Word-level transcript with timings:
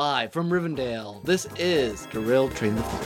live 0.00 0.32
from 0.32 0.48
Rivendell. 0.48 1.22
This 1.24 1.46
is 1.58 2.06
Derailed 2.06 2.56
Trains 2.56 2.80
of 2.80 2.86
Thought. 2.86 3.04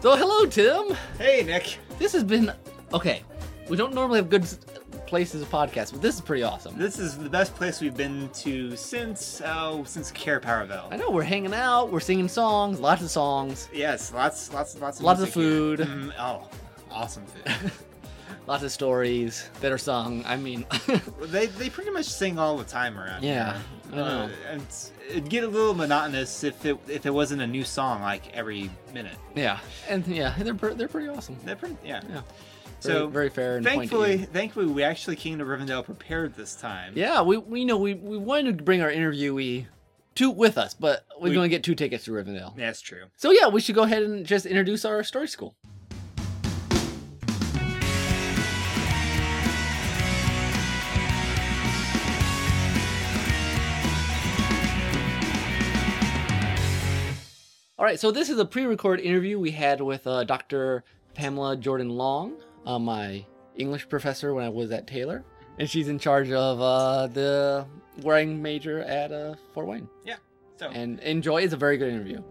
So, 0.00 0.14
hello, 0.14 0.46
Tim. 0.46 0.96
Hey, 1.18 1.42
Nick. 1.42 1.78
This 1.98 2.12
has 2.12 2.22
been 2.22 2.52
okay. 2.92 3.24
We 3.68 3.76
don't 3.76 3.92
normally 3.92 4.20
have 4.20 4.30
good 4.30 4.46
places 5.08 5.42
to 5.42 5.48
podcast, 5.50 5.92
but 5.92 6.02
this 6.02 6.14
is 6.14 6.20
pretty 6.20 6.42
awesome. 6.42 6.76
This 6.78 6.98
is 6.98 7.16
the 7.18 7.28
best 7.30 7.54
place 7.54 7.80
we've 7.80 7.96
been 7.96 8.28
to 8.34 8.76
since 8.76 9.42
oh 9.44 9.82
since 9.84 10.10
Cair 10.12 10.40
Paravel. 10.40 10.92
I 10.92 10.96
know 10.96 11.10
we're 11.10 11.22
hanging 11.22 11.54
out, 11.54 11.90
we're 11.90 12.00
singing 12.00 12.28
songs, 12.28 12.78
lots 12.80 13.02
of 13.02 13.10
songs, 13.10 13.68
Yes, 13.72 14.12
lots, 14.12 14.52
lots, 14.52 14.78
lots 14.80 14.98
of 14.98 15.04
Lots 15.04 15.20
of 15.20 15.34
music 15.36 15.42
here. 15.42 15.86
food. 15.86 15.88
Mm, 15.88 16.12
oh, 16.18 16.48
awesome 16.90 17.24
food. 17.26 17.72
lots 18.46 18.62
of 18.62 18.70
stories 18.70 19.48
that 19.60 19.72
are 19.72 19.78
sung. 19.78 20.24
I 20.26 20.36
mean, 20.36 20.66
they 21.22 21.46
they 21.46 21.70
pretty 21.70 21.90
much 21.90 22.06
sing 22.06 22.38
all 22.38 22.56
the 22.58 22.64
time 22.64 22.98
around 22.98 23.22
Yeah, 23.24 23.54
here. 23.54 23.62
I 23.92 23.96
know. 23.96 24.02
Uh, 24.04 24.28
and 24.50 24.60
it's- 24.62 24.92
it'd 25.10 25.30
get 25.30 25.42
a 25.42 25.48
little 25.48 25.72
monotonous 25.74 26.44
if 26.44 26.66
it 26.66 26.76
if 26.86 27.06
it 27.06 27.10
wasn't 27.10 27.40
a 27.40 27.46
new 27.46 27.64
song 27.64 28.02
like 28.02 28.30
every 28.36 28.70
minute. 28.92 29.16
yeah, 29.34 29.58
and 29.88 30.06
yeah, 30.06 30.34
they're 30.38 30.54
pre- 30.54 30.74
they're 30.74 30.86
pretty 30.88 31.08
awesome. 31.08 31.36
They're 31.44 31.56
pretty, 31.56 31.76
yeah. 31.84 32.02
Yeah. 32.10 32.20
So 32.80 33.08
Very, 33.08 33.10
very 33.10 33.28
fair 33.30 33.56
and 33.56 33.66
thankfully, 33.66 34.18
pointy. 34.18 34.24
thankfully, 34.32 34.66
we 34.66 34.82
actually 34.84 35.16
came 35.16 35.38
to 35.38 35.44
Rivendell 35.44 35.84
prepared 35.84 36.34
this 36.34 36.54
time. 36.54 36.92
Yeah, 36.94 37.22
we 37.22 37.36
we 37.36 37.64
know 37.64 37.76
we 37.76 37.94
we 37.94 38.16
wanted 38.16 38.58
to 38.58 38.64
bring 38.64 38.80
our 38.82 38.90
interviewee 38.90 39.66
to 40.16 40.30
with 40.30 40.56
us, 40.56 40.74
but 40.74 41.04
we're 41.18 41.28
We- 41.30 41.34
going 41.34 41.50
to 41.50 41.54
get 41.56 41.64
two 41.64 41.74
tickets 41.74 42.04
to 42.04 42.12
Rivendell. 42.12 42.56
that's 42.56 42.80
true. 42.80 43.04
So 43.16 43.30
yeah, 43.32 43.48
we 43.48 43.60
should 43.60 43.74
go 43.74 43.82
ahead 43.82 44.02
and 44.04 44.24
just 44.24 44.46
introduce 44.46 44.84
our 44.84 45.02
story 45.02 45.26
school. 45.28 45.56
All 57.78 57.84
right, 57.84 57.98
so 58.00 58.10
this 58.10 58.28
is 58.28 58.38
a 58.40 58.44
pre-recorded 58.44 59.04
interview 59.04 59.38
we 59.38 59.52
had 59.52 59.80
with 59.80 60.04
uh, 60.06 60.24
Dr. 60.24 60.82
Pamela 61.14 61.56
Jordan 61.56 61.90
Long, 61.90 62.32
uh, 62.66 62.78
my 62.78 63.24
English 63.56 63.88
professor 63.88 64.34
when 64.34 64.44
I 64.44 64.48
was 64.48 64.70
at 64.70 64.86
Taylor, 64.86 65.24
and 65.58 65.68
she's 65.68 65.88
in 65.88 65.98
charge 65.98 66.30
of 66.30 66.60
uh, 66.60 67.06
the 67.08 67.66
wearing 68.02 68.40
major 68.40 68.80
at 68.80 69.12
uh, 69.12 69.34
Fort 69.52 69.66
Wayne. 69.66 69.88
Yeah. 70.04 70.16
So 70.56 70.68
And 70.68 70.98
enjoy. 71.00 71.42
It's 71.42 71.52
a 71.52 71.56
very 71.56 71.76
good 71.78 71.92
interview. 71.92 72.22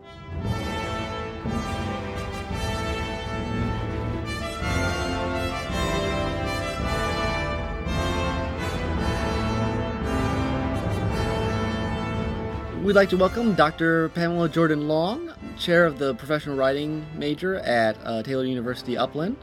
We'd 12.84 12.95
like 12.95 13.09
to 13.09 13.17
welcome 13.17 13.53
Dr. 13.53 14.08
Pamela 14.09 14.47
Jordan 14.47 14.88
Long, 14.88 15.34
chair 15.59 15.86
of 15.86 16.00
the 16.00 16.16
professional 16.16 16.56
writing 16.56 17.06
major 17.16 17.56
at 17.56 17.97
uh, 18.06 18.23
Taylor 18.23 18.45
University 18.45 18.95
Upland, 18.97 19.36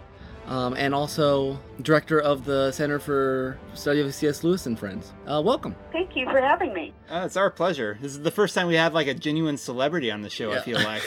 um, 0.47 0.75
and 0.77 0.95
also 0.95 1.59
director 1.83 2.21
of 2.21 2.45
the 2.45 2.71
Center 2.73 2.99
for 2.99 3.59
Study 3.75 4.01
of 4.01 4.15
C.S. 4.15 4.45
Lewis 4.45 4.67
and 4.67 4.79
Friends. 4.79 5.13
Uh, 5.27 5.41
welcome. 5.45 5.75
Thank 5.93 6.15
you 6.17 6.27
for 6.27 6.41
having 6.41 6.73
me. 6.75 6.93
uh, 7.11 7.23
it's 7.25 7.37
our 7.37 7.51
pleasure. 7.51 7.99
This 8.01 8.13
is 8.13 8.21
the 8.23 8.31
first 8.31 8.55
time 8.55 8.67
we 8.67 8.75
have 8.75 8.95
like 8.95 9.07
a 9.07 9.15
genuine 9.15 9.57
celebrity 9.57 10.11
on 10.11 10.23
the 10.23 10.31
show. 10.31 10.51
I 10.51 10.55
Yeah. 10.57 10.63
feel 10.63 10.81
like. 10.83 11.03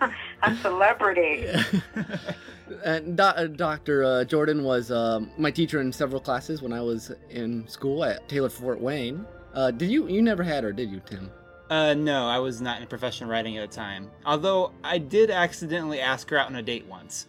A 0.42 0.54
celebrity. 0.56 1.46
And 2.82 3.16
Do- 3.16 3.22
uh, 3.22 3.46
Dr. 3.46 4.04
Uh, 4.04 4.24
Jordan 4.24 4.64
was 4.64 4.90
um, 4.90 5.30
my 5.38 5.50
teacher 5.50 5.80
in 5.80 5.92
several 5.92 6.20
classes 6.20 6.60
when 6.62 6.72
I 6.72 6.80
was 6.80 7.12
in 7.30 7.66
school 7.68 8.04
at 8.04 8.26
Taylor 8.28 8.48
Fort 8.48 8.80
Wayne. 8.80 9.24
Uh, 9.54 9.70
did 9.70 9.90
you? 9.90 10.08
You 10.08 10.22
never 10.22 10.42
had 10.42 10.64
her, 10.64 10.72
did 10.72 10.90
you, 10.90 11.00
Tim? 11.04 11.30
Uh, 11.70 11.92
no, 11.94 12.26
I 12.26 12.38
was 12.38 12.60
not 12.62 12.80
in 12.80 12.86
professional 12.88 13.30
writing 13.30 13.56
at 13.58 13.70
the 13.70 13.74
time. 13.76 14.10
Although 14.26 14.72
I 14.82 14.96
did 14.98 15.30
accidentally 15.30 16.00
ask 16.00 16.28
her 16.30 16.38
out 16.38 16.46
on 16.48 16.56
a 16.56 16.62
date 16.62 16.86
once. 16.86 17.26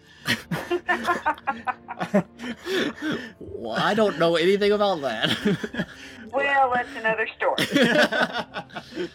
Well, 3.65 3.75
I 3.77 3.95
don't 3.95 4.19
know 4.19 4.35
anything 4.35 4.71
about 4.71 5.01
that. 5.01 5.87
well, 6.31 6.71
that's 6.71 6.95
another 6.95 7.27
story. 7.35 9.09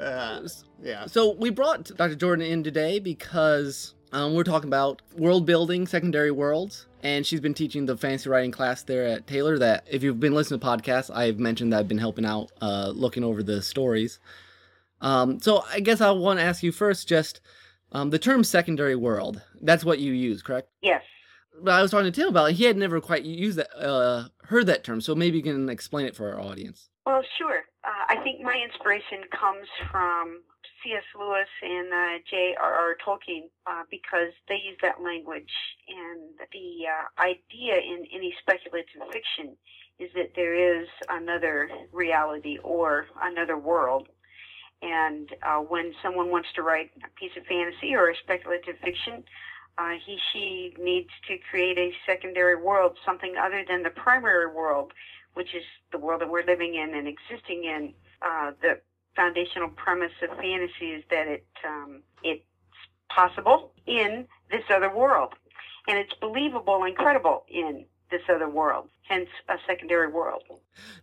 uh, 0.00 0.48
yeah. 0.82 1.04
so 1.06 1.34
we 1.34 1.50
brought 1.50 1.84
Dr. 1.96 2.14
Jordan 2.14 2.46
in 2.46 2.64
today 2.64 2.98
because 2.98 3.94
um, 4.12 4.34
we're 4.34 4.44
talking 4.44 4.70
about 4.70 5.02
world 5.18 5.44
building, 5.44 5.86
secondary 5.86 6.30
worlds, 6.30 6.86
and 7.02 7.26
she's 7.26 7.40
been 7.40 7.52
teaching 7.52 7.84
the 7.84 7.98
fantasy 7.98 8.30
writing 8.30 8.50
class 8.50 8.82
there 8.82 9.06
at 9.06 9.26
Taylor. 9.26 9.58
That 9.58 9.86
if 9.90 10.02
you've 10.02 10.20
been 10.20 10.34
listening 10.34 10.60
to 10.60 10.66
podcasts, 10.66 11.14
I've 11.14 11.38
mentioned 11.38 11.74
that 11.74 11.80
I've 11.80 11.88
been 11.88 11.98
helping 11.98 12.24
out, 12.24 12.50
uh, 12.62 12.92
looking 12.94 13.24
over 13.24 13.42
the 13.42 13.60
stories. 13.60 14.20
Um, 15.02 15.38
so 15.38 15.64
I 15.70 15.80
guess 15.80 16.00
I 16.00 16.12
want 16.12 16.38
to 16.38 16.44
ask 16.44 16.62
you 16.62 16.72
first, 16.72 17.08
just 17.08 17.42
um, 17.92 18.10
the 18.10 18.18
term 18.18 18.44
secondary 18.44 18.96
world. 18.96 19.42
That's 19.60 19.84
what 19.84 19.98
you 19.98 20.12
use, 20.12 20.42
correct? 20.42 20.68
yes. 20.82 21.02
But 21.62 21.74
I 21.74 21.82
was 21.82 21.90
talking 21.90 22.10
to 22.10 22.10
Tim 22.10 22.28
about 22.28 22.50
it. 22.50 22.54
He 22.54 22.64
had 22.64 22.78
never 22.78 23.00
quite 23.00 23.24
used 23.24 23.58
that, 23.58 23.68
uh, 23.78 24.28
heard 24.44 24.66
that 24.66 24.84
term. 24.84 25.00
So 25.00 25.14
maybe 25.14 25.36
you 25.36 25.42
can 25.42 25.68
explain 25.68 26.06
it 26.06 26.16
for 26.16 26.32
our 26.32 26.40
audience. 26.40 26.88
Well, 27.04 27.22
sure. 27.38 27.64
Uh, 27.84 28.04
I 28.08 28.16
think 28.24 28.40
my 28.40 28.56
inspiration 28.64 29.20
comes 29.30 29.68
from 29.90 30.40
C.S. 30.82 31.04
Lewis 31.18 31.48
and 31.62 31.92
uh, 31.92 32.18
J.R.R. 32.28 32.96
Tolkien 33.06 33.50
uh, 33.66 33.82
because 33.90 34.32
they 34.48 34.54
use 34.54 34.78
that 34.82 35.02
language. 35.02 35.52
And 35.88 36.34
the 36.52 36.86
uh, 36.88 37.22
idea 37.22 37.76
in 37.76 38.06
any 38.14 38.34
speculative 38.40 39.02
fiction 39.12 39.56
is 39.98 40.10
that 40.14 40.32
there 40.34 40.80
is 40.80 40.88
another 41.08 41.68
reality 41.92 42.58
or 42.64 43.06
another 43.20 43.58
world. 43.58 44.08
And 44.82 45.30
uh, 45.42 45.58
when 45.58 45.94
someone 46.02 46.30
wants 46.30 46.48
to 46.56 46.62
write 46.62 46.90
a 47.04 47.08
piece 47.18 47.32
of 47.36 47.46
fantasy 47.46 47.94
or 47.94 48.10
a 48.10 48.16
speculative 48.16 48.76
fiction, 48.82 49.22
uh, 49.78 49.92
he, 50.04 50.18
she 50.32 50.74
needs 50.78 51.10
to 51.28 51.38
create 51.50 51.78
a 51.78 51.92
secondary 52.04 52.56
world, 52.56 52.98
something 53.06 53.36
other 53.40 53.64
than 53.66 53.82
the 53.82 53.90
primary 53.90 54.52
world, 54.52 54.92
which 55.34 55.54
is 55.54 55.62
the 55.92 55.98
world 55.98 56.20
that 56.20 56.28
we're 56.28 56.44
living 56.44 56.74
in 56.74 56.94
and 56.94 57.08
existing 57.08 57.64
in. 57.64 57.94
Uh, 58.20 58.52
the 58.60 58.80
foundational 59.16 59.68
premise 59.68 60.12
of 60.22 60.36
fantasy 60.38 60.92
is 60.92 61.04
that 61.10 61.26
it 61.26 61.46
um, 61.66 62.02
it's 62.22 62.44
possible 63.08 63.72
in 63.86 64.26
this 64.50 64.64
other 64.70 64.94
world, 64.94 65.34
and 65.88 65.98
it's 65.98 66.12
believable 66.20 66.84
and 66.84 66.96
credible 66.96 67.44
in 67.48 67.84
this 68.10 68.22
other 68.28 68.48
world. 68.48 68.88
Hence, 69.08 69.28
a 69.48 69.56
secondary 69.66 70.08
world. 70.08 70.42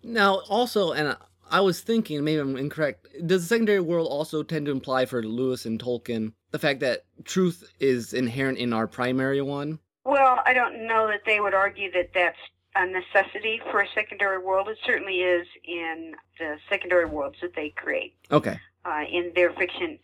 Now, 0.04 0.42
also, 0.50 0.92
and 0.92 1.18
I 1.52 1.62
was 1.62 1.82
thinking, 1.82 2.24
maybe 2.24 2.40
I'm 2.40 2.56
incorrect, 2.56 3.08
does 3.26 3.44
the 3.44 3.48
secondary 3.48 3.80
world 3.80 4.08
also 4.10 4.44
tend 4.44 4.68
to 4.68 4.72
imply 4.72 5.06
for 5.06 5.24
Lewis 5.24 5.66
and 5.66 5.82
Tolkien 5.82 6.34
the 6.52 6.60
fact 6.60 6.80
that 6.82 7.06
truth 7.26 7.72
is 7.80 8.14
inherent 8.14 8.58
in 8.58 8.74
our 8.74 8.88
primary 8.88 9.42
one? 9.42 9.80
Well, 10.06 10.40
I 10.46 10.54
don't 10.54 10.88
know 10.88 11.08
that 11.08 11.22
they 11.26 11.40
would 11.40 11.54
argue 11.54 11.92
that 11.92 12.12
that's 12.14 12.38
a 12.76 12.86
necessity 12.86 13.62
for 13.72 13.82
a 13.82 13.88
secondary 13.94 14.38
world. 14.38 14.70
It 14.70 14.78
certainly 14.86 15.22
is 15.22 15.48
in 15.64 16.14
the 16.38 16.58
secondary 16.70 17.06
worlds 17.06 17.38
that 17.42 17.56
they 17.56 17.70
create. 17.70 18.16
Okay. 18.32 18.60
uh, 18.86 19.04
in 19.12 19.32
their 19.36 19.52
fiction. 19.54 20.00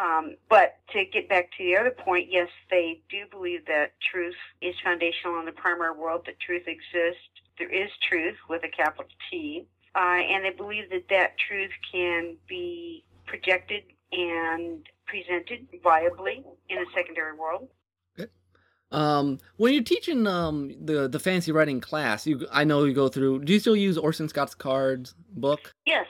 Um, 0.00 0.36
but 0.50 0.78
to 0.92 1.04
get 1.06 1.28
back 1.28 1.50
to 1.56 1.64
the 1.64 1.76
other 1.76 1.90
point, 1.90 2.28
yes, 2.30 2.48
they 2.70 3.00
do 3.08 3.24
believe 3.30 3.64
that 3.66 3.92
truth 4.12 4.34
is 4.60 4.74
foundational 4.84 5.38
in 5.38 5.46
the 5.46 5.52
primary 5.52 5.96
world, 5.96 6.22
that 6.26 6.38
truth 6.40 6.64
exists. 6.66 7.22
There 7.58 7.72
is 7.72 7.88
truth 8.06 8.36
with 8.50 8.62
a 8.64 8.68
capital 8.68 9.06
T. 9.30 9.66
Uh, 9.96 10.20
and 10.20 10.44
they 10.44 10.50
believe 10.50 10.90
that 10.90 11.08
that 11.08 11.38
truth 11.38 11.70
can 11.90 12.36
be 12.46 13.02
projected 13.26 13.82
and 14.12 14.86
presented 15.06 15.66
viably 15.82 16.44
in 16.68 16.78
a 16.78 16.84
secondary 16.94 17.34
world. 17.34 17.68
Um, 18.92 19.40
when 19.56 19.74
you're 19.74 19.82
teaching 19.82 20.28
um 20.28 20.72
the 20.80 21.08
the 21.08 21.18
fancy 21.18 21.50
writing 21.50 21.80
class, 21.80 22.24
you 22.24 22.46
I 22.52 22.62
know 22.62 22.84
you 22.84 22.94
go 22.94 23.08
through. 23.08 23.40
Do 23.40 23.52
you 23.52 23.58
still 23.58 23.74
use 23.74 23.98
Orson 23.98 24.28
Scott's 24.28 24.54
Cards 24.54 25.14
book? 25.30 25.74
Yes. 25.86 26.06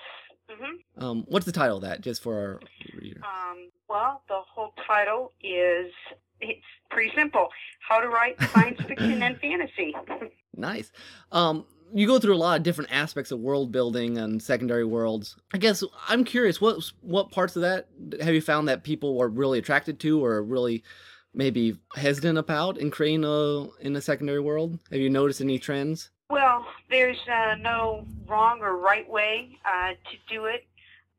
Mm-hmm. 0.50 1.04
Um, 1.04 1.24
what's 1.28 1.46
the 1.46 1.52
title 1.52 1.78
of 1.78 1.82
that, 1.84 2.02
just 2.02 2.22
for 2.22 2.34
our 2.34 2.60
reader? 3.00 3.20
Um, 3.24 3.70
well, 3.88 4.22
the 4.28 4.40
whole 4.46 4.74
title 4.86 5.32
is 5.42 5.90
it's 6.40 6.66
pretty 6.90 7.12
simple: 7.16 7.48
How 7.80 8.00
to 8.00 8.08
Write 8.08 8.40
Science 8.52 8.80
Fiction 8.82 9.22
and 9.22 9.38
Fantasy. 9.40 9.94
Nice. 10.56 10.90
Um, 11.32 11.66
you 11.94 12.06
go 12.06 12.18
through 12.18 12.34
a 12.34 12.38
lot 12.38 12.56
of 12.58 12.62
different 12.62 12.92
aspects 12.92 13.30
of 13.30 13.38
world 13.40 13.72
building 13.72 14.18
and 14.18 14.42
secondary 14.42 14.84
worlds. 14.84 15.36
I 15.54 15.58
guess 15.58 15.82
I'm 16.08 16.24
curious, 16.24 16.60
what 16.60 16.78
what 17.00 17.30
parts 17.30 17.56
of 17.56 17.62
that 17.62 17.88
have 18.20 18.34
you 18.34 18.40
found 18.40 18.68
that 18.68 18.82
people 18.84 19.20
are 19.20 19.28
really 19.28 19.58
attracted 19.58 20.00
to, 20.00 20.24
or 20.24 20.42
really 20.42 20.82
maybe 21.34 21.76
hesitant 21.94 22.38
about 22.38 22.78
in 22.78 22.90
creating 22.90 23.24
a 23.24 23.66
in 23.80 23.94
a 23.96 24.00
secondary 24.00 24.40
world? 24.40 24.78
Have 24.90 25.00
you 25.00 25.10
noticed 25.10 25.40
any 25.40 25.58
trends? 25.58 26.10
Well, 26.28 26.66
there's 26.90 27.18
uh, 27.32 27.54
no 27.60 28.04
wrong 28.26 28.60
or 28.60 28.76
right 28.76 29.08
way 29.08 29.56
uh, 29.64 29.90
to 29.90 30.16
do 30.28 30.46
it. 30.46 30.66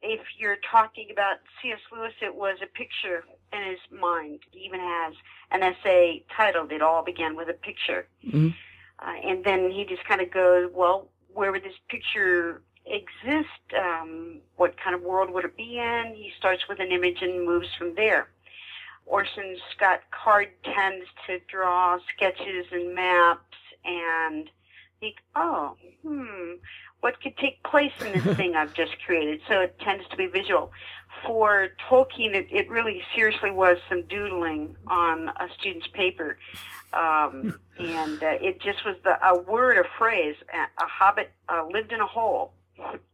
if 0.01 0.19
you're 0.37 0.57
talking 0.69 1.07
about 1.11 1.37
C.S. 1.61 1.79
Lewis, 1.91 2.13
it 2.21 2.35
was 2.35 2.57
a 2.61 2.67
picture 2.67 3.23
in 3.53 3.63
his 3.63 3.79
mind. 3.89 4.39
He 4.51 4.59
even 4.65 4.79
has 4.79 5.13
an 5.51 5.63
essay 5.63 6.23
titled 6.35 6.71
"It 6.71 6.81
All 6.81 7.03
Began 7.03 7.35
with 7.35 7.49
a 7.49 7.53
Picture," 7.53 8.07
Mhm. 8.25 8.53
Uh, 8.99 9.13
and 9.23 9.44
then 9.44 9.71
he 9.71 9.85
just 9.85 10.03
kind 10.05 10.21
of 10.21 10.31
goes, 10.31 10.69
"Well, 10.73 11.09
where 11.33 11.51
would 11.51 11.63
this 11.63 11.77
picture 11.89 12.61
exist? 12.85 13.47
Um, 13.77 14.39
what 14.55 14.75
kind 14.79 14.95
of 14.95 15.01
world 15.01 15.29
would 15.31 15.45
it 15.45 15.57
be 15.57 15.77
in?" 15.79 16.13
He 16.15 16.31
starts 16.38 16.67
with 16.67 16.79
an 16.79 16.91
image 16.91 17.21
and 17.21 17.45
moves 17.45 17.67
from 17.77 17.95
there. 17.95 18.29
Orson 19.07 19.57
Scott 19.75 20.01
Card 20.11 20.49
tends 20.63 21.05
to 21.25 21.39
draw 21.49 21.97
sketches 22.13 22.65
and 22.71 22.94
maps 22.94 23.57
and 23.85 24.49
think, 24.99 25.15
oh, 25.35 25.77
hmm, 26.05 26.53
what 26.99 27.21
could 27.21 27.38
take 27.38 27.63
place 27.63 27.94
in 28.01 28.11
this 28.11 28.38
thing 28.38 28.55
I've 28.55 28.73
just 28.73 28.94
created? 29.05 29.41
So 29.47 29.61
it 29.61 29.79
tends 29.79 30.07
to 30.09 30.17
be 30.17 30.27
visual. 30.27 30.71
For 31.25 31.69
Tolkien, 31.89 32.33
it, 32.35 32.47
it 32.51 32.69
really 32.69 33.01
seriously 33.15 33.51
was 33.51 33.77
some 33.89 34.03
doodling 34.03 34.75
on 34.87 35.29
a 35.29 35.47
student's 35.59 35.87
paper. 35.87 36.37
Um, 36.93 37.47
and 37.77 38.21
uh, 38.23 38.37
it 38.41 38.61
just 38.61 38.85
was 38.85 38.95
the, 39.03 39.17
a 39.25 39.37
word, 39.37 39.77
a 39.77 39.83
phrase. 39.97 40.35
A, 40.53 40.83
a 40.83 40.87
hobbit 40.87 41.31
uh, 41.49 41.65
lived 41.71 41.91
in 41.91 42.01
a 42.01 42.07
hole. 42.07 42.53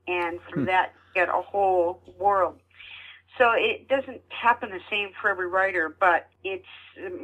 And 0.08 0.40
from 0.50 0.60
Hmm. 0.60 0.66
that, 0.66 0.96
get 1.16 1.30
a 1.30 1.42
whole 1.42 2.02
world. 2.20 2.60
So 3.38 3.52
it 3.56 3.88
doesn't 3.88 4.22
happen 4.30 4.70
the 4.70 4.80
same 4.90 5.10
for 5.20 5.30
every 5.30 5.48
writer, 5.48 5.96
but 6.00 6.28
it's 6.44 6.66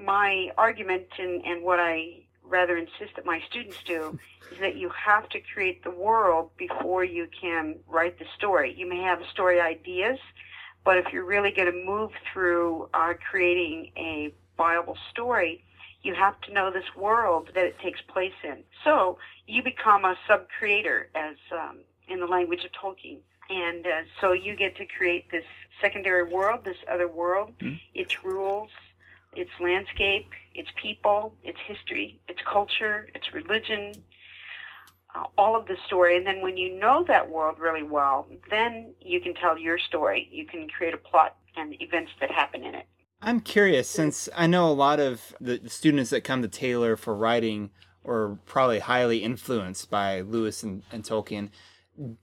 my 0.03 0.49
argument 0.57 1.05
and, 1.19 1.45
and 1.45 1.63
what 1.63 1.79
I 1.79 2.23
rather 2.43 2.77
insist 2.77 3.15
that 3.15 3.25
my 3.25 3.41
students 3.47 3.77
do 3.85 4.15
is 4.49 4.57
that 4.59 4.75
you 4.75 4.89
have 4.89 5.29
to 5.29 5.39
create 5.53 5.83
the 5.83 5.91
world 5.91 6.49
before 6.57 7.03
you 7.03 7.27
can 7.39 7.75
write 7.87 8.17
the 8.17 8.25
story. 8.35 8.73
You 8.75 8.89
may 8.89 9.01
have 9.03 9.19
story 9.31 9.61
ideas, 9.61 10.17
but 10.83 10.97
if 10.97 11.11
you're 11.11 11.25
really 11.25 11.51
going 11.51 11.71
to 11.71 11.85
move 11.85 12.11
through 12.31 12.89
uh, 12.93 13.13
creating 13.29 13.91
a 13.97 14.33
viable 14.57 14.97
story, 15.11 15.63
you 16.01 16.13
have 16.13 16.39
to 16.41 16.53
know 16.53 16.71
this 16.71 16.95
world 16.95 17.51
that 17.55 17.65
it 17.65 17.79
takes 17.79 18.01
place 18.01 18.33
in. 18.43 18.63
So 18.83 19.17
you 19.47 19.61
become 19.63 20.05
a 20.05 20.15
sub-creator, 20.27 21.09
as 21.15 21.35
um, 21.51 21.79
in 22.07 22.19
the 22.19 22.25
language 22.25 22.63
of 22.63 22.71
Tolkien. 22.71 23.19
And 23.49 23.85
uh, 23.85 24.01
so 24.21 24.31
you 24.31 24.55
get 24.55 24.75
to 24.77 24.85
create 24.85 25.29
this 25.31 25.43
secondary 25.81 26.23
world, 26.23 26.63
this 26.63 26.77
other 26.89 27.07
world, 27.07 27.53
Mhm. 27.59 27.79
its 27.93 28.23
rules, 28.23 28.69
its 29.35 29.51
landscape, 29.59 30.29
its 30.55 30.69
people, 30.75 31.35
its 31.43 31.59
history, 31.59 32.19
its 32.27 32.41
culture, 32.41 33.09
its 33.13 33.33
religion, 33.33 33.93
all 35.38 35.56
of 35.56 35.68
the 35.68 35.75
story. 35.86 36.18
And 36.18 36.25
then 36.25 36.42
when 36.42 36.57
you 36.57 36.80
know 36.80 37.04
that 37.07 37.30
world 37.30 37.57
really 37.60 37.83
well, 37.83 38.27
then 38.50 38.94
you 39.01 39.21
can 39.21 39.33
tell 39.33 39.57
your 39.57 39.77
story. 39.77 40.27
You 40.31 40.45
can 40.45 40.68
create 40.68 40.94
a 40.94 40.98
plot 40.98 41.36
and 41.56 41.75
events 41.81 42.12
that 42.19 42.31
happen 42.31 42.63
in 42.63 42.75
it. 42.75 42.86
I'm 43.21 43.42
curious 43.42 43.89
since 43.89 44.30
I 44.36 44.48
know 44.48 44.69
a 44.69 44.71
lot 44.71 45.00
of 45.00 45.36
the 45.42 45.62
students 45.68 46.10
that 46.12 46.24
come 46.24 46.42
to 46.42 46.48
Taylor 46.48 46.95
for 46.95 47.13
writing 47.13 47.69
are 48.06 48.39
probably 48.45 48.80
highly 48.80 49.24
influenced 49.24 49.89
by 49.89 50.21
Lewis 50.21 50.63
and, 50.63 50.83
and 50.92 51.04
Tolkien. 51.04 51.50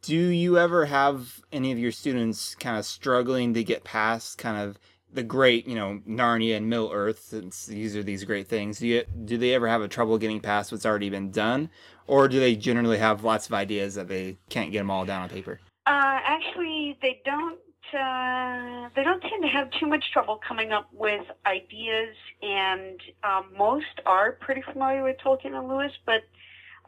Do 0.00 0.16
you 0.16 0.58
ever 0.58 0.86
have 0.86 1.42
any 1.52 1.70
of 1.70 1.78
your 1.78 1.92
students 1.92 2.54
kind 2.54 2.78
of 2.78 2.86
struggling 2.86 3.52
to 3.52 3.62
get 3.62 3.84
past 3.84 4.38
kind 4.38 4.56
of 4.56 4.78
the 5.12 5.22
great, 5.22 5.66
you 5.66 5.74
know, 5.74 6.00
Narnia 6.06 6.56
and 6.56 6.68
Middle 6.68 6.90
Earth, 6.92 7.20
since 7.22 7.66
these 7.66 7.96
are 7.96 8.02
these 8.02 8.24
great 8.24 8.48
things? 8.48 8.78
Do 8.78 8.86
you 8.86 9.04
do 9.24 9.38
they 9.38 9.54
ever 9.54 9.68
have 9.68 9.82
a 9.82 9.88
trouble 9.88 10.18
getting 10.18 10.40
past 10.40 10.72
what's 10.72 10.86
already 10.86 11.10
been 11.10 11.30
done, 11.30 11.70
or 12.06 12.28
do 12.28 12.40
they 12.40 12.56
generally 12.56 12.98
have 12.98 13.24
lots 13.24 13.46
of 13.46 13.54
ideas 13.54 13.94
that 13.94 14.08
they 14.08 14.38
can't 14.48 14.72
get 14.72 14.78
them 14.78 14.90
all 14.90 15.04
down 15.04 15.22
on 15.22 15.28
paper? 15.28 15.60
Uh, 15.86 16.18
actually, 16.24 16.98
they 17.02 17.20
don't. 17.24 17.58
Uh, 17.94 18.88
they 18.96 19.04
don't 19.04 19.20
tend 19.20 19.42
to 19.42 19.48
have 19.48 19.70
too 19.78 19.86
much 19.86 20.10
trouble 20.12 20.40
coming 20.46 20.72
up 20.72 20.88
with 20.92 21.24
ideas, 21.46 22.16
and 22.42 23.00
um, 23.22 23.52
most 23.56 24.00
are 24.04 24.32
pretty 24.32 24.62
familiar 24.72 25.04
with 25.04 25.16
Tolkien 25.24 25.56
and 25.56 25.68
Lewis. 25.68 25.92
But 26.04 26.22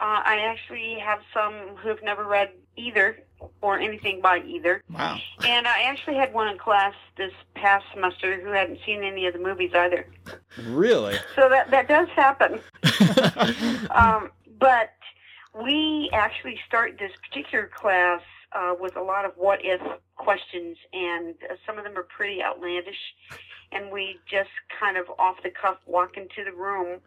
uh, 0.01 0.23
I 0.25 0.39
actually 0.41 0.99
have 1.01 1.21
some 1.33 1.77
who 1.77 1.89
have 1.89 2.03
never 2.03 2.25
read 2.25 2.51
either 2.77 3.19
or 3.61 3.79
anything 3.79 4.21
by 4.21 4.41
either. 4.41 4.83
Wow. 4.91 5.19
And 5.45 5.67
I 5.67 5.83
actually 5.83 6.17
had 6.17 6.33
one 6.33 6.49
in 6.49 6.59
class 6.59 6.95
this 7.17 7.33
past 7.55 7.85
semester 7.93 8.41
who 8.41 8.51
hadn't 8.51 8.79
seen 8.85 9.03
any 9.03 9.27
of 9.27 9.33
the 9.33 9.39
movies 9.39 9.73
either. 9.75 10.07
Really? 10.65 11.17
So 11.35 11.49
that 11.49 11.71
that 11.71 11.89
does 11.89 12.09
happen. 12.15 12.61
Um, 13.91 14.31
but 14.59 14.91
we 15.55 16.11
actually 16.13 16.59
start 16.67 16.99
this 16.99 17.13
particular 17.29 17.71
class 17.75 18.21
uh, 18.53 18.75
with 18.79 18.97
a 18.97 19.03
lot 19.03 19.25
of 19.25 19.33
what 19.37 19.61
if 19.63 19.81
questions, 20.17 20.77
and 20.93 21.35
uh, 21.51 21.55
some 21.67 21.79
of 21.79 21.85
them 21.85 21.97
are 21.97 22.05
pretty 22.05 22.43
outlandish. 22.43 23.15
And 23.73 23.91
we 23.91 24.19
just 24.31 24.51
kind 24.81 24.97
of 24.97 25.07
off 25.19 25.37
the 25.43 25.51
cuff 25.51 25.79
walk 25.87 26.17
into 26.17 26.45
the 26.45 26.57
room 26.57 26.95
at 26.95 27.01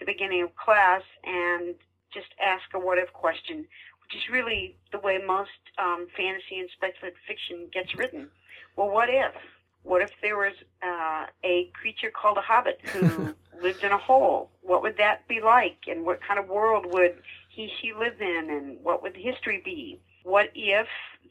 the 0.00 0.06
beginning 0.06 0.42
of 0.42 0.54
class 0.56 1.02
and 1.24 1.74
just 2.12 2.28
ask 2.44 2.64
a 2.74 2.78
what 2.78 2.98
if 2.98 3.12
question, 3.12 3.66
is 4.14 4.28
really 4.30 4.76
the 4.92 4.98
way 4.98 5.18
most 5.24 5.50
um, 5.78 6.06
fantasy 6.16 6.58
and 6.58 6.68
speculative 6.74 7.18
fiction 7.26 7.68
gets 7.72 7.94
written. 7.96 8.28
Well, 8.76 8.90
what 8.90 9.08
if? 9.10 9.34
What 9.82 10.02
if 10.02 10.10
there 10.22 10.36
was 10.36 10.54
uh, 10.82 11.26
a 11.44 11.70
creature 11.72 12.10
called 12.10 12.36
a 12.36 12.42
hobbit 12.42 12.80
who 12.92 13.34
lived 13.62 13.84
in 13.84 13.92
a 13.92 13.98
hole? 13.98 14.50
What 14.62 14.82
would 14.82 14.96
that 14.98 15.26
be 15.28 15.40
like? 15.40 15.78
And 15.86 16.04
what 16.04 16.20
kind 16.22 16.38
of 16.38 16.48
world 16.48 16.86
would 16.92 17.16
he, 17.48 17.70
she 17.80 17.92
live 17.92 18.20
in? 18.20 18.50
And 18.50 18.78
what 18.82 19.02
would 19.02 19.14
the 19.14 19.22
history 19.22 19.62
be? 19.64 20.00
What 20.24 20.50
if 20.54 20.86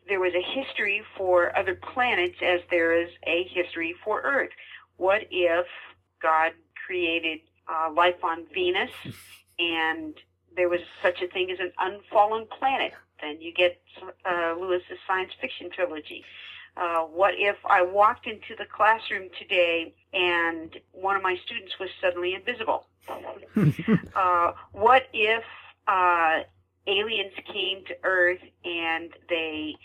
there 0.08 0.20
was 0.20 0.34
a 0.34 0.42
history 0.42 1.04
for 1.16 1.56
other 1.58 1.76
planets 1.76 2.38
as 2.42 2.62
there 2.72 3.00
is 3.00 3.10
a 3.26 3.48
history 3.54 3.96
for 4.04 4.22
Earth? 4.22 4.50
What 4.98 5.22
if 5.30 5.68
God 6.22 6.54
created 6.86 7.40
uh, 7.68 7.92
life 7.92 8.24
on 8.24 8.46
Venus 8.54 8.92
and 9.60 10.16
there 10.58 10.68
was 10.68 10.82
such 11.02 11.22
a 11.22 11.28
thing 11.28 11.50
as 11.52 11.60
an 11.60 11.72
unfallen 11.80 12.48
planet? 12.60 12.92
Then 13.22 13.40
you 13.40 13.54
get 13.54 13.80
uh, 14.26 14.56
Lewis's 14.60 15.00
science 15.08 15.32
fiction 15.40 15.70
trilogy. 15.72 16.26
Uh, 16.76 17.02
what 17.02 17.34
if 17.38 17.56
I 17.68 17.82
walked 17.82 18.28
into 18.28 18.56
the 18.58 18.66
classroom 18.66 19.30
today 19.40 19.94
and 20.14 20.78
one 20.92 21.16
of 21.16 21.24
my 21.24 21.38
students 21.46 21.74
was 21.80 21.90
suddenly 22.02 22.36
invisible? 22.36 22.86
uh, 24.16 24.52
what 24.74 25.08
if 25.14 25.44
uh, 25.88 26.42
aliens 26.86 27.34
came 27.52 27.84
to 27.86 27.96
Earth 28.04 28.42
and 28.66 29.12
they 29.30 29.76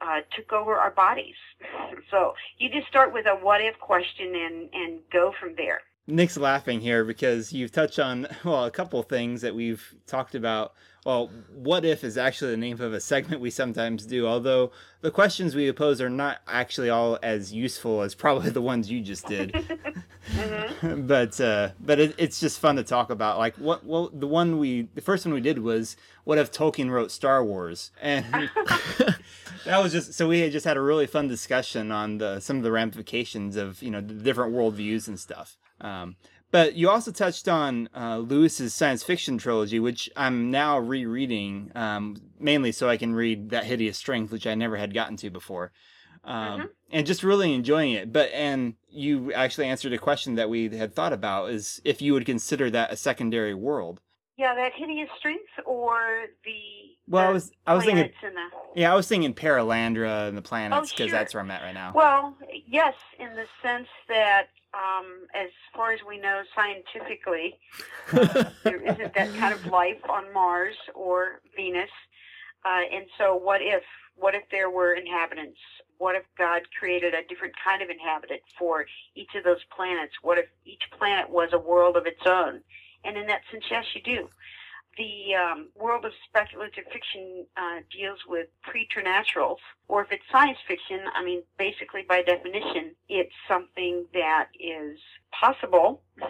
uh, 0.00 0.20
took 0.34 0.52
over 0.52 0.74
our 0.76 0.90
bodies? 0.90 1.36
so 2.10 2.34
you 2.58 2.68
just 2.70 2.88
start 2.88 3.12
with 3.12 3.26
a 3.26 3.36
what 3.36 3.60
if 3.60 3.78
question 3.78 4.34
and, 4.34 4.68
and 4.72 5.00
go 5.12 5.32
from 5.38 5.54
there. 5.56 5.82
Nick's 6.06 6.36
laughing 6.36 6.80
here 6.80 7.04
because 7.04 7.52
you've 7.52 7.72
touched 7.72 7.98
on 7.98 8.26
well 8.44 8.64
a 8.64 8.70
couple 8.70 9.02
things 9.02 9.40
that 9.42 9.54
we've 9.54 9.94
talked 10.06 10.34
about. 10.34 10.74
Well, 11.04 11.30
what 11.52 11.84
if 11.84 12.04
is 12.04 12.16
actually 12.16 12.52
the 12.52 12.56
name 12.58 12.80
of 12.80 12.92
a 12.92 13.00
segment 13.00 13.40
we 13.40 13.50
sometimes 13.50 14.06
do. 14.06 14.26
Although 14.26 14.70
the 15.00 15.10
questions 15.10 15.54
we 15.56 15.70
pose 15.72 16.00
are 16.00 16.08
not 16.10 16.38
actually 16.46 16.90
all 16.90 17.18
as 17.24 17.52
useful 17.52 18.02
as 18.02 18.14
probably 18.14 18.50
the 18.50 18.62
ones 18.62 18.88
you 18.90 19.00
just 19.00 19.26
did. 19.26 19.54
hmm 20.32 20.62
but 21.06 21.40
uh, 21.40 21.70
but 21.80 21.98
it, 21.98 22.14
it's 22.18 22.40
just 22.40 22.58
fun 22.58 22.76
to 22.76 22.82
talk 22.82 23.10
about. 23.10 23.38
Like 23.38 23.56
what 23.56 23.84
well 23.84 24.10
the 24.12 24.26
one 24.26 24.58
we 24.58 24.88
the 24.94 25.00
first 25.00 25.24
one 25.24 25.34
we 25.34 25.40
did 25.40 25.58
was 25.58 25.96
what 26.24 26.38
if 26.38 26.50
Tolkien 26.52 26.90
wrote 26.90 27.10
Star 27.10 27.44
Wars 27.44 27.90
and 28.00 28.24
that 29.64 29.82
was 29.82 29.92
just 29.92 30.14
so 30.14 30.28
we 30.28 30.40
had 30.40 30.52
just 30.52 30.64
had 30.64 30.76
a 30.76 30.80
really 30.80 31.06
fun 31.06 31.28
discussion 31.28 31.92
on 31.92 32.18
the 32.18 32.40
some 32.40 32.56
of 32.56 32.62
the 32.62 32.72
ramifications 32.72 33.56
of 33.56 33.82
you 33.82 33.90
know 33.90 34.00
the 34.00 34.14
different 34.14 34.52
worldviews 34.52 35.06
and 35.08 35.18
stuff. 35.18 35.56
Um, 35.82 36.16
but 36.50 36.74
you 36.74 36.90
also 36.90 37.10
touched 37.10 37.48
on 37.48 37.88
uh, 37.96 38.18
Lewis's 38.18 38.74
science 38.74 39.02
fiction 39.02 39.38
trilogy, 39.38 39.80
which 39.80 40.10
I'm 40.16 40.50
now 40.50 40.78
rereading, 40.78 41.72
um, 41.74 42.16
mainly 42.38 42.72
so 42.72 42.88
I 42.88 42.98
can 42.98 43.14
read 43.14 43.50
That 43.50 43.64
Hideous 43.64 43.96
Strength, 43.96 44.30
which 44.30 44.46
I 44.46 44.54
never 44.54 44.76
had 44.76 44.92
gotten 44.94 45.16
to 45.18 45.30
before, 45.30 45.72
um, 46.24 46.60
Mhm. 46.60 46.68
and 46.90 47.06
just 47.06 47.22
really 47.22 47.54
enjoying 47.54 47.92
it. 47.92 48.12
But 48.12 48.30
and 48.32 48.74
you 48.90 49.32
actually 49.32 49.66
answered 49.66 49.94
a 49.94 49.98
question 49.98 50.34
that 50.34 50.50
we 50.50 50.68
had 50.76 50.94
thought 50.94 51.14
about: 51.14 51.50
is 51.50 51.80
if 51.84 52.02
you 52.02 52.12
would 52.12 52.26
consider 52.26 52.70
that 52.70 52.92
a 52.92 52.96
secondary 52.96 53.54
world. 53.54 54.00
Yeah, 54.36 54.54
that 54.54 54.72
hideous 54.74 55.10
strength 55.18 55.52
or 55.64 56.26
the 56.44 56.96
Well, 57.08 57.28
I 57.28 57.32
was 57.32 57.50
I 57.66 57.74
was 57.74 57.84
thinking 57.84 58.10
the 58.22 58.80
yeah, 58.80 58.92
I 58.92 58.94
was 58.94 59.08
thinking 59.08 59.34
Perelandra 59.34 60.28
and 60.28 60.36
the 60.36 60.42
planets 60.42 60.90
because 60.90 61.08
sure. 61.08 61.18
that's 61.18 61.32
where 61.32 61.42
I'm 61.42 61.50
at 61.50 61.62
right 61.62 61.74
now. 61.74 61.92
Well, 61.94 62.36
yes, 62.66 62.94
in 63.18 63.34
the 63.34 63.46
sense 63.62 63.88
that, 64.08 64.48
um, 64.74 65.26
as 65.34 65.50
far 65.74 65.92
as 65.92 66.00
we 66.06 66.18
know 66.18 66.42
scientifically, 66.54 67.58
uh, 68.12 68.44
there 68.64 68.80
isn't 68.82 69.14
that 69.14 69.34
kind 69.34 69.54
of 69.54 69.66
life 69.66 70.00
on 70.08 70.32
Mars 70.32 70.76
or 70.94 71.40
Venus. 71.56 71.90
Uh, 72.64 72.82
and 72.92 73.06
so, 73.18 73.36
what 73.36 73.60
if? 73.60 73.82
What 74.16 74.34
if 74.34 74.42
there 74.50 74.70
were 74.70 74.94
inhabitants? 74.94 75.58
What 75.98 76.16
if 76.16 76.24
God 76.36 76.62
created 76.78 77.14
a 77.14 77.24
different 77.28 77.54
kind 77.62 77.82
of 77.82 77.88
inhabitant 77.88 78.42
for 78.58 78.84
each 79.14 79.34
of 79.34 79.44
those 79.44 79.64
planets? 79.74 80.12
What 80.22 80.38
if 80.38 80.46
each 80.64 80.82
planet 80.98 81.30
was 81.30 81.50
a 81.52 81.58
world 81.58 81.96
of 81.96 82.06
its 82.06 82.20
own? 82.26 82.60
And 83.04 83.16
in 83.16 83.26
that 83.26 83.40
sense, 83.50 83.64
yes, 83.70 83.84
you 83.94 84.02
do. 84.02 84.28
The 84.98 85.34
um, 85.34 85.68
world 85.74 86.04
of 86.04 86.12
speculative 86.28 86.84
fiction 86.92 87.46
uh, 87.56 87.80
deals 87.90 88.18
with 88.28 88.48
preternaturals, 88.66 89.58
or 89.88 90.02
if 90.02 90.12
it's 90.12 90.22
science 90.30 90.58
fiction, 90.68 91.00
I 91.14 91.24
mean, 91.24 91.42
basically 91.58 92.02
by 92.08 92.22
definition, 92.22 92.94
it's 93.08 93.34
something 93.48 94.04
that 94.12 94.48
is 94.60 94.98
possible, 95.38 96.02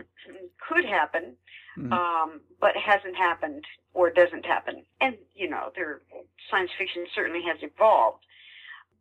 could 0.68 0.84
happen, 0.84 1.34
mm-hmm. 1.76 1.92
um, 1.92 2.40
but 2.60 2.76
hasn't 2.76 3.16
happened 3.16 3.64
or 3.94 4.10
doesn't 4.10 4.46
happen. 4.46 4.84
And 5.00 5.16
you 5.34 5.50
know, 5.50 5.72
there 5.74 6.02
science 6.50 6.70
fiction 6.78 7.06
certainly 7.14 7.42
has 7.46 7.58
evolved, 7.62 8.24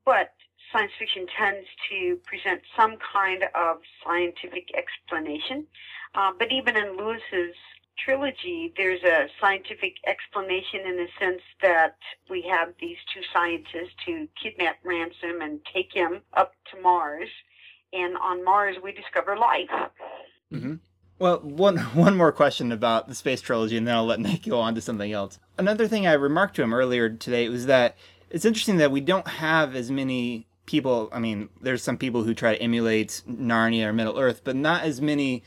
but 0.05 0.33
science 0.71 0.91
fiction 0.97 1.27
tends 1.37 1.67
to 1.89 2.17
present 2.25 2.61
some 2.75 2.95
kind 3.13 3.43
of 3.55 3.77
scientific 4.03 4.69
explanation. 4.75 5.67
Uh, 6.15 6.31
but 6.37 6.51
even 6.51 6.75
in 6.75 6.97
Lewis's 6.97 7.55
trilogy, 7.97 8.73
there's 8.77 9.03
a 9.03 9.27
scientific 9.39 9.95
explanation 10.05 10.81
in 10.85 10.97
the 10.97 11.07
sense 11.19 11.41
that 11.61 11.97
we 12.29 12.41
have 12.43 12.73
these 12.79 12.97
two 13.13 13.21
scientists 13.33 13.95
who 14.05 14.27
kidnap 14.41 14.77
Ransom 14.83 15.41
and 15.41 15.59
take 15.73 15.91
him 15.93 16.21
up 16.33 16.53
to 16.71 16.81
Mars. 16.81 17.29
And 17.93 18.15
on 18.17 18.43
Mars, 18.43 18.77
we 18.81 18.91
discover 18.91 19.37
life. 19.37 19.69
Mm-hmm. 20.51 20.75
Well, 21.19 21.39
one 21.39 21.77
one 21.93 22.17
more 22.17 22.31
question 22.31 22.71
about 22.71 23.07
the 23.07 23.15
space 23.15 23.41
trilogy, 23.41 23.77
and 23.77 23.87
then 23.87 23.95
I'll 23.95 24.05
let 24.05 24.19
Nick 24.19 24.43
go 24.43 24.59
on 24.59 24.75
to 24.75 24.81
something 24.81 25.11
else. 25.11 25.39
Another 25.57 25.87
thing 25.87 26.07
I 26.07 26.13
remarked 26.13 26.55
to 26.55 26.63
him 26.63 26.73
earlier 26.73 27.09
today 27.09 27.47
was 27.47 27.67
that 27.67 27.95
it's 28.29 28.45
interesting 28.45 28.77
that 28.77 28.91
we 28.91 29.01
don't 29.01 29.27
have 29.27 29.75
as 29.75 29.91
many 29.91 30.47
people. 30.65 31.09
I 31.11 31.19
mean, 31.19 31.49
there's 31.61 31.83
some 31.83 31.97
people 31.97 32.23
who 32.23 32.33
try 32.33 32.55
to 32.55 32.61
emulate 32.61 33.21
Narnia 33.29 33.85
or 33.85 33.93
Middle 33.93 34.17
Earth, 34.17 34.41
but 34.43 34.55
not 34.55 34.83
as 34.83 34.99
many 34.99 35.43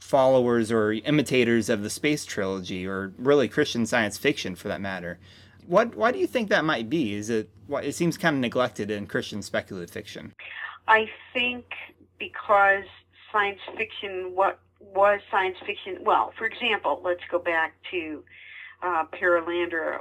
followers 0.00 0.72
or 0.72 0.92
imitators 0.92 1.68
of 1.68 1.82
the 1.82 1.90
space 1.90 2.24
trilogy 2.24 2.86
or 2.86 3.12
really 3.18 3.48
Christian 3.48 3.86
science 3.86 4.18
fiction 4.18 4.54
for 4.56 4.68
that 4.68 4.80
matter. 4.80 5.18
What 5.66 5.94
why 5.94 6.10
do 6.10 6.18
you 6.18 6.26
think 6.26 6.48
that 6.48 6.64
might 6.64 6.90
be? 6.90 7.14
Is 7.14 7.30
it 7.30 7.48
it 7.68 7.94
seems 7.94 8.18
kind 8.18 8.34
of 8.34 8.40
neglected 8.40 8.90
in 8.90 9.06
Christian 9.06 9.42
speculative 9.42 9.90
fiction? 9.90 10.34
I 10.88 11.08
think 11.32 11.66
because 12.18 12.84
science 13.30 13.60
fiction 13.76 14.32
what 14.34 14.58
was 14.80 15.20
science 15.30 15.58
fiction 15.64 15.98
well, 16.02 16.32
for 16.36 16.46
example, 16.46 17.00
let's 17.04 17.22
go 17.30 17.38
back 17.38 17.74
to 17.90 18.24
uh, 18.82 19.04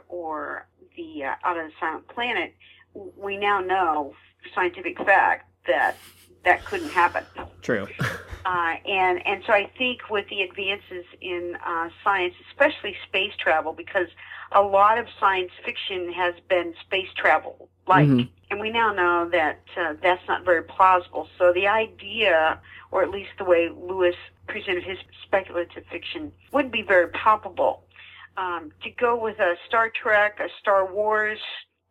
or 0.08 0.68
the 0.96 1.24
uh, 1.26 1.36
Out 1.44 1.58
of 1.58 1.66
the 1.66 1.72
Silent 1.80 2.08
Planet. 2.08 2.54
We 2.94 3.38
now 3.38 3.60
know 3.60 4.16
scientific 4.56 4.98
fact 4.98 5.50
that 5.68 5.98
that 6.46 6.64
couldn't 6.66 6.90
happen. 6.90 7.26
True. 7.62 7.88
Uh, 8.50 8.74
and 8.88 9.16
and 9.28 9.44
so 9.46 9.54
I 9.54 9.70
think 9.78 10.10
with 10.10 10.28
the 10.30 10.42
advances 10.42 11.06
in 11.22 11.56
uh, 11.64 11.90
science, 12.04 12.34
especially 12.50 12.96
space 13.08 13.34
travel, 13.38 13.74
because 13.74 14.08
a 14.54 14.62
lot 14.62 14.98
of 14.98 15.06
science 15.20 15.52
fiction 15.64 16.12
has 16.14 16.34
been 16.50 16.74
space 16.86 17.10
travel 17.16 17.70
like, 17.90 18.08
mm-hmm. 18.08 18.30
and 18.52 18.60
we 18.60 18.70
now 18.70 18.94
know 18.94 19.28
that 19.32 19.62
uh, 19.76 19.96
that's 20.02 20.22
not 20.28 20.46
very 20.46 20.62
plausible. 20.62 21.28
So 21.40 21.52
the 21.52 21.68
idea, 21.68 22.62
or 22.92 23.02
at 23.02 23.10
least 23.10 23.32
the 23.40 23.44
way 23.44 23.68
Lewis 23.76 24.16
presented 24.48 24.84
his 24.84 25.00
speculative 25.24 25.84
fiction, 25.92 26.32
wouldn't 26.54 26.72
be 26.72 26.84
very 26.84 27.08
palpable. 27.10 27.84
Um, 28.38 28.72
to 28.84 28.92
go 28.92 29.18
with 29.22 29.40
a 29.40 29.56
Star 29.68 29.90
Trek, 29.90 30.40
a 30.40 30.48
Star 30.62 30.86
Wars, 30.86 31.40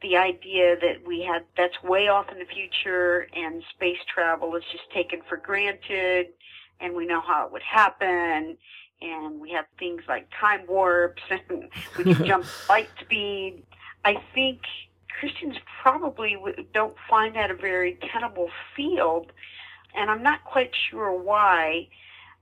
the 0.02 0.16
idea 0.16 0.76
that 0.80 1.06
we 1.06 1.22
had 1.22 1.44
that's 1.56 1.82
way 1.82 2.08
off 2.08 2.30
in 2.30 2.38
the 2.38 2.44
future 2.44 3.26
and 3.34 3.62
space 3.74 3.98
travel 4.12 4.54
is 4.54 4.62
just 4.70 4.90
taken 4.92 5.20
for 5.28 5.36
granted 5.36 6.28
and 6.80 6.94
we 6.94 7.06
know 7.06 7.20
how 7.20 7.46
it 7.46 7.52
would 7.52 7.62
happen 7.62 8.56
and 9.00 9.40
we 9.40 9.50
have 9.50 9.64
things 9.78 10.02
like 10.08 10.28
time 10.38 10.62
warps 10.68 11.22
and 11.30 11.68
we 11.96 12.14
can 12.14 12.24
jump 12.26 12.46
light 12.68 12.88
speed. 13.00 13.62
I 14.04 14.16
think 14.34 14.60
Christians 15.18 15.56
probably 15.82 16.36
don't 16.72 16.96
find 17.08 17.34
that 17.34 17.50
a 17.50 17.54
very 17.54 17.98
tenable 18.12 18.50
field, 18.76 19.32
and 19.94 20.10
I'm 20.10 20.22
not 20.22 20.44
quite 20.44 20.70
sure 20.90 21.12
why. 21.12 21.88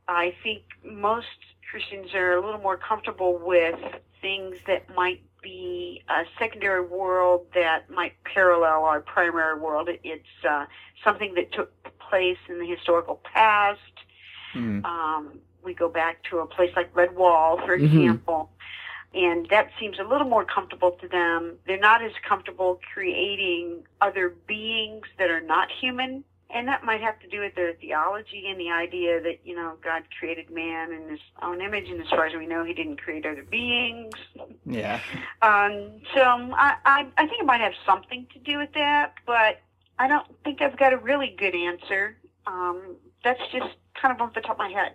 I 0.09 0.35
think 0.43 0.63
most 0.85 1.27
Christians 1.71 2.15
are 2.15 2.35
a 2.35 2.45
little 2.45 2.61
more 2.61 2.77
comfortable 2.77 3.39
with 3.39 3.79
things 4.21 4.57
that 4.67 4.95
might 4.95 5.23
be 5.43 5.76
a 6.09 6.25
secondary 6.39 6.85
world 6.85 7.47
that 7.55 7.91
might 7.91 8.15
parallel 8.25 8.85
our 8.85 9.01
primary 9.01 9.59
world. 9.59 9.89
It's 10.05 10.25
uh, 10.49 10.67
something 11.03 11.35
that 11.35 11.53
took 11.53 11.73
place 11.99 12.39
in 12.49 12.59
the 12.59 12.67
historical 12.67 13.21
past. 13.33 13.81
Mm. 14.55 14.85
Um, 14.85 15.39
we 15.65 15.75
go 15.75 15.89
back 15.89 16.23
to 16.31 16.39
a 16.39 16.47
place 16.47 16.71
like 16.77 16.93
Redwall, 16.95 17.65
for 17.67 17.77
mm-hmm. 17.77 17.85
example, 17.85 18.51
and 19.15 19.49
that 19.51 19.71
seems 19.81 19.99
a 19.99 20.05
little 20.05 20.29
more 20.29 20.45
comfortable 20.45 20.93
to 21.01 21.09
them. 21.09 21.57
They're 21.67 21.79
not 21.79 22.03
as 22.03 22.13
comfortable 22.27 22.81
creating 22.95 23.85
other 24.01 24.35
beings 24.47 25.07
that 25.19 25.31
are 25.31 25.41
not 25.41 25.69
human 25.81 26.25
and 26.51 26.69
that 26.69 26.85
might 26.85 27.01
have 27.01 27.19
to 27.21 27.29
do 27.29 27.41
with 27.41 27.55
their 27.55 27.75
theology 27.75 28.45
and 28.49 28.59
the 28.59 28.71
idea 28.71 29.21
that 29.23 29.41
you 29.45 29.55
know 29.55 29.75
God 29.83 30.05
created 30.19 30.51
man 30.51 30.93
in 30.93 31.09
His 31.09 31.21
own 31.43 31.61
image, 31.61 31.89
and 31.89 32.01
as 32.01 32.09
far 32.09 32.27
as 32.27 32.35
we 32.35 32.47
know, 32.47 32.65
He 32.65 32.75
didn't 32.75 33.01
create 33.01 33.27
other 33.27 33.43
beings. 33.43 34.15
Yeah. 34.65 35.01
Um. 35.43 36.01
So 36.15 36.23
I, 36.23 36.77
I 36.85 37.07
I 37.17 37.27
think 37.27 37.41
it 37.41 37.47
might 37.47 37.61
have 37.61 37.75
something 37.85 38.27
to 38.33 38.39
do 38.39 38.59
with 38.59 38.73
that, 38.75 39.15
but 39.27 39.61
I 39.99 40.09
don't 40.09 40.27
think 40.45 40.63
I've 40.63 40.77
got 40.77 40.93
a 40.93 40.99
really 40.99 41.35
good 41.39 41.55
answer. 41.55 42.17
Um. 42.47 42.97
That's 43.25 43.41
just 43.51 43.75
kind 44.01 44.15
of 44.15 44.21
off 44.21 44.35
the 44.35 44.41
top 44.41 44.53
of 44.53 44.59
my 44.59 44.69
head. 44.69 44.93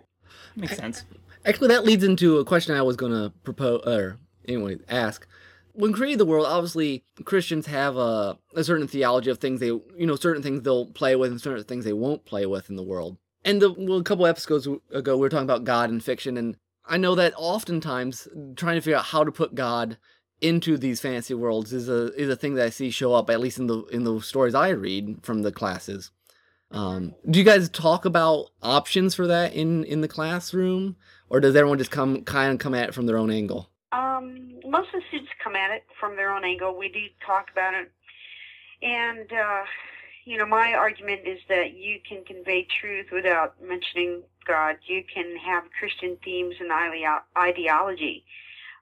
Makes 0.56 0.78
sense. 0.78 1.04
Actually, 1.44 1.68
that 1.68 1.84
leads 1.84 2.02
into 2.02 2.38
a 2.38 2.44
question 2.46 2.74
I 2.74 2.80
was 2.80 2.96
going 2.96 3.12
to 3.12 3.30
propose, 3.42 3.82
or 3.86 4.16
anyway, 4.48 4.78
ask 4.88 5.26
when 5.74 5.92
creating 5.92 6.18
the 6.18 6.26
world, 6.26 6.46
obviously 6.46 7.04
Christians 7.24 7.66
have 7.66 7.96
a, 7.96 8.38
a 8.54 8.64
certain 8.64 8.88
theology 8.88 9.30
of 9.30 9.38
things 9.38 9.60
they, 9.60 9.66
you 9.66 10.06
know, 10.06 10.16
certain 10.16 10.42
things 10.42 10.62
they'll 10.62 10.86
play 10.86 11.16
with 11.16 11.30
and 11.30 11.40
certain 11.40 11.64
things 11.64 11.84
they 11.84 11.92
won't 11.92 12.24
play 12.24 12.46
with 12.46 12.68
in 12.70 12.76
the 12.76 12.82
world. 12.82 13.16
And 13.44 13.60
the, 13.60 13.72
well, 13.72 13.98
a 13.98 14.04
couple 14.04 14.26
episodes 14.26 14.68
ago, 14.92 15.16
we 15.16 15.20
were 15.20 15.28
talking 15.28 15.44
about 15.44 15.64
God 15.64 15.90
and 15.90 16.02
fiction, 16.02 16.36
and 16.36 16.56
I 16.86 16.96
know 16.96 17.14
that 17.14 17.34
oftentimes 17.36 18.28
trying 18.56 18.76
to 18.76 18.80
figure 18.80 18.98
out 18.98 19.06
how 19.06 19.24
to 19.24 19.32
put 19.32 19.54
God 19.54 19.98
into 20.40 20.76
these 20.76 21.00
fantasy 21.00 21.34
worlds 21.34 21.72
is 21.72 21.88
a 21.88 22.12
is 22.20 22.28
a 22.28 22.36
thing 22.36 22.54
that 22.54 22.66
I 22.66 22.70
see 22.70 22.90
show 22.90 23.14
up 23.14 23.30
at 23.30 23.40
least 23.40 23.58
in 23.58 23.68
the 23.68 23.84
in 23.86 24.04
the 24.04 24.20
stories 24.20 24.54
I 24.54 24.70
read 24.70 25.20
from 25.22 25.42
the 25.42 25.52
classes. 25.52 26.10
Um, 26.72 27.14
do 27.28 27.38
you 27.38 27.44
guys 27.44 27.68
talk 27.68 28.04
about 28.04 28.50
options 28.62 29.14
for 29.14 29.26
that 29.26 29.54
in 29.54 29.84
in 29.84 30.00
the 30.00 30.08
classroom, 30.08 30.96
or 31.28 31.40
does 31.40 31.54
everyone 31.54 31.78
just 31.78 31.90
come 31.90 32.22
kind 32.22 32.52
of 32.52 32.58
come 32.58 32.74
at 32.74 32.88
it 32.88 32.94
from 32.94 33.06
their 33.06 33.18
own 33.18 33.30
angle? 33.30 33.70
Um, 33.92 34.60
most 34.64 34.88
of 34.94 35.00
the 35.00 35.06
students 35.08 35.32
come 35.42 35.54
at 35.54 35.70
it 35.70 35.84
from 36.00 36.16
their 36.16 36.34
own 36.34 36.44
angle. 36.44 36.76
We 36.76 36.88
do 36.88 37.06
talk 37.24 37.50
about 37.52 37.74
it. 37.74 37.90
And, 38.82 39.30
uh, 39.32 39.64
you 40.24 40.38
know, 40.38 40.46
my 40.46 40.72
argument 40.72 41.20
is 41.26 41.38
that 41.48 41.74
you 41.74 42.00
can 42.08 42.24
convey 42.24 42.66
truth 42.80 43.06
without 43.12 43.54
mentioning 43.62 44.22
God. 44.46 44.76
You 44.86 45.04
can 45.12 45.36
have 45.36 45.64
Christian 45.78 46.16
themes 46.24 46.54
and 46.58 46.70
ideology 47.36 48.24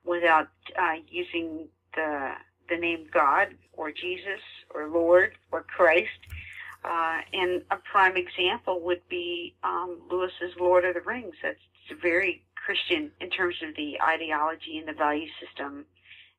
without 0.05 0.49
uh, 0.79 0.97
using 1.09 1.69
the 1.95 2.33
the 2.71 2.77
name 2.77 3.07
God 3.13 3.49
or 3.73 3.91
Jesus 3.91 4.41
or 4.73 4.87
Lord 4.89 5.33
or 5.51 5.63
Christ. 5.63 6.21
Uh, 6.85 7.19
and 7.33 7.63
a 7.71 7.77
prime 7.77 8.17
example 8.17 8.81
would 8.81 9.07
be 9.09 9.55
um, 9.65 9.99
Lewis's 10.11 10.57
Lord 10.59 10.85
of 10.85 10.95
the 10.95 11.01
Rings. 11.03 11.35
That's 11.43 11.59
very 12.01 12.43
Christian 12.65 13.11
in 13.21 13.31
terms 13.31 13.57
of 13.63 13.75
the 13.77 14.01
ideology 14.01 14.79
and 14.79 14.89
the 14.89 14.93
value 14.93 15.29
system, 15.41 15.85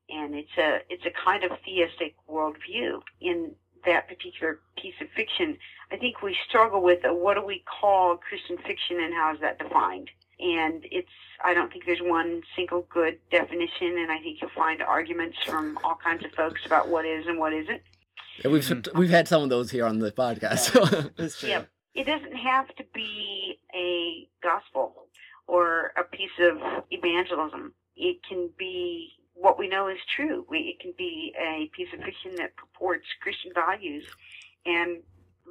and 0.08 0.34
it's 0.34 0.56
a 0.58 0.80
it's 0.88 1.06
a 1.06 1.10
kind 1.24 1.44
of 1.44 1.52
theistic 1.64 2.14
worldview 2.28 3.00
in 3.20 3.52
that 3.84 4.08
particular 4.08 4.60
piece 4.76 4.94
of 5.00 5.08
fiction. 5.14 5.58
I 5.90 5.96
think 5.96 6.22
we 6.22 6.36
struggle 6.48 6.82
with 6.82 7.04
uh, 7.04 7.12
what 7.12 7.34
do 7.34 7.44
we 7.44 7.64
call 7.80 8.16
Christian 8.16 8.56
fiction 8.58 9.00
and 9.00 9.12
how 9.14 9.34
is 9.34 9.40
that 9.40 9.58
defined? 9.58 10.10
And 10.40 10.84
it's 10.90 11.08
I 11.44 11.54
don't 11.54 11.72
think 11.72 11.86
there's 11.86 12.02
one 12.02 12.42
single 12.56 12.86
good 12.92 13.18
definition, 13.30 13.98
and 13.98 14.10
I 14.10 14.18
think 14.20 14.40
you'll 14.40 14.50
find 14.50 14.82
arguments 14.82 15.38
from 15.44 15.78
all 15.84 15.96
kinds 16.02 16.24
of 16.24 16.32
folks 16.32 16.64
about 16.66 16.88
what 16.88 17.04
is 17.04 17.26
and 17.26 17.38
what 17.38 17.52
isn't. 17.52 17.82
Yeah, 18.44 18.50
we've 18.50 18.62
mm-hmm. 18.62 18.98
we've 18.98 19.10
had 19.10 19.28
some 19.28 19.42
of 19.42 19.50
those 19.50 19.70
here 19.70 19.86
on 19.86 19.98
the 19.98 20.12
podcast. 20.12 21.42
Yeah. 21.42 21.48
yeah. 21.48 21.64
It 21.94 22.06
doesn't 22.06 22.34
have 22.34 22.74
to 22.76 22.84
be 22.94 23.58
a 23.74 24.26
gospel 24.42 25.08
or 25.52 25.92
a 25.98 26.02
piece 26.02 26.30
of 26.40 26.56
evangelism. 26.90 27.74
It 27.94 28.16
can 28.26 28.48
be 28.58 29.10
what 29.34 29.58
we 29.58 29.68
know 29.68 29.88
is 29.88 29.98
true. 30.16 30.46
We, 30.48 30.60
it 30.60 30.80
can 30.80 30.94
be 30.96 31.34
a 31.38 31.70
piece 31.76 31.88
of 31.92 32.00
fiction 32.00 32.36
that 32.36 32.56
purports 32.56 33.04
Christian 33.20 33.52
values 33.54 34.04
and 34.64 35.02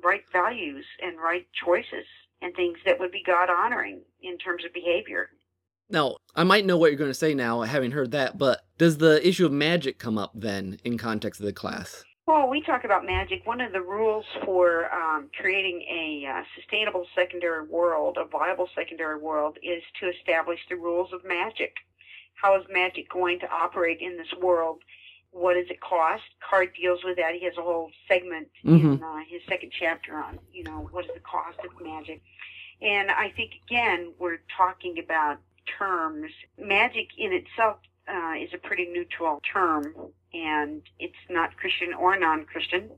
right 0.03 0.23
values 0.33 0.85
and 1.03 1.19
right 1.19 1.45
choices 1.53 2.07
and 2.41 2.55
things 2.55 2.79
that 2.83 2.99
would 2.99 3.11
be 3.11 3.21
God 3.23 3.51
honoring 3.51 4.01
in 4.23 4.39
terms 4.39 4.65
of 4.65 4.73
behavior. 4.73 5.29
Now, 5.87 6.15
I 6.35 6.45
might 6.45 6.65
know 6.65 6.77
what 6.77 6.89
you're 6.89 6.97
going 6.97 7.11
to 7.11 7.13
say 7.13 7.35
now, 7.35 7.61
having 7.61 7.91
heard 7.91 8.09
that, 8.11 8.39
but 8.39 8.61
does 8.79 8.97
the 8.97 9.25
issue 9.27 9.45
of 9.45 9.51
magic 9.51 9.99
come 9.99 10.17
up 10.17 10.31
then 10.33 10.79
in 10.83 10.97
context 10.97 11.39
of 11.39 11.45
the 11.45 11.53
class? 11.53 12.03
Well, 12.31 12.47
we 12.47 12.61
talk 12.61 12.85
about 12.85 13.05
magic. 13.05 13.45
One 13.45 13.59
of 13.59 13.73
the 13.73 13.81
rules 13.81 14.23
for 14.45 14.89
um, 14.93 15.29
creating 15.37 15.81
a 15.81 16.25
uh, 16.25 16.43
sustainable 16.55 17.05
secondary 17.13 17.67
world, 17.67 18.17
a 18.17 18.23
viable 18.23 18.69
secondary 18.73 19.17
world, 19.19 19.57
is 19.61 19.83
to 19.99 20.07
establish 20.07 20.59
the 20.69 20.77
rules 20.77 21.11
of 21.11 21.25
magic. 21.25 21.75
how 22.35 22.57
is 22.57 22.65
magic 22.71 23.09
going 23.09 23.37
to 23.41 23.47
operate 23.51 23.99
in 23.99 24.15
this 24.17 24.33
world? 24.41 24.79
What 25.31 25.55
does 25.55 25.69
it 25.69 25.81
cost? 25.81 26.23
Card 26.49 26.71
deals 26.81 27.03
with 27.03 27.17
that. 27.17 27.35
He 27.35 27.43
has 27.45 27.57
a 27.57 27.61
whole 27.61 27.91
segment 28.07 28.47
Mhm. 28.63 28.93
in 28.95 29.03
uh, 29.03 29.17
his 29.27 29.41
second 29.49 29.71
chapter 29.77 30.15
on, 30.15 30.39
you 30.53 30.63
know, 30.63 30.87
what 30.91 31.05
is 31.05 31.11
the 31.13 31.19
cost 31.19 31.59
of 31.59 31.79
magic. 31.81 32.21
And 32.81 33.11
I 33.11 33.29
think, 33.31 33.51
again, 33.67 34.13
we're 34.17 34.41
talking 34.57 34.97
about 34.99 35.39
terms. 35.77 36.31
Magic 36.57 37.09
in 37.17 37.33
itself 37.33 37.77
uh, 38.13 38.33
is 38.41 38.49
a 38.53 38.57
pretty 38.57 38.87
neutral 38.91 39.41
term, 39.51 39.93
and 40.33 40.81
it's 40.99 41.13
not 41.29 41.55
Christian 41.57 41.93
or 41.93 42.17
non-Christian. 42.19 42.89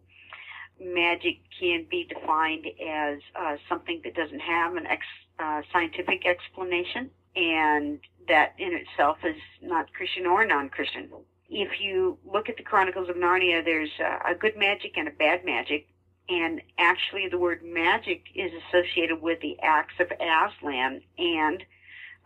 Magic 0.79 1.39
can 1.59 1.85
be 1.89 2.05
defined 2.05 2.65
as 2.83 3.19
uh, 3.35 3.55
something 3.69 4.01
that 4.03 4.15
doesn't 4.15 4.39
have 4.39 4.75
an 4.75 4.87
ex, 4.87 5.05
uh, 5.39 5.61
scientific 5.71 6.25
explanation, 6.25 7.09
and 7.35 7.99
that 8.27 8.53
in 8.57 8.73
itself 8.73 9.17
is 9.23 9.35
not 9.61 9.93
Christian 9.93 10.25
or 10.25 10.45
non-Christian. 10.45 11.09
If 11.49 11.79
you 11.79 12.17
look 12.25 12.49
at 12.49 12.57
the 12.57 12.63
Chronicles 12.63 13.09
of 13.09 13.15
Narnia, 13.15 13.63
there's 13.63 13.91
a 13.99 14.33
good 14.33 14.57
magic 14.57 14.93
and 14.97 15.07
a 15.07 15.11
bad 15.11 15.45
magic, 15.45 15.87
and 16.29 16.61
actually 16.79 17.27
the 17.29 17.37
word 17.37 17.61
magic 17.63 18.23
is 18.33 18.51
associated 18.67 19.21
with 19.21 19.39
the 19.41 19.59
acts 19.61 19.93
of 19.99 20.07
Aslan 20.19 21.01
and 21.17 21.63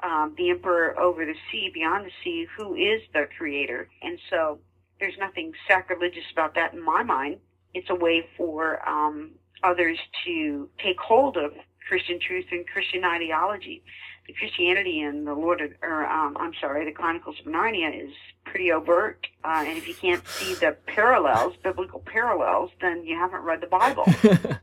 um, 0.04 0.36
the 0.38 0.50
emperor 0.50 1.00
over 1.00 1.25
the 1.25 1.36
sea, 1.51 1.72
beyond 1.74 2.06
the 2.06 2.12
sea, 2.24 2.48
who 2.58 2.75
is 2.75 3.01
the 3.13 3.27
creator. 3.38 3.89
And 4.01 4.20
so 4.30 4.60
there's 5.00 5.18
nothing 5.20 5.54
sacrilegious 5.68 6.24
about 6.32 6.56
that 6.56 6.74
in 6.74 6.84
my 6.84 7.04
mind. 7.04 7.38
It's 7.74 7.89
a 7.89 7.96
way 7.96 8.25
for 8.36 8.88
um, 8.88 9.32
others 9.63 9.98
to 10.25 10.70
take 10.84 11.00
hold 11.00 11.38
of 11.38 11.54
Christian 11.88 12.20
truth 12.20 12.46
and 12.51 12.68
Christian 12.68 13.04
ideology. 13.04 13.84
The 14.27 14.34
Christianity 14.34 15.01
in 15.01 15.24
the 15.24 15.34
Lord, 15.34 15.62
of, 15.62 15.72
or 15.82 16.06
um, 16.06 16.36
I'm 16.38 16.54
sorry, 16.60 16.84
the 16.84 16.92
Chronicles 16.92 17.38
of 17.39 17.46
Narnia 17.46 18.04
is 18.04 18.12
pretty 18.44 18.72
overt. 18.72 19.25
Uh, 19.44 19.63
and 19.66 19.77
if 19.77 19.88
you 19.88 19.94
can't 19.94 20.27
see 20.27 20.54
the 20.56 20.75
parallels, 20.86 21.54
biblical 21.63 22.01
parallels, 22.01 22.72
then 22.82 23.06
you 23.06 23.16
haven't 23.16 23.42
read 23.42 23.62
the 23.62 23.68
Bible. 23.68 24.06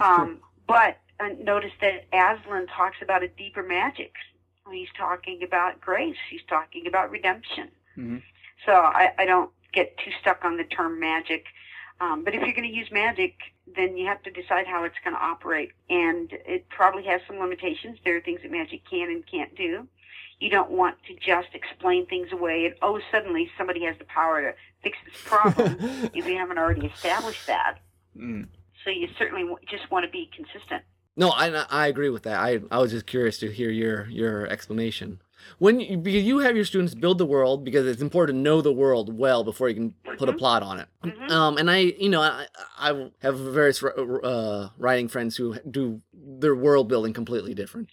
Um, 0.00 0.40
but 0.66 0.98
uh, 1.20 1.28
notice 1.42 1.72
that 1.80 2.06
Aslan 2.12 2.66
talks 2.66 2.96
about 3.02 3.22
a 3.22 3.28
deeper 3.28 3.62
magic. 3.62 4.12
He's 4.70 4.88
talking 4.96 5.42
about 5.42 5.80
grace. 5.80 6.16
He's 6.30 6.42
talking 6.48 6.86
about 6.86 7.10
redemption. 7.10 7.70
Mhm. 7.96 8.22
So 8.64 8.72
I, 8.72 9.12
I 9.18 9.24
don't 9.24 9.50
get 9.72 9.96
too 9.98 10.10
stuck 10.20 10.44
on 10.44 10.56
the 10.56 10.64
term 10.64 10.98
magic. 10.98 11.44
Um, 12.00 12.24
but 12.24 12.34
if 12.34 12.40
you're 12.42 12.54
going 12.54 12.68
to 12.68 12.74
use 12.74 12.90
magic, 12.90 13.36
then 13.76 13.96
you 13.96 14.06
have 14.06 14.22
to 14.24 14.30
decide 14.30 14.66
how 14.66 14.84
it's 14.84 14.96
going 15.04 15.14
to 15.14 15.22
operate. 15.22 15.72
And 15.90 16.32
it 16.32 16.68
probably 16.68 17.04
has 17.04 17.20
some 17.26 17.38
limitations. 17.38 17.98
There 18.04 18.16
are 18.16 18.20
things 18.20 18.40
that 18.42 18.50
magic 18.50 18.82
can 18.88 19.10
and 19.10 19.24
can't 19.26 19.54
do. 19.54 19.86
You 20.40 20.50
don't 20.50 20.70
want 20.70 20.96
to 21.06 21.14
just 21.14 21.48
explain 21.54 22.06
things 22.06 22.32
away 22.32 22.66
and, 22.66 22.74
oh, 22.82 23.00
suddenly 23.12 23.50
somebody 23.56 23.84
has 23.84 23.96
the 23.98 24.04
power 24.06 24.42
to 24.42 24.54
fix 24.82 24.98
this 25.04 25.20
problem 25.24 25.76
if 26.14 26.26
you 26.26 26.36
haven't 26.36 26.58
already 26.58 26.86
established 26.86 27.46
that. 27.46 27.78
Mm. 28.16 28.48
So 28.82 28.90
you 28.90 29.08
certainly 29.16 29.48
just 29.68 29.90
want 29.90 30.04
to 30.04 30.10
be 30.10 30.28
consistent. 30.34 30.82
No, 31.16 31.30
I 31.30 31.48
I 31.70 31.86
agree 31.86 32.08
with 32.10 32.24
that. 32.24 32.38
I 32.40 32.60
I 32.70 32.78
was 32.78 32.90
just 32.90 33.06
curious 33.06 33.38
to 33.38 33.50
hear 33.50 33.70
your 33.70 34.06
your 34.08 34.46
explanation. 34.48 35.20
When 35.58 35.78
you, 35.80 35.96
because 35.98 36.24
you 36.24 36.38
have 36.38 36.56
your 36.56 36.64
students 36.64 36.94
build 36.94 37.18
the 37.18 37.26
world 37.26 37.64
because 37.64 37.86
it's 37.86 38.00
important 38.02 38.36
to 38.38 38.42
know 38.42 38.62
the 38.62 38.72
world 38.72 39.16
well 39.16 39.44
before 39.44 39.68
you 39.68 39.74
can 39.74 39.94
put 40.16 40.28
a 40.28 40.32
Mhm. 40.32 40.38
plot 40.38 40.62
on 40.62 40.80
it. 40.80 40.88
Mhm. 41.04 41.30
Um, 41.30 41.58
and 41.58 41.70
I, 41.70 41.78
you 41.78 42.08
know, 42.08 42.22
I, 42.22 42.46
I 42.78 43.10
have 43.20 43.38
various 43.38 43.82
uh, 43.82 44.70
writing 44.78 45.08
friends 45.08 45.36
who 45.36 45.54
do 45.70 46.00
their 46.12 46.54
world 46.54 46.88
building 46.88 47.12
completely 47.12 47.54
different 47.54 47.90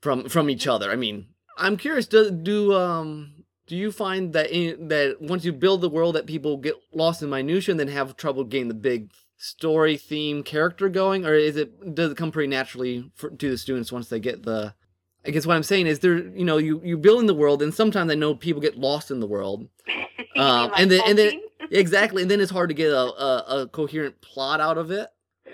from 0.00 0.28
from 0.28 0.48
each 0.48 0.66
other. 0.66 0.90
I 0.90 0.96
mean, 0.96 1.26
I'm 1.58 1.76
curious. 1.76 2.06
Do 2.06 2.30
do 2.30 2.74
um 2.74 3.44
do 3.66 3.76
you 3.76 3.90
find 3.92 4.32
that 4.34 4.50
in, 4.50 4.88
that 4.88 5.20
once 5.20 5.44
you 5.44 5.52
build 5.52 5.80
the 5.80 5.88
world 5.90 6.14
that 6.14 6.26
people 6.26 6.56
get 6.58 6.76
lost 6.92 7.22
in 7.22 7.30
minutia 7.30 7.72
and 7.72 7.80
then 7.80 7.88
have 7.88 8.16
trouble 8.16 8.44
getting 8.44 8.68
the 8.68 8.74
big 8.74 9.10
story 9.36 9.96
theme 9.96 10.42
character 10.42 10.88
going, 10.88 11.24
or 11.26 11.34
is 11.34 11.56
it 11.56 11.94
does 11.94 12.10
it 12.12 12.16
come 12.16 12.32
pretty 12.32 12.48
naturally 12.48 13.10
for, 13.14 13.30
to 13.30 13.50
the 13.50 13.58
students 13.58 13.92
once 13.92 14.08
they 14.08 14.20
get 14.20 14.42
the? 14.44 14.74
I 15.26 15.30
guess 15.30 15.46
what 15.46 15.56
I'm 15.56 15.62
saying 15.62 15.86
is 15.86 16.00
there, 16.00 16.18
you 16.18 16.44
know, 16.44 16.58
you 16.58 16.80
you 16.84 16.98
build 16.98 17.20
in 17.20 17.26
the 17.26 17.34
world, 17.34 17.62
and 17.62 17.72
sometimes 17.72 18.10
I 18.10 18.14
know 18.14 18.34
people 18.34 18.60
get 18.60 18.76
lost 18.76 19.10
in 19.10 19.20
the 19.20 19.26
world. 19.26 19.68
Um, 20.36 20.72
and 20.76 20.90
then- 20.90 21.02
and 21.06 21.16
then- 21.16 21.40
exactly, 21.70 22.22
and 22.22 22.28
then 22.28 22.40
it's 22.40 22.50
hard 22.50 22.68
to 22.68 22.74
get 22.74 22.90
a, 22.90 22.96
a, 22.98 23.60
a 23.62 23.68
coherent 23.68 24.20
plot 24.20 24.60
out 24.60 24.78
of 24.78 24.90
it. 24.90 25.06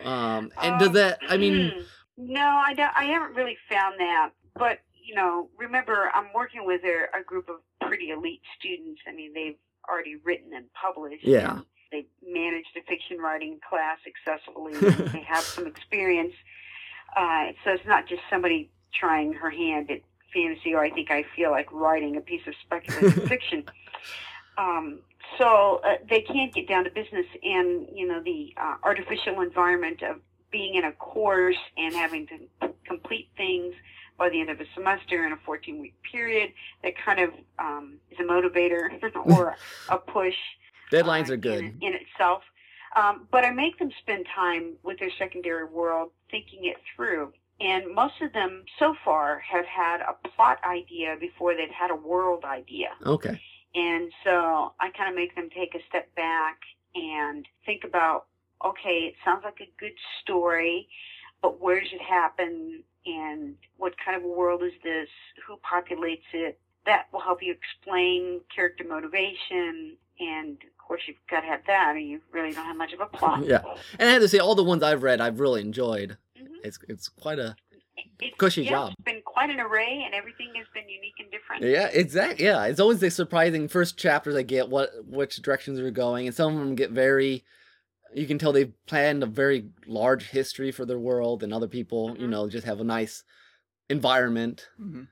Um, 0.03 0.51
and 0.63 0.79
does 0.79 0.89
Um, 0.89 0.95
that? 0.95 1.19
I 1.29 1.37
mean, 1.37 1.71
hmm. 1.71 2.33
no, 2.33 2.41
I 2.41 2.73
don't. 2.73 2.91
I 2.97 3.05
haven't 3.05 3.35
really 3.37 3.59
found 3.71 3.97
that. 4.01 4.31
But 4.55 4.79
you 5.07 5.15
know, 5.15 5.51
remember, 5.59 6.11
I'm 6.15 6.29
working 6.35 6.65
with 6.65 6.81
a, 6.85 7.19
a 7.21 7.23
group 7.23 7.51
of 7.51 7.57
pretty 7.87 8.09
elite 8.09 8.41
students. 8.59 9.03
I 9.07 9.13
mean, 9.13 9.35
they've 9.35 9.59
already 9.87 10.17
written 10.25 10.55
and 10.55 10.65
published. 10.73 11.25
Yeah. 11.27 11.51
and 11.57 11.65
They 11.91 12.07
managed 12.27 12.77
a 12.77 12.83
fiction 12.83 13.19
writing 13.19 13.59
class 13.69 13.99
successfully. 14.05 14.75
they 15.13 15.23
have 15.23 15.43
some 15.43 15.67
experience. 15.67 16.35
Uh, 17.17 17.49
so 17.65 17.73
it's 17.73 17.87
not 17.87 18.07
just 18.07 18.23
somebody 18.31 18.71
trying 18.93 19.33
her 19.33 19.51
hand 19.51 19.91
at 19.91 20.01
fantasy, 20.33 20.75
or 20.75 20.85
I 20.85 20.91
think 20.91 21.11
I 21.11 21.25
feel 21.35 21.51
like 21.51 21.71
writing 21.73 22.17
a 22.17 22.21
piece 22.21 22.47
of 22.47 22.55
speculative 22.63 23.25
fiction. 23.29 23.65
Um, 24.57 25.01
so 25.39 25.81
uh, 25.85 25.97
they 26.09 26.21
can't 26.21 26.53
get 26.55 26.69
down 26.69 26.85
to 26.85 26.91
business, 26.91 27.27
and 27.43 27.89
you 27.93 28.07
know 28.07 28.23
the 28.23 28.55
uh, 28.57 28.77
artificial 28.85 29.41
environment 29.41 30.03
of 30.03 30.21
being 30.51 30.75
in 30.75 30.85
a 30.85 30.93
course 30.93 31.57
and 31.77 31.95
having 31.95 32.27
to 32.27 32.73
complete 32.85 33.29
things 33.37 33.75
by 34.19 34.29
the 34.29 34.41
end 34.41 34.51
of 34.51 34.61
a 34.61 34.65
semester 34.75 35.25
in 35.25 35.33
a 35.33 35.37
14 35.47 35.81
week 35.81 35.95
period 36.11 36.53
that 36.83 36.93
kind 36.99 37.21
of 37.21 37.31
um, 37.59 37.95
is 38.11 38.19
a 38.19 38.23
motivator 38.23 38.91
or 39.25 39.57
a 39.89 39.97
push 39.97 40.35
deadlines 40.91 41.31
uh, 41.31 41.35
are 41.35 41.37
good. 41.37 41.61
in, 41.61 41.79
in 41.81 41.95
itself. 41.95 42.43
Um, 42.97 43.29
but 43.31 43.45
I 43.45 43.51
make 43.51 43.79
them 43.79 43.91
spend 44.01 44.27
time 44.35 44.73
with 44.83 44.99
their 44.99 45.11
secondary 45.17 45.65
world, 45.65 46.11
thinking 46.31 46.65
it 46.65 46.77
through. 46.95 47.33
And 47.61 47.95
most 47.95 48.15
of 48.23 48.33
them 48.33 48.65
so 48.79 48.95
far 49.05 49.39
have 49.41 49.67
had 49.67 50.01
a 50.01 50.29
plot 50.29 50.59
idea 50.65 51.17
before 51.21 51.55
they've 51.55 51.69
had 51.69 51.91
a 51.91 51.95
world 51.95 52.45
idea. 52.45 52.89
Okay. 53.05 53.41
And 53.75 54.11
so 54.25 54.73
I 54.81 54.91
kind 54.91 55.09
of 55.09 55.15
make 55.15 55.37
them 55.37 55.49
take 55.55 55.75
a 55.75 55.79
step 55.89 56.13
back 56.17 56.59
and 56.95 57.47
think 57.65 57.85
about, 57.85 58.27
okay, 58.65 59.05
it 59.05 59.15
sounds 59.25 59.43
like 59.45 59.61
a 59.61 59.71
good 59.79 59.95
story, 60.23 60.89
but 61.43 61.61
where 61.61 61.81
does 61.81 61.93
it 61.93 62.01
happen? 62.01 62.83
And 63.07 63.55
what 63.77 63.95
kind 64.05 64.17
of 64.17 64.25
a 64.25 64.29
world 64.29 64.63
is 64.63 64.73
this? 64.83 65.09
Who 65.47 65.57
populates 65.59 66.27
it? 66.33 66.59
That 66.87 67.07
will 67.13 67.21
help 67.21 67.43
you 67.43 67.53
explain 67.55 68.41
character 68.55 68.85
motivation. 68.89 69.97
And 70.19 70.59
course, 70.91 71.03
you've 71.07 71.17
got 71.31 71.43
to 71.43 71.47
have 71.47 71.61
that, 71.69 71.89
I 71.91 71.95
mean, 71.95 72.09
you 72.09 72.21
really 72.33 72.53
don't 72.53 72.65
have 72.67 72.77
much 72.77 72.93
of 72.93 73.01
a 73.01 73.07
plot. 73.07 73.45
Yeah. 73.47 73.63
And 73.99 74.09
I 74.09 74.13
have 74.13 74.23
to 74.23 74.29
say, 74.29 74.39
all 74.39 74.57
the 74.57 74.65
ones 74.65 74.83
I've 74.83 75.05
read, 75.05 75.21
I've 75.21 75.39
really 75.39 75.61
enjoyed. 75.61 76.19
Mhm. 76.37 76.47
It's 76.65 76.79
it's 76.89 77.09
quite 77.09 77.39
a 77.39 77.55
It's, 78.21 78.37
Cushy 78.39 78.65
yeah, 78.65 78.71
job. 78.71 78.93
It's 78.99 79.05
been 79.05 79.23
quite 79.25 79.51
an 79.51 79.61
array, 79.61 80.03
and 80.05 80.15
everything 80.15 80.49
has 80.57 80.67
been 80.75 80.89
unique 80.89 81.15
and 81.21 81.31
different. 81.31 81.63
yeah, 81.63 81.87
exactly. 81.93 82.45
Yeah, 82.45 82.65
it's 82.67 82.81
always 82.81 82.99
the 82.99 83.09
surprising 83.11 83.69
first 83.69 83.97
chapters 83.99 84.35
I 84.35 84.43
get 84.43 84.69
what 84.69 84.91
which 85.07 85.37
directions 85.43 85.79
they're 85.79 85.91
going, 85.93 86.27
and 86.27 86.35
some 86.35 86.55
of 86.55 86.59
them 86.59 86.75
get 86.75 86.91
very. 86.91 87.45
You 88.13 88.27
can 88.27 88.39
tell 88.39 88.51
they've 88.53 88.75
planned 88.87 89.23
a 89.23 89.27
very 89.27 89.69
large 89.87 90.25
history 90.31 90.73
for 90.73 90.85
their 90.85 90.99
world, 90.99 91.45
and 91.45 91.55
other 91.55 91.69
people, 91.69 92.17
you 92.19 92.27
Mhm. 92.27 92.31
know, 92.31 92.49
just 92.49 92.67
have 92.67 92.81
a 92.81 92.85
nice 92.85 93.23
environment. 93.89 94.69
Mhm. 94.81 95.07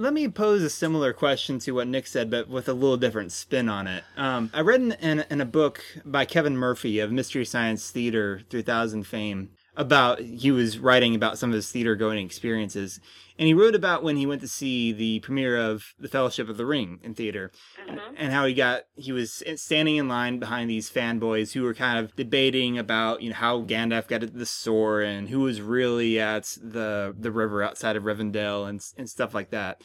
Let 0.00 0.12
me 0.12 0.28
pose 0.28 0.62
a 0.62 0.70
similar 0.70 1.12
question 1.12 1.58
to 1.58 1.72
what 1.72 1.88
Nick 1.88 2.06
said, 2.06 2.30
but 2.30 2.48
with 2.48 2.68
a 2.68 2.72
little 2.72 2.96
different 2.96 3.32
spin 3.32 3.68
on 3.68 3.88
it. 3.88 4.04
Um, 4.16 4.48
I 4.54 4.60
read 4.60 4.80
in, 4.80 4.92
in, 4.92 5.24
in 5.28 5.40
a 5.40 5.44
book 5.44 5.82
by 6.04 6.24
Kevin 6.24 6.56
Murphy 6.56 7.00
of 7.00 7.10
Mystery 7.10 7.44
Science 7.44 7.90
Theater 7.90 8.42
3000 8.48 9.02
fame 9.02 9.50
about 9.78 10.18
he 10.18 10.50
was 10.50 10.78
writing 10.78 11.14
about 11.14 11.38
some 11.38 11.50
of 11.50 11.54
his 11.54 11.70
theater 11.70 11.94
going 11.94 12.24
experiences, 12.26 13.00
and 13.38 13.46
he 13.46 13.54
wrote 13.54 13.76
about 13.76 14.02
when 14.02 14.16
he 14.16 14.26
went 14.26 14.42
to 14.42 14.48
see 14.48 14.92
the 14.92 15.20
premiere 15.20 15.56
of 15.56 15.94
The 16.00 16.08
Fellowship 16.08 16.48
of 16.48 16.56
the 16.56 16.66
Ring 16.66 16.98
in 17.02 17.14
theater, 17.14 17.52
hmm 17.88 17.96
and 18.16 18.32
how 18.32 18.44
he 18.46 18.52
got 18.52 18.82
he 18.96 19.12
was 19.12 19.44
standing 19.54 19.96
in 19.96 20.08
line 20.08 20.40
behind 20.40 20.68
these 20.68 20.90
fanboys 20.90 21.52
who 21.52 21.62
were 21.62 21.74
kind 21.74 22.04
of 22.04 22.16
debating 22.16 22.76
about 22.76 23.22
you 23.22 23.30
know 23.30 23.36
how 23.36 23.62
Gandalf 23.62 24.08
got 24.08 24.20
the 24.34 24.46
sword 24.46 25.04
and 25.04 25.28
who 25.28 25.40
was 25.40 25.60
really 25.60 26.18
at 26.18 26.56
the 26.60 27.14
the 27.16 27.30
river 27.30 27.62
outside 27.62 27.94
of 27.94 28.02
Rivendell 28.02 28.68
and 28.68 28.84
and 28.98 29.08
stuff 29.08 29.32
like 29.32 29.50
that. 29.50 29.80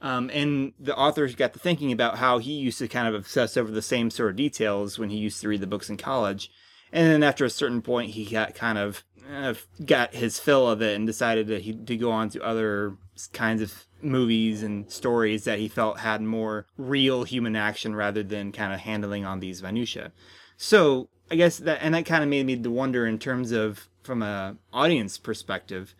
Um, 0.00 0.30
and 0.32 0.74
the 0.78 0.96
authors 0.96 1.34
got 1.34 1.54
to 1.54 1.58
thinking 1.58 1.90
about 1.90 2.18
how 2.18 2.38
he 2.38 2.52
used 2.52 2.78
to 2.78 2.86
kind 2.86 3.08
of 3.08 3.14
obsess 3.14 3.56
over 3.56 3.72
the 3.72 3.82
same 3.82 4.10
sort 4.10 4.30
of 4.30 4.36
details 4.36 4.98
when 4.98 5.10
he 5.10 5.16
used 5.16 5.40
to 5.40 5.48
read 5.48 5.60
the 5.60 5.66
books 5.66 5.90
in 5.90 5.96
college. 5.96 6.50
And 6.92 7.06
then 7.06 7.22
after 7.22 7.44
a 7.44 7.50
certain 7.50 7.82
point, 7.82 8.12
he 8.12 8.24
got 8.24 8.54
kind 8.54 8.78
of 8.78 9.04
uh, 9.30 9.54
got 9.84 10.14
his 10.14 10.38
fill 10.38 10.68
of 10.68 10.80
it 10.80 10.96
and 10.96 11.06
decided 11.06 11.48
that 11.48 11.62
he 11.62 11.74
to 11.74 11.96
go 11.96 12.10
on 12.10 12.30
to 12.30 12.42
other 12.42 12.96
kinds 13.32 13.60
of 13.60 13.86
movies 14.00 14.62
and 14.62 14.90
stories 14.90 15.44
that 15.44 15.58
he 15.58 15.68
felt 15.68 15.98
had 16.00 16.22
more 16.22 16.66
real 16.76 17.24
human 17.24 17.56
action 17.56 17.94
rather 17.94 18.22
than 18.22 18.52
kind 18.52 18.72
of 18.72 18.80
handling 18.80 19.24
on 19.24 19.40
these 19.40 19.62
minutia. 19.62 20.12
So 20.56 21.08
I 21.30 21.36
guess 21.36 21.58
that 21.58 21.78
and 21.82 21.94
that 21.94 22.06
kind 22.06 22.22
of 22.22 22.30
made 22.30 22.46
me 22.46 22.56
to 22.56 22.70
wonder 22.70 23.06
in 23.06 23.18
terms 23.18 23.52
of 23.52 23.88
from 24.02 24.22
a 24.22 24.56
audience 24.72 25.18
perspective, 25.18 25.94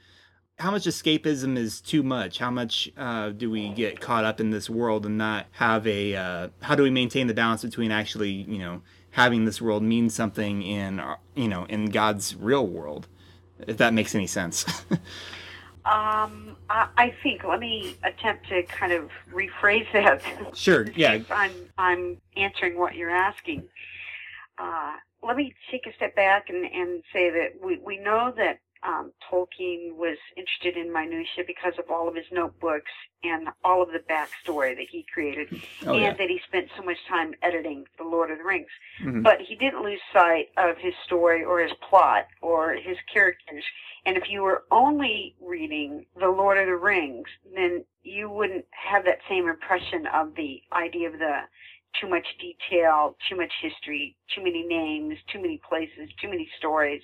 how 0.58 0.70
much 0.70 0.84
escapism 0.84 1.56
is 1.56 1.80
too 1.80 2.02
much? 2.02 2.38
How 2.38 2.50
much 2.50 2.90
uh, 2.96 3.30
do 3.30 3.50
we 3.50 3.68
get 3.68 4.00
caught 4.00 4.24
up 4.24 4.40
in 4.40 4.50
this 4.50 4.70
world 4.70 5.06
and 5.06 5.18
not 5.18 5.46
have 5.52 5.86
a? 5.86 6.16
Uh, 6.16 6.48
how 6.62 6.74
do 6.74 6.82
we 6.82 6.90
maintain 6.90 7.26
the 7.26 7.34
balance 7.34 7.62
between 7.62 7.92
actually, 7.92 8.30
you 8.30 8.58
know, 8.58 8.82
having 9.10 9.44
this 9.44 9.60
world 9.60 9.82
mean 9.82 10.10
something 10.10 10.62
in, 10.62 11.02
you 11.34 11.48
know, 11.48 11.64
in 11.64 11.86
God's 11.86 12.34
real 12.36 12.66
world? 12.66 13.08
If 13.66 13.76
that 13.78 13.92
makes 13.92 14.14
any 14.14 14.26
sense. 14.26 14.64
Um, 15.88 16.56
I, 16.68 16.88
I 16.98 17.14
think 17.22 17.44
let 17.44 17.60
me 17.60 17.96
attempt 18.04 18.48
to 18.50 18.62
kind 18.64 18.92
of 18.92 19.10
rephrase 19.32 19.90
that. 19.94 20.20
sure. 20.54 20.86
Yeah. 20.94 21.20
I'm 21.30 21.52
I'm 21.78 22.18
answering 22.36 22.78
what 22.78 22.94
you're 22.94 23.10
asking. 23.10 23.62
Uh, 24.58 24.96
let 25.22 25.36
me 25.36 25.54
take 25.70 25.86
a 25.86 25.94
step 25.94 26.14
back 26.14 26.50
and, 26.50 26.64
and 26.66 27.02
say 27.12 27.30
that 27.30 27.64
we, 27.64 27.78
we 27.78 27.96
know 27.96 28.34
that 28.36 28.58
um, 28.82 29.12
Tolkien 29.30 29.96
was 29.96 30.16
interested 30.36 30.76
in 30.76 30.92
minutia 30.92 31.44
because 31.46 31.74
of 31.78 31.90
all 31.90 32.08
of 32.08 32.14
his 32.14 32.26
notebooks 32.30 32.90
and 33.24 33.48
all 33.64 33.82
of 33.82 33.88
the 33.90 33.98
backstory 34.10 34.76
that 34.76 34.86
he 34.90 35.04
created, 35.12 35.48
Oh 35.86 35.92
and 35.92 36.00
yeah. 36.02 36.14
that 36.14 36.28
he 36.30 36.40
spent 36.46 36.68
so 36.76 36.82
much 36.82 36.98
time 37.08 37.34
editing 37.42 37.84
The 37.98 38.04
Lord 38.04 38.30
of 38.30 38.38
the 38.38 38.44
Rings. 38.44 38.70
Mhm. 39.02 39.22
But 39.22 39.40
he 39.40 39.56
didn't 39.56 39.82
lose 39.82 40.00
sight 40.12 40.50
of 40.56 40.76
his 40.78 40.94
story 41.04 41.44
or 41.44 41.58
his 41.60 41.72
plot 41.88 42.26
or 42.40 42.74
his 42.74 42.96
characters. 43.12 43.64
And 44.06 44.16
if 44.16 44.30
you 44.30 44.42
were 44.42 44.64
only 44.70 45.34
reading 45.40 46.06
The 46.16 46.28
Lord 46.28 46.58
of 46.58 46.66
the 46.66 46.76
Rings, 46.76 47.28
then 47.54 47.84
you 48.02 48.30
wouldn't 48.30 48.66
have 48.70 49.04
that 49.04 49.18
same 49.28 49.48
impression 49.48 50.06
of 50.06 50.34
the 50.34 50.62
idea 50.72 51.08
of 51.08 51.18
the 51.18 51.40
too 52.00 52.08
much 52.08 52.26
detail, 52.38 53.16
too 53.28 53.34
much 53.36 53.52
history, 53.60 54.14
too 54.34 54.42
many 54.42 54.62
names, 54.62 55.18
too 55.32 55.40
many 55.40 55.58
places, 55.68 56.08
too 56.20 56.28
many 56.28 56.48
stories. 56.58 57.02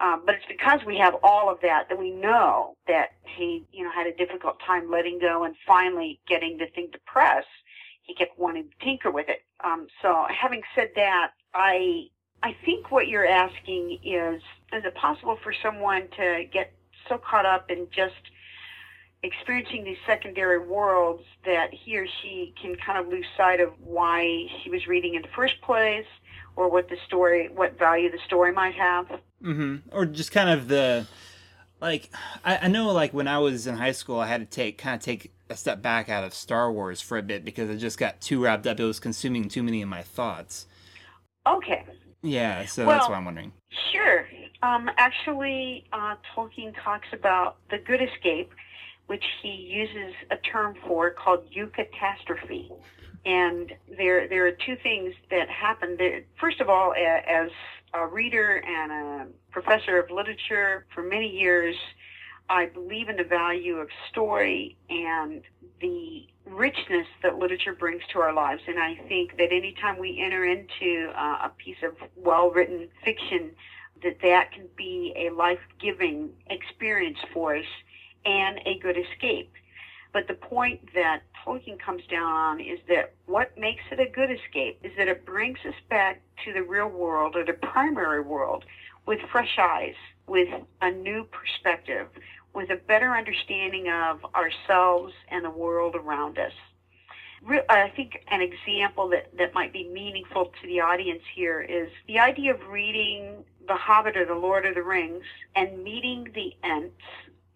Um, 0.00 0.22
but 0.24 0.36
it's 0.36 0.44
because 0.46 0.80
we 0.86 0.96
have 0.98 1.14
all 1.22 1.50
of 1.50 1.58
that 1.62 1.88
that 1.88 1.98
we 1.98 2.10
know 2.10 2.76
that 2.86 3.10
he, 3.36 3.64
you 3.72 3.84
know, 3.84 3.90
had 3.90 4.06
a 4.06 4.14
difficult 4.14 4.60
time 4.64 4.90
letting 4.90 5.18
go 5.18 5.44
and 5.44 5.54
finally 5.66 6.20
getting 6.28 6.56
the 6.56 6.66
thing 6.74 6.88
to 6.92 6.98
press. 7.06 7.44
He 8.02 8.14
kept 8.14 8.38
wanting 8.38 8.64
to 8.70 8.84
tinker 8.84 9.10
with 9.10 9.28
it. 9.28 9.42
Um, 9.64 9.88
so, 10.00 10.24
having 10.28 10.62
said 10.74 10.90
that, 10.94 11.32
I 11.54 12.06
I 12.42 12.56
think 12.64 12.90
what 12.90 13.08
you're 13.08 13.26
asking 13.26 13.98
is: 14.04 14.40
is 14.72 14.84
it 14.84 14.94
possible 14.94 15.38
for 15.42 15.52
someone 15.62 16.08
to 16.16 16.44
get 16.52 16.72
so 17.08 17.18
caught 17.18 17.46
up 17.46 17.70
in 17.70 17.88
just 17.90 18.14
experiencing 19.22 19.82
these 19.82 19.96
secondary 20.06 20.60
worlds 20.60 21.24
that 21.44 21.68
he 21.72 21.96
or 21.98 22.06
she 22.22 22.54
can 22.60 22.76
kind 22.76 22.98
of 22.98 23.08
lose 23.08 23.26
sight 23.36 23.60
of 23.60 23.70
why 23.80 24.46
she 24.62 24.70
was 24.70 24.86
reading 24.86 25.14
in 25.14 25.22
the 25.22 25.28
first 25.34 25.60
place, 25.62 26.06
or 26.54 26.70
what 26.70 26.88
the 26.88 26.96
story, 27.06 27.48
what 27.52 27.76
value 27.78 28.10
the 28.10 28.18
story 28.26 28.52
might 28.52 28.74
have? 28.74 29.06
Hmm 29.42 29.76
Or 29.92 30.04
just 30.06 30.32
kind 30.32 30.50
of 30.50 30.68
the, 30.68 31.06
like, 31.80 32.10
I, 32.44 32.58
I 32.58 32.68
know, 32.68 32.92
like 32.92 33.12
when 33.14 33.28
I 33.28 33.38
was 33.38 33.66
in 33.66 33.76
high 33.76 33.92
school, 33.92 34.20
I 34.20 34.26
had 34.26 34.40
to 34.40 34.46
take 34.46 34.78
kind 34.78 34.96
of 34.96 35.02
take 35.02 35.32
a 35.50 35.56
step 35.56 35.80
back 35.80 36.08
out 36.08 36.24
of 36.24 36.34
Star 36.34 36.72
Wars 36.72 37.00
for 37.00 37.16
a 37.18 37.22
bit 37.22 37.44
because 37.44 37.70
I 37.70 37.76
just 37.76 37.98
got 37.98 38.20
too 38.20 38.42
wrapped 38.42 38.66
up. 38.66 38.78
It 38.80 38.84
was 38.84 39.00
consuming 39.00 39.48
too 39.48 39.62
many 39.62 39.80
of 39.82 39.88
my 39.88 40.02
thoughts. 40.02 40.66
Okay. 41.46 41.84
Yeah, 42.22 42.66
so 42.66 42.84
that's 42.84 43.02
Well- 43.02 43.10
why 43.10 43.16
I'm 43.16 43.24
wondering. 43.24 43.52
Sure. 43.92 44.26
Um, 44.62 44.90
actually, 44.98 45.84
uh, 45.92 46.16
Tolkien 46.34 46.74
talks 46.82 47.06
about 47.12 47.58
the 47.70 47.78
good 47.78 48.02
escape, 48.02 48.50
which 49.06 49.24
he 49.40 49.50
uses 49.50 50.14
a 50.30 50.36
term 50.38 50.74
for 50.86 51.10
called 51.10 51.48
eucatastrophe. 51.52 52.70
And 53.24 53.72
there, 53.96 54.26
there 54.28 54.46
are 54.46 54.52
two 54.66 54.76
things 54.82 55.14
that 55.30 55.48
happen. 55.48 55.96
There, 55.96 56.22
first 56.40 56.60
of 56.60 56.68
all, 56.68 56.92
as 56.94 57.50
a 57.94 58.06
reader 58.06 58.62
and 58.66 58.92
a 58.92 59.26
professor 59.50 59.98
of 59.98 60.10
literature 60.10 60.86
for 60.94 61.02
many 61.02 61.28
years, 61.28 61.76
I 62.48 62.66
believe 62.66 63.08
in 63.08 63.16
the 63.16 63.24
value 63.24 63.76
of 63.76 63.88
story 64.10 64.76
and 64.88 65.42
the 65.80 66.26
richness 66.46 67.06
that 67.22 67.38
literature 67.38 67.74
brings 67.74 68.02
to 68.12 68.20
our 68.20 68.32
lives. 68.32 68.62
And 68.66 68.78
I 68.78 68.96
think 69.08 69.36
that 69.36 69.52
anytime 69.52 69.98
we 69.98 70.20
enter 70.22 70.44
into 70.44 71.10
uh, 71.14 71.46
a 71.46 71.52
piece 71.56 71.76
of 71.82 71.94
well-written 72.16 72.88
fiction, 73.04 73.50
that 74.02 74.18
that 74.22 74.52
can 74.52 74.66
be 74.76 75.12
a 75.16 75.30
life-giving 75.30 76.30
experience 76.48 77.18
for 77.32 77.56
us 77.56 77.66
and 78.24 78.60
a 78.64 78.78
good 78.78 78.96
escape. 78.96 79.52
But 80.12 80.26
the 80.26 80.34
point 80.34 80.94
that 80.94 81.22
Tolkien 81.48 81.78
comes 81.78 82.02
down 82.10 82.30
on 82.30 82.60
is 82.60 82.78
that 82.88 83.14
what 83.24 83.56
makes 83.56 83.82
it 83.90 83.98
a 83.98 84.06
good 84.06 84.30
escape 84.30 84.78
is 84.82 84.92
that 84.98 85.08
it 85.08 85.24
brings 85.24 85.58
us 85.66 85.74
back 85.88 86.20
to 86.44 86.52
the 86.52 86.62
real 86.62 86.88
world 86.88 87.36
or 87.36 87.44
the 87.44 87.54
primary 87.54 88.20
world 88.20 88.64
with 89.06 89.18
fresh 89.32 89.58
eyes, 89.58 89.94
with 90.26 90.48
a 90.82 90.90
new 90.90 91.24
perspective, 91.24 92.08
with 92.54 92.68
a 92.70 92.76
better 92.76 93.16
understanding 93.16 93.88
of 93.88 94.20
ourselves 94.34 95.14
and 95.28 95.42
the 95.42 95.50
world 95.50 95.94
around 95.94 96.38
us. 96.38 96.52
I 97.70 97.88
think 97.96 98.24
an 98.28 98.42
example 98.42 99.08
that, 99.08 99.34
that 99.38 99.54
might 99.54 99.72
be 99.72 99.88
meaningful 99.88 100.52
to 100.60 100.66
the 100.66 100.80
audience 100.80 101.22
here 101.34 101.62
is 101.62 101.88
the 102.06 102.18
idea 102.18 102.52
of 102.52 102.68
reading 102.68 103.44
The 103.66 103.76
Hobbit 103.76 104.18
or 104.18 104.26
The 104.26 104.34
Lord 104.34 104.66
of 104.66 104.74
the 104.74 104.82
Rings 104.82 105.24
and 105.56 105.82
meeting 105.82 106.28
the 106.34 106.52
Ents 106.62 107.00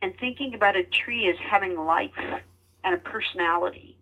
and 0.01 0.15
thinking 0.19 0.55
about 0.55 0.77
a 0.77 0.85
tree 0.85 1.29
as 1.29 1.37
having 1.39 1.77
life 1.77 2.43
and 2.85 2.95
a 2.95 2.99
personality. 2.99 3.97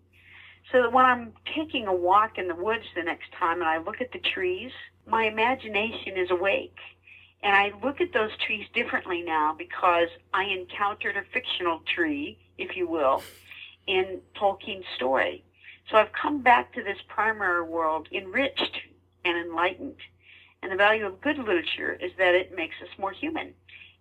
So 0.73 0.83
that 0.83 0.93
when 0.93 1.05
I'm 1.05 1.33
taking 1.55 1.87
a 1.87 1.95
walk 1.95 2.39
in 2.39 2.49
the 2.49 2.55
woods 2.55 2.85
the 2.95 3.03
next 3.03 3.33
time 3.39 3.61
and 3.61 3.69
I 3.69 3.79
look 3.79 4.01
at 4.01 4.13
the 4.13 4.21
trees, 4.21 4.71
my 5.07 5.25
imagination 5.25 6.17
is 6.17 6.31
awake. 6.31 6.77
And 7.43 7.57
I 7.57 7.73
look 7.83 8.01
at 8.01 8.13
those 8.13 8.31
trees 8.47 8.67
differently 8.75 9.23
now 9.23 9.55
because 9.57 10.09
I 10.35 10.45
encountered 10.45 11.17
a 11.17 11.23
fictional 11.33 11.81
tree, 11.95 12.39
if 12.59 12.77
you 12.77 12.87
will, 12.87 13.23
in 13.87 14.21
Tolkien's 14.39 14.85
story. 14.97 15.43
So 15.91 15.97
I've 15.97 16.13
come 16.13 16.43
back 16.43 16.73
to 16.75 16.83
this 16.83 16.99
primary 17.09 17.63
world 17.63 18.09
enriched 18.13 18.77
and 19.25 19.37
enlightened. 19.37 19.97
And 20.63 20.71
the 20.71 20.77
value 20.77 21.07
of 21.07 21.21
good 21.21 21.39
literature 21.39 21.95
is 22.01 22.13
that 22.19 22.35
it 22.35 22.55
makes 22.55 22.77
us 22.83 22.89
more 22.99 23.13
human. 23.13 23.55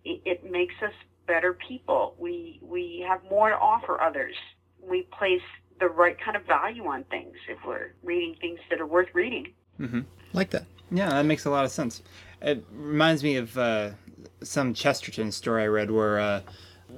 It, 0.04 0.20
it 0.24 0.50
makes 0.50 0.74
us 0.82 0.92
better 1.26 1.54
people. 1.54 2.14
We 2.18 2.60
we 2.62 3.04
have 3.08 3.20
more 3.30 3.50
to 3.50 3.56
offer 3.56 4.00
others. 4.00 4.34
We 4.88 5.02
place 5.16 5.42
the 5.78 5.88
right 5.88 6.16
kind 6.20 6.36
of 6.36 6.44
value 6.44 6.86
on 6.86 7.04
things 7.04 7.34
if 7.48 7.58
we're 7.66 7.92
reading 8.02 8.36
things 8.40 8.60
that 8.70 8.80
are 8.80 8.86
worth 8.86 9.08
reading. 9.14 9.52
hmm 9.78 10.00
Like 10.32 10.50
that. 10.50 10.64
Yeah, 10.90 11.08
that 11.10 11.24
makes 11.24 11.44
a 11.44 11.50
lot 11.50 11.64
of 11.64 11.70
sense. 11.70 12.02
It 12.42 12.64
reminds 12.72 13.22
me 13.22 13.36
of 13.36 13.56
uh, 13.56 13.90
some 14.42 14.74
Chesterton 14.74 15.30
story 15.32 15.62
I 15.62 15.66
read 15.66 15.90
where 15.90 16.18
uh, 16.18 16.40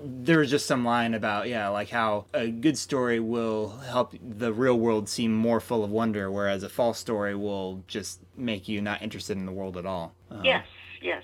there 0.04 0.38
was 0.38 0.50
just 0.50 0.66
some 0.66 0.84
line 0.84 1.14
about, 1.14 1.48
yeah, 1.48 1.68
like 1.68 1.90
how 1.90 2.24
a 2.32 2.48
good 2.48 2.78
story 2.78 3.20
will 3.20 3.68
help 3.78 4.14
the 4.20 4.52
real 4.52 4.78
world 4.78 5.08
seem 5.08 5.34
more 5.34 5.60
full 5.60 5.84
of 5.84 5.90
wonder, 5.90 6.30
whereas 6.30 6.62
a 6.62 6.68
false 6.68 6.98
story 6.98 7.34
will 7.34 7.84
just 7.86 8.20
make 8.36 8.68
you 8.68 8.80
not 8.80 9.02
interested 9.02 9.36
in 9.36 9.46
the 9.46 9.52
world 9.52 9.76
at 9.76 9.86
all. 9.86 10.14
Uh, 10.30 10.40
Yes, 10.42 10.66
yes. 11.02 11.22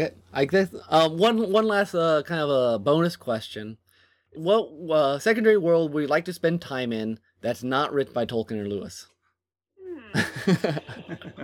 Okay, 0.00 0.14
I 0.32 0.46
guess 0.46 0.68
uh, 0.88 1.08
one 1.10 1.52
one 1.52 1.66
last 1.66 1.94
uh, 1.94 2.22
kind 2.24 2.40
of 2.40 2.48
a 2.48 2.78
bonus 2.78 3.14
question: 3.16 3.76
What 4.34 4.70
uh, 4.90 5.18
secondary 5.18 5.58
world 5.58 5.92
would 5.92 6.02
you 6.02 6.06
like 6.08 6.24
to 6.26 6.32
spend 6.32 6.60
time 6.60 6.92
in 6.92 7.18
that's 7.40 7.62
not 7.62 7.92
written 7.92 8.12
by 8.12 8.24
Tolkien 8.26 8.60
or 8.60 8.68
Lewis? 8.68 9.06
Hmm. 9.78 11.42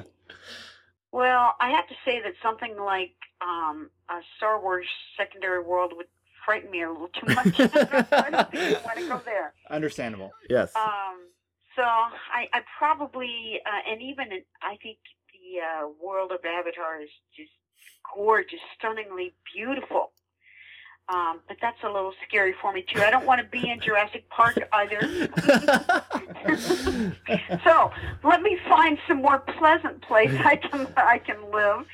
Well, 1.12 1.54
I 1.60 1.70
have 1.70 1.88
to 1.88 1.94
say 2.04 2.20
that 2.22 2.34
something 2.42 2.76
like 2.76 3.14
um, 3.40 3.90
a 4.10 4.20
Star 4.36 4.60
Wars 4.60 4.86
secondary 5.16 5.62
world 5.62 5.92
would 5.96 6.06
frighten 6.44 6.70
me 6.70 6.82
a 6.82 6.90
little 6.90 7.08
too 7.08 7.34
much. 7.34 7.58
I 7.60 8.30
don't 8.30 8.50
think 8.50 8.78
I 8.78 8.80
want 8.84 8.98
to 8.98 9.08
go 9.08 9.20
there. 9.24 9.54
Understandable. 9.70 10.32
yes. 10.50 10.74
Um, 10.76 11.28
so 11.74 11.82
I, 11.82 12.48
I 12.52 12.60
probably, 12.78 13.60
uh, 13.64 13.90
and 13.90 14.02
even 14.02 14.32
in, 14.32 14.42
I 14.62 14.76
think 14.82 14.98
the 15.32 15.60
uh, 15.60 15.88
world 16.02 16.30
of 16.30 16.44
Avatar 16.44 17.00
is 17.00 17.10
just 17.34 17.52
gorgeous, 18.14 18.60
stunningly 18.78 19.34
beautiful. 19.54 20.12
Um, 21.08 21.40
but 21.48 21.56
that's 21.62 21.82
a 21.84 21.86
little 21.86 22.12
scary 22.26 22.54
for 22.60 22.70
me 22.70 22.84
too. 22.86 23.00
I 23.00 23.10
don't 23.10 23.24
want 23.24 23.40
to 23.40 23.46
be 23.46 23.70
in 23.70 23.80
Jurassic 23.80 24.28
Park 24.28 24.58
either. 24.72 25.00
so 27.64 27.90
let 28.22 28.42
me 28.42 28.57
find 28.68 28.98
some 29.08 29.22
more 29.22 29.38
pleasant 29.38 30.00
place 30.02 30.30
I 30.44 30.56
can 30.56 30.86
I 30.96 31.18
can 31.18 31.36
live. 31.50 31.86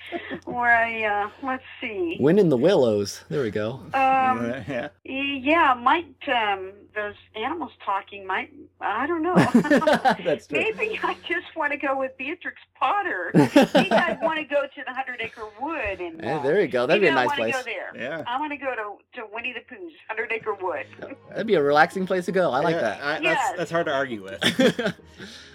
Where 0.44 0.76
I 0.76 1.04
uh, 1.04 1.30
let's 1.42 1.64
see. 1.80 2.16
Wind 2.20 2.38
in 2.40 2.48
the 2.48 2.56
Willows. 2.56 3.24
There 3.28 3.42
we 3.42 3.50
go. 3.50 3.80
Um, 3.94 4.52
yeah. 4.68 4.88
yeah, 5.04 5.74
might 5.74 6.14
um, 6.28 6.72
those 6.94 7.14
animals 7.34 7.72
talking 7.84 8.26
might 8.26 8.52
I 8.80 9.06
don't 9.06 9.22
know. 9.22 9.34
that's 10.24 10.46
true. 10.46 10.58
Maybe 10.58 10.98
I 11.02 11.16
just 11.26 11.54
want 11.56 11.72
to 11.72 11.78
go 11.78 11.98
with 11.98 12.16
Beatrix 12.18 12.60
Potter. 12.78 13.30
Maybe 13.34 13.90
I 13.92 14.18
want 14.22 14.38
to 14.38 14.44
go 14.44 14.62
to 14.62 14.82
the 14.86 14.92
Hundred 14.92 15.20
Acre 15.20 15.42
Wood 15.60 16.00
and 16.00 16.20
Yeah, 16.22 16.42
there 16.42 16.60
you 16.60 16.68
go. 16.68 16.86
That'd 16.86 17.00
be 17.02 17.08
maybe 17.08 17.16
a 17.16 17.20
I 17.20 17.24
nice 17.26 17.38
want 17.38 17.38
to 17.38 17.42
place. 17.44 17.54
go 17.54 17.62
there. 17.62 17.92
Yeah. 17.96 18.24
I 18.26 18.38
want 18.38 18.52
to 18.52 18.58
go 18.58 18.74
to, 18.74 19.20
to 19.20 19.26
Winnie 19.32 19.52
the 19.54 19.60
Pooh's 19.74 19.92
Hundred 20.08 20.32
Acre 20.32 20.54
Wood. 20.54 20.86
That'd 21.30 21.46
be 21.46 21.54
a 21.54 21.62
relaxing 21.62 22.06
place 22.06 22.26
to 22.26 22.32
go. 22.32 22.50
I 22.50 22.60
like 22.60 22.74
Yeah, 22.74 22.80
that. 22.82 23.02
I, 23.02 23.18
Yes. 23.20 23.38
that's, 23.46 23.58
that's 23.58 23.70
hard 23.70 23.86
to 23.86 23.92
argue 23.92 24.22
with. 24.22 24.94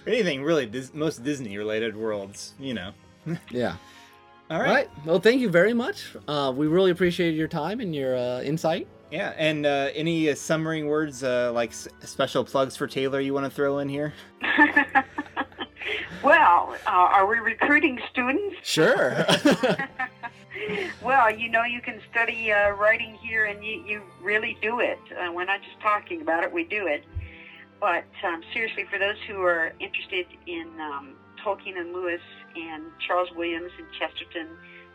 Anything 0.10 0.41
really, 0.41 0.65
Dis- 0.65 0.91
most 0.95 1.24
Disney 1.24 1.56
related 1.60 1.95
worlds, 1.95 2.54
you 2.60 2.74
know. 2.74 2.93
yeah. 3.52 3.76
All 4.50 4.58
All 4.58 4.63
right. 4.63 4.72
right. 4.72 4.89
Well, 5.06 5.19
thank 5.19 5.39
you 5.39 5.50
very 5.50 5.74
much. 5.74 6.15
Uh, 6.28 6.52
we 6.56 6.65
really 6.65 6.89
appreciate 6.89 7.36
your 7.36 7.48
time 7.48 7.80
and 7.80 7.93
your 7.95 8.17
uh, 8.17 8.41
insight. 8.41 8.88
Yeah, 9.12 9.34
and 9.38 9.67
uh, 9.67 9.89
any 9.93 10.32
uh, 10.32 10.36
summary 10.36 10.82
words, 10.82 11.24
uh, 11.24 11.52
like 11.54 11.69
s- 11.69 11.88
special 12.02 12.43
plugs 12.43 12.76
for 12.76 12.88
Taylor, 12.88 13.19
you 13.19 13.36
want 13.36 13.45
to 13.45 13.52
throw 13.52 13.78
in 13.78 13.88
here? 13.88 14.12
well, 16.24 16.76
uh, 16.88 16.89
are 16.89 17.28
we 17.28 17.38
recruiting 17.38 18.00
students? 18.12 18.56
Sure. 18.63 19.26
well, 21.04 21.32
you 21.36 21.50
know, 21.50 21.63
you 21.63 21.82
can 21.82 22.02
study 22.12 22.52
uh, 22.52 22.72
writing 22.72 23.13
here, 23.15 23.45
and 23.45 23.63
you, 23.63 23.84
you 23.86 24.02
really 24.24 24.58
do 24.60 24.80
it. 24.80 25.00
Uh, 25.12 25.32
we're 25.32 25.45
not 25.45 25.62
just 25.62 25.80
talking 25.82 26.22
about 26.22 26.43
it; 26.43 26.52
we 26.52 26.63
do 26.63 26.88
it. 26.88 27.04
But 27.79 28.05
um, 28.23 28.41
seriously, 28.53 28.85
for 28.91 28.99
those 28.99 29.15
who 29.27 29.41
are 29.41 29.71
interested 29.79 30.27
in 30.47 30.67
um, 30.79 31.15
Tolkien 31.43 31.77
and 31.77 31.93
Lewis 31.93 32.21
and 32.55 32.83
Charles 33.07 33.29
Williams 33.35 33.71
and 33.77 33.87
Chesterton, 33.97 34.47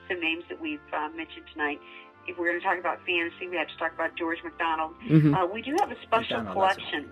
some 0.09 0.21
names 0.21 0.45
that 0.51 0.61
we've 0.61 0.81
uh, 0.93 1.09
mentioned 1.17 1.47
tonight. 1.53 1.81
If 2.27 2.39
we're 2.39 2.49
going 2.49 2.61
to 2.61 2.67
talk 2.67 2.79
about 2.79 2.99
fantasy, 3.07 3.49
we 3.49 3.57
have 3.57 3.69
to 3.69 3.77
talk 3.77 3.93
about 3.93 4.17
George 4.17 4.39
MacDonald. 4.45 4.95
Mhm. 5.09 5.35
Uh, 5.35 5.47
we 5.47 5.61
do 5.63 5.77
have 5.81 5.91
a 5.91 6.01
special 6.03 6.43
collection 6.45 7.11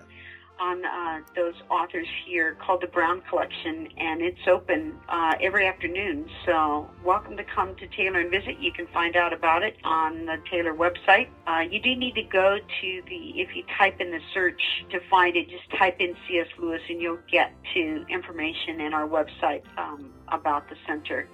on 0.63 0.85
uh, 0.85 1.21
those 1.35 1.55
authors 1.71 2.07
here 2.25 2.57
called 2.65 2.83
the 2.83 2.87
Brown 2.87 3.21
Collection, 3.29 3.89
and 3.99 4.23
it's 4.23 4.47
open 4.47 4.95
uh, 5.09 5.35
every 5.41 5.67
afternoon. 5.67 6.29
So, 6.47 6.89
welcome 7.05 7.37
to 7.37 7.45
come 7.45 7.75
to 7.77 7.87
Taylor 7.89 8.21
and 8.21 8.31
visit. 8.31 8.61
You 8.61 8.73
can 8.73 8.87
find 8.89 9.17
out 9.17 9.33
about 9.33 9.65
it 9.65 9.77
on 9.83 10.27
the 10.27 10.37
Taylor 10.49 10.73
website. 10.73 11.29
Uh, 11.49 11.65
you 11.69 11.81
do 11.81 11.97
need 11.97 12.15
to 12.15 12.23
go 12.23 12.59
to 12.59 13.03
the, 13.09 13.41
if 13.41 13.57
you 13.57 13.65
type 13.77 14.01
in 14.01 14.13
the 14.13 14.21
search 14.33 14.63
to 14.91 15.01
find 15.11 15.37
it, 15.37 15.49
just 15.49 15.69
type 15.77 15.97
in 15.99 16.15
C.S. 16.29 16.47
Lewis 16.59 16.81
and 16.89 17.03
you'll 17.03 17.19
get 17.31 17.53
to 17.75 18.05
information 18.09 18.81
in 18.81 18.95
our 18.95 19.09
website 19.09 19.63
um, 19.77 20.13
about 20.29 20.69
the 20.69 20.77
center. 20.87 21.29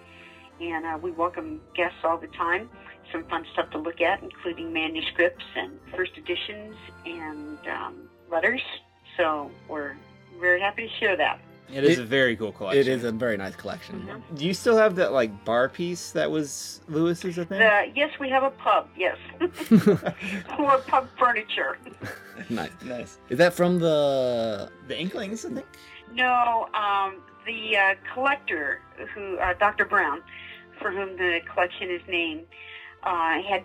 And 0.61 0.87
uh, 0.87 0.99
we 1.01 1.11
welcome 1.11 1.61
guests 1.77 1.99
all 2.03 2.17
the 2.17 2.29
time. 2.29 2.71
Some 3.12 3.25
fun 3.25 3.45
stuff 3.53 3.71
to 3.71 3.79
look 3.79 4.01
at, 4.01 4.23
including 4.23 4.73
manuscripts 4.73 5.45
and 5.55 5.79
first 5.95 6.12
editions 6.17 6.75
and 7.05 7.59
um, 7.69 8.09
letters. 8.31 8.62
So 9.19 9.51
we're 9.69 9.95
very 10.41 10.61
happy 10.61 10.89
to 10.89 10.95
share 10.99 11.17
that. 11.17 11.41
It 11.71 11.85
is 11.85 11.99
It- 11.99 12.03
a 12.03 12.05
very 12.07 12.35
cool 12.35 12.53
collection. 12.53 12.81
it 12.81 12.89
is 12.89 13.05
a 13.05 13.13
very 13.13 13.37
nice 13.37 13.55
collection. 13.55 14.01
Mhm. 14.09 14.39
Do 14.39 14.47
you 14.47 14.55
still 14.55 14.79
have 14.79 14.95
that 14.97 15.13
like 15.13 15.45
bar 15.45 15.69
piece 15.69 16.13
that 16.13 16.31
was 16.31 16.81
Lewis's? 16.89 17.39
I 17.39 17.45
think. 17.45 17.61
The, 17.61 17.93
yes, 17.95 18.11
we 18.19 18.31
have 18.31 18.43
a 18.43 18.51
pub. 18.53 18.89
Yes, 18.97 19.19
or 20.59 20.79
pub 20.87 21.09
furniture. 21.19 21.77
nice. 22.49 22.71
nice. 22.85 23.19
Is 23.29 23.37
that 23.37 23.53
from 23.53 23.79
the? 23.81 24.71
The 24.87 24.99
Inklings, 24.99 25.45
I 25.45 25.51
think. 25.51 25.67
No, 26.15 26.69
um, 26.73 27.17
the 27.45 27.77
uh, 27.77 27.95
collector, 28.15 28.81
who 29.15 29.37
uh, 29.37 29.53
Dr. 29.55 29.85
Brown, 29.85 30.23
for 30.81 30.91
whom 30.91 31.17
the 31.19 31.41
collection 31.53 31.91
is 31.91 32.01
named, 32.09 32.47
uh, 33.03 33.43
had 33.43 33.63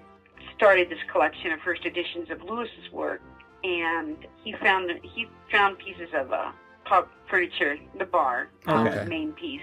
started 0.57 0.89
this 0.89 0.99
collection 1.09 1.53
of 1.53 1.61
first 1.61 1.85
editions 1.85 2.29
of 2.29 2.43
Lewis's 2.43 2.91
work, 2.91 3.21
and 3.63 4.17
he 4.43 4.53
found 4.61 4.91
he 5.03 5.27
found 5.51 5.77
pieces 5.77 6.09
of 6.13 6.31
uh, 6.31 6.51
pub 6.85 7.07
furniture, 7.29 7.77
the 7.97 8.05
bar, 8.05 8.49
uh, 8.67 8.81
Okay. 8.81 8.99
the 8.99 9.05
main 9.05 9.31
piece, 9.33 9.61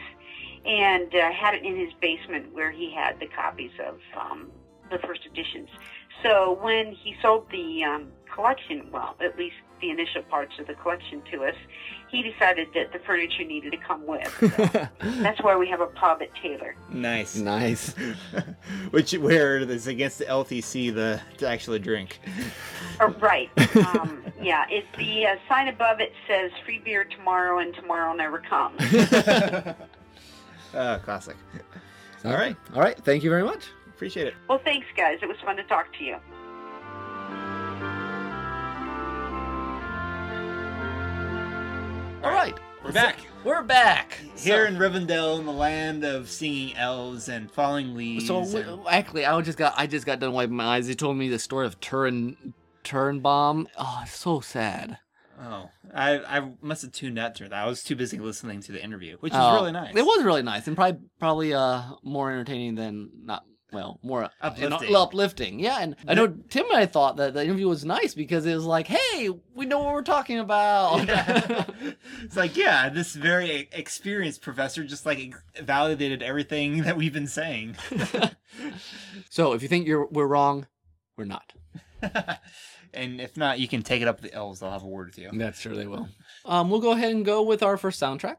and 0.65 1.15
uh, 1.15 1.31
had 1.33 1.55
it 1.55 1.65
in 1.65 1.77
his 1.79 1.93
basement 2.01 2.53
where 2.53 2.71
he 2.71 2.93
had 2.95 3.19
the 3.21 3.27
copies 3.27 3.73
of 3.87 3.99
um, 4.19 4.51
the 4.91 4.99
first 4.99 5.21
editions. 5.27 5.69
So 6.23 6.59
when 6.61 6.93
he 6.93 7.15
sold 7.23 7.47
the 7.51 7.85
um, 7.85 8.09
collection, 8.35 8.91
well, 8.93 9.17
at 9.21 9.39
least 9.39 9.57
the 9.81 9.91
initial 9.91 10.23
parts 10.23 10.53
of 10.59 10.67
the 10.67 10.75
collection 10.75 11.23
to 11.33 11.45
us, 11.45 11.55
he 12.11 12.23
decided 12.23 12.69
that 12.75 12.93
the 12.93 12.99
furniture 13.01 13.45
needed 13.45 13.71
to 13.73 13.79
come 13.79 14.05
with. 14.07 14.29
So 14.39 14.49
that's 15.23 15.41
why 15.43 15.57
we 15.57 15.69
have 15.69 15.81
a 15.81 15.87
pub 15.87 16.23
at 16.23 16.35
Taylor. 16.35 16.75
Nice. 16.91 17.37
nice. 17.37 17.95
Which 18.91 19.13
where 19.13 19.59
it's 19.59 19.87
against 19.87 20.19
the 20.19 20.25
LTC 20.25 20.93
the 20.95 21.21
to 21.39 21.49
actually 21.49 21.79
drink. 21.79 22.21
Oh, 23.01 23.15
right. 23.21 23.51
Um, 23.77 24.25
yeah, 24.43 24.65
it, 24.69 24.85
the 24.99 25.27
uh, 25.27 25.37
sign 25.49 25.69
above 25.69 26.01
it 26.01 26.13
says 26.27 26.51
free 26.65 26.81
beer 26.81 27.05
tomorrow 27.05 27.59
and 27.59 27.75
tomorrow 27.75 28.13
never 28.13 28.39
comes. 28.39 28.81
uh, 28.83 29.75
classic. 31.05 31.37
All 32.25 32.33
right. 32.33 32.57
All 32.75 32.81
right. 32.83 32.97
Thank 32.99 33.23
you 33.23 33.31
very 33.31 33.45
much. 33.45 33.69
Appreciate 33.89 34.27
it. 34.27 34.35
well, 34.49 34.61
thanks, 34.65 34.87
guys. 34.97 35.19
It 35.23 35.27
was 35.27 35.37
fun 35.45 35.57
to 35.57 35.65
talk 35.65 35.87
to 35.99 36.05
you. 36.05 36.17
All 42.23 42.31
right. 42.31 42.55
We're 42.85 42.93
back. 42.93 43.19
We're 43.45 43.63
back. 43.63 44.19
Here 44.37 44.67
in 44.67 44.77
Rivendell, 44.77 45.39
in 45.39 45.47
the 45.47 45.53
land 45.53 46.05
of 46.05 46.29
singing 46.29 46.77
elves 46.77 47.29
and 47.29 47.51
falling 47.51 47.95
leaves. 47.95 48.27
So 48.27 48.41
and- 48.43 48.81
actually, 48.89 49.25
I 49.27 49.39
just 49.43 49.59
got 49.59 49.75
I 49.77 49.87
just 49.87 50.07
got 50.07 50.19
done 50.21 50.33
wiping 50.33 50.57
my 50.57 50.77
eyes. 50.77 50.87
He 50.87 50.95
told 50.95 51.17
me 51.17 51.29
the 51.29 51.39
story 51.39 51.67
of 51.67 51.79
Turin 51.81 52.55
Turambar. 52.85 53.67
Oh, 53.79 54.01
it's 54.03 54.17
so 54.17 54.41
sad. 54.41 54.99
oh, 55.41 55.71
I 55.95 56.19
I 56.39 56.51
must 56.63 56.83
have 56.83 56.93
tuned 56.93 57.19
out 57.19 57.37
through 57.37 57.51
that. 57.51 57.63
I 57.65 57.67
was 57.67 57.83
too 57.83 57.97
busy 57.97 58.19
listening 58.19 58.61
to 58.63 58.73
the 58.73 58.83
interview, 58.83 59.17
which 59.21 59.33
was 59.33 59.41
Oh, 59.43 59.61
really 59.61 59.73
nice. 59.73 59.95
It 59.95 60.03
was 60.05 60.25
really 60.25 60.43
nice 60.43 60.67
and 60.67 60.77
probably 60.77 61.01
probably 61.19 61.55
uh 61.55 61.83
more 62.03 62.31
entertaining 62.31 62.75
than 62.77 63.11
not 63.25 63.45
well 63.73 63.99
more 64.03 64.31
Uplifting. 64.41 64.95
uplifting. 64.95 65.61
Yeah, 65.61 65.79
and 65.81 65.97
I 66.07 66.15
know 66.15 66.29
Tim 66.49 66.67
and 66.67 66.77
I 66.77 66.87
thought 66.87 67.17
that 67.17 67.35
the 67.35 67.45
interview 67.45 67.69
was 67.69 67.85
nice 67.85 68.15
because 68.15 68.47
it 68.47 68.55
was 68.55 68.65
like, 68.65 68.87
hey, 68.87 69.31
we 69.55 69.67
know 69.67 69.79
what 69.81 69.93
we're 69.95 70.03
talking 70.03 70.39
about. 70.39 71.07
Yeah. 71.07 71.65
it's 72.23 72.37
like, 72.37 72.57
yeah, 72.57 72.89
this 72.89 73.15
very 73.15 73.69
experienced 73.73 74.43
professor 74.43 74.85
just 74.85 75.07
like 75.07 75.35
validated 75.61 76.23
everything 76.23 76.83
that 76.83 76.97
we've 76.97 77.13
been 77.13 77.27
saying. 77.27 77.77
so 79.31 79.53
if 79.53 79.63
you 79.63 79.69
think 79.69 79.87
you're 79.87 80.07
we're 80.07 80.27
wrong, 80.27 80.67
we're 81.17 81.25
not. 81.25 81.53
and 82.95 83.21
if 83.21 83.37
not, 83.37 83.59
you 83.59 83.69
can 83.69 83.83
take 83.83 84.03
it 84.03 84.09
up 84.09 84.21
with 84.21 84.31
the 84.31 84.37
elves. 84.37 84.61
They'll 84.61 84.71
have 84.71 84.83
a 84.83 84.87
word 84.87 85.09
with 85.09 85.19
you. 85.19 85.31
That's 85.33 85.61
sure 85.61 85.75
they 85.75 85.87
will. 85.87 86.09
Um, 86.45 86.71
we'll 86.71 86.81
go 86.81 86.93
ahead 86.93 87.13
and 87.15 87.25
go 87.25 87.43
with 87.43 87.63
our 87.63 87.77
first 87.77 88.01
soundtrack. 88.01 88.37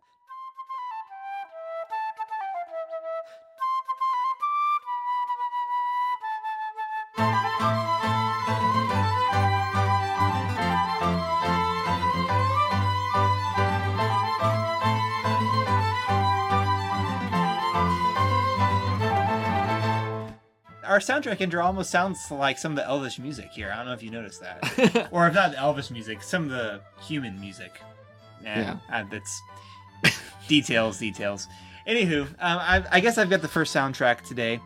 Soundtrack 21.02 21.42
intro 21.42 21.64
almost 21.64 21.90
sounds 21.92 22.30
like 22.32 22.58
some 22.58 22.72
of 22.74 22.76
the 22.78 22.86
Elvish 22.88 23.20
music 23.20 23.50
here. 23.52 23.72
I 23.72 23.78
don't 23.78 23.86
know 23.88 23.94
if 23.94 24.04
you 24.04 24.12
noticed 24.12 24.42
that. 24.42 25.08
or 25.12 25.28
if 25.28 25.34
not 25.34 25.52
the 25.52 25.58
Elvish 25.60 25.92
music, 25.92 26.22
some 26.24 26.44
of 26.46 26.50
the 26.50 26.82
human 27.02 27.40
music. 27.40 27.80
Nah, 28.44 28.50
Yeah. 28.90 29.04
that's 29.12 29.42
details, 30.48 30.98
details. 31.00 31.48
Anywho, 31.88 32.24
um, 32.24 32.36
I, 32.40 32.84
I 32.92 33.00
guess 33.00 33.18
I've 33.18 33.30
got 33.30 33.42
the 33.42 33.48
first 33.48 33.76
soundtrack 33.76 34.22
today, 34.22 34.60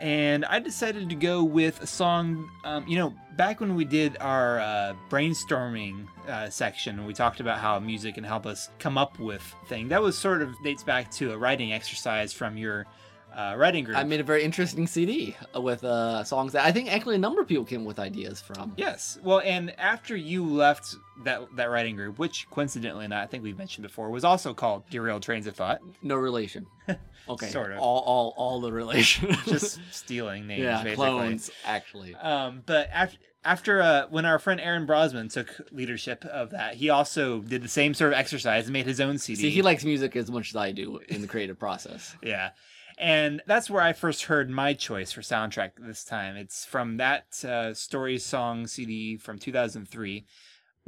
and 0.00 0.44
I 0.44 0.58
decided 0.58 1.08
to 1.08 1.14
go 1.14 1.42
with 1.42 1.80
a 1.82 1.86
song. 1.86 2.48
Um, 2.64 2.86
you 2.86 2.98
know, 2.98 3.14
back 3.36 3.60
when 3.60 3.74
we 3.74 3.84
did 3.84 4.16
our 4.20 4.60
uh, 4.60 4.94
brainstorming 5.10 6.06
uh, 6.28 6.50
section, 6.50 7.06
we 7.06 7.14
talked 7.14 7.40
about 7.40 7.58
how 7.58 7.78
music 7.80 8.14
can 8.16 8.24
help 8.24 8.46
us 8.46 8.68
come 8.78 8.98
up 8.98 9.18
with 9.18 9.42
things. 9.66 9.88
That 9.88 10.02
was 10.02 10.16
sort 10.16 10.42
of 10.42 10.54
dates 10.62 10.82
back 10.82 11.10
to 11.12 11.32
a 11.32 11.38
writing 11.38 11.72
exercise 11.72 12.32
from 12.32 12.56
your 12.56 12.86
uh, 13.34 13.54
writing 13.56 13.84
group. 13.84 13.96
I 13.96 14.04
made 14.04 14.20
a 14.20 14.24
very 14.24 14.42
interesting 14.42 14.86
CD 14.86 15.36
with 15.54 15.84
uh, 15.84 16.24
songs 16.24 16.52
that 16.52 16.64
I 16.64 16.72
think 16.72 16.92
actually 16.92 17.16
a 17.16 17.18
number 17.18 17.40
of 17.40 17.48
people 17.48 17.64
came 17.64 17.84
with 17.84 17.98
ideas 17.98 18.40
from. 18.40 18.74
Yes. 18.76 19.18
Well, 19.22 19.40
and 19.44 19.78
after 19.78 20.16
you 20.16 20.44
left 20.44 20.96
that 21.24 21.42
that 21.56 21.70
writing 21.70 21.96
group, 21.96 22.18
which 22.18 22.46
coincidentally, 22.50 23.06
not 23.08 23.22
I 23.22 23.26
think 23.26 23.42
we've 23.42 23.58
mentioned 23.58 23.86
before, 23.86 24.10
was 24.10 24.24
also 24.24 24.54
called 24.54 24.88
Derailed 24.90 25.22
Trains 25.22 25.46
of 25.46 25.56
Thought, 25.56 25.80
No 26.02 26.16
relation. 26.16 26.66
Okay. 27.28 27.48
Sort 27.48 27.72
of. 27.72 27.80
All, 27.80 28.00
all, 28.00 28.34
all 28.38 28.60
the 28.62 28.72
relation. 28.72 29.36
just 29.44 29.80
stealing 29.90 30.46
names, 30.46 30.62
yeah, 30.62 30.82
basically. 30.82 30.94
clones 30.94 31.50
actually. 31.66 32.14
Um, 32.14 32.62
but 32.64 32.88
after 32.90 33.18
after 33.44 33.82
uh, 33.82 34.06
when 34.10 34.24
our 34.24 34.38
friend 34.38 34.60
Aaron 34.60 34.86
Brosman 34.86 35.32
took 35.32 35.60
leadership 35.70 36.24
of 36.24 36.50
that, 36.50 36.74
he 36.74 36.90
also 36.90 37.40
did 37.40 37.62
the 37.62 37.68
same 37.68 37.94
sort 37.94 38.12
of 38.12 38.18
exercise 38.18 38.64
and 38.64 38.72
made 38.72 38.86
his 38.86 39.00
own 39.00 39.18
CD. 39.18 39.40
See, 39.42 39.50
he 39.50 39.62
likes 39.62 39.84
music 39.84 40.16
as 40.16 40.30
much 40.30 40.50
as 40.50 40.56
I 40.56 40.72
do 40.72 41.00
in 41.08 41.22
the 41.22 41.28
creative 41.28 41.58
process. 41.58 42.16
Yeah. 42.22 42.50
And 42.98 43.42
that's 43.46 43.70
where 43.70 43.82
I 43.82 43.92
first 43.92 44.24
heard 44.24 44.50
my 44.50 44.74
choice 44.74 45.12
for 45.12 45.20
soundtrack 45.20 45.72
this 45.78 46.04
time. 46.04 46.36
It's 46.36 46.64
from 46.64 46.96
that 46.96 47.44
uh, 47.44 47.74
story 47.74 48.18
song 48.18 48.66
CD 48.66 49.16
from 49.16 49.38
2003. 49.38 50.26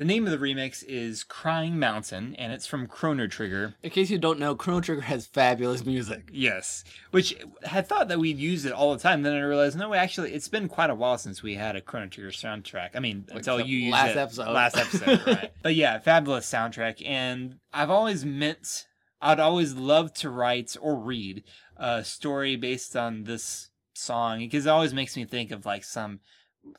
The 0.01 0.07
name 0.07 0.27
of 0.27 0.33
the 0.33 0.39
remix 0.39 0.83
is 0.83 1.23
Crying 1.23 1.79
Mountain, 1.79 2.35
and 2.37 2.55
it's 2.55 2.67
from 2.67 2.87
Chrono 2.87 3.27
Trigger. 3.27 3.75
In 3.83 3.91
case 3.91 4.09
you 4.09 4.17
don't 4.17 4.39
know, 4.39 4.55
Chrono 4.55 4.81
Trigger 4.81 5.03
has 5.03 5.27
fabulous 5.27 5.85
music. 5.85 6.31
Yes, 6.33 6.85
which 7.11 7.37
had 7.65 7.87
thought 7.87 8.09
that 8.09 8.19
we'd 8.19 8.39
use 8.39 8.65
it 8.65 8.73
all 8.73 8.95
the 8.95 8.99
time. 8.99 9.21
Then 9.23 9.35
I 9.35 9.41
realized, 9.41 9.77
no, 9.79 9.93
actually, 9.93 10.33
it's 10.33 10.49
been 10.49 10.69
quite 10.69 10.89
a 10.89 10.95
while 10.95 11.19
since 11.19 11.43
we 11.43 11.55
had 11.55 11.77
a 11.77 11.83
Chrono 11.83 12.07
Trigger 12.07 12.31
soundtrack. 12.31 12.91
I 12.95 13.01
mean, 13.01 13.27
until 13.31 13.57
Except 13.57 13.69
you 13.69 13.77
used 13.77 13.93
last 13.93 14.11
it 14.13 14.17
episode. 14.17 14.49
Last 14.49 14.77
episode, 14.79 15.21
right? 15.27 15.53
But 15.63 15.75
yeah, 15.75 15.99
fabulous 15.99 16.51
soundtrack. 16.51 17.07
And 17.07 17.57
I've 17.71 17.91
always 17.91 18.25
meant, 18.25 18.87
I'd 19.21 19.39
always 19.39 19.75
love 19.75 20.15
to 20.15 20.31
write 20.31 20.79
or 20.81 20.97
read 20.97 21.45
a 21.81 22.05
story 22.05 22.55
based 22.55 22.95
on 22.95 23.25
this 23.25 23.71
song 23.95 24.39
because 24.39 24.67
it 24.67 24.71
always 24.71 24.95
makes 24.95 25.17
me 25.17 25.25
think 25.25 25.51
of 25.51 25.67
like 25.67 25.83
some 25.83 26.21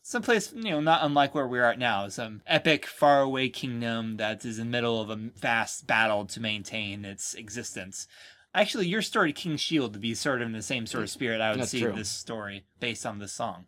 someplace 0.02 0.54
you 0.54 0.72
know 0.72 0.80
not 0.80 1.04
unlike 1.04 1.34
where 1.34 1.48
we're 1.48 1.64
at 1.64 1.80
now, 1.80 2.08
some 2.08 2.42
epic 2.46 2.86
faraway 2.86 3.50
kingdom 3.50 4.18
that 4.18 4.46
is 4.46 4.60
in 4.60 4.68
the 4.68 4.72
middle 4.72 5.02
of 5.02 5.10
a 5.10 5.16
vast 5.16 5.88
battle 5.88 6.26
to 6.26 6.40
maintain 6.40 7.04
its 7.04 7.34
existence. 7.34 8.08
Actually, 8.54 8.88
your 8.88 9.02
story, 9.02 9.32
king 9.32 9.56
Shield, 9.56 9.94
would 9.94 10.02
be 10.02 10.14
sort 10.14 10.42
of 10.42 10.48
in 10.48 10.54
the 10.54 10.62
same 10.62 10.86
sort 10.86 11.04
of 11.04 11.10
spirit 11.10 11.40
I 11.40 11.52
would 11.52 11.62
That's 11.62 11.72
see 11.72 11.82
true. 11.82 11.94
this 11.94 12.12
story 12.12 12.66
based 12.80 13.06
on 13.06 13.20
this 13.20 13.32
song. 13.32 13.66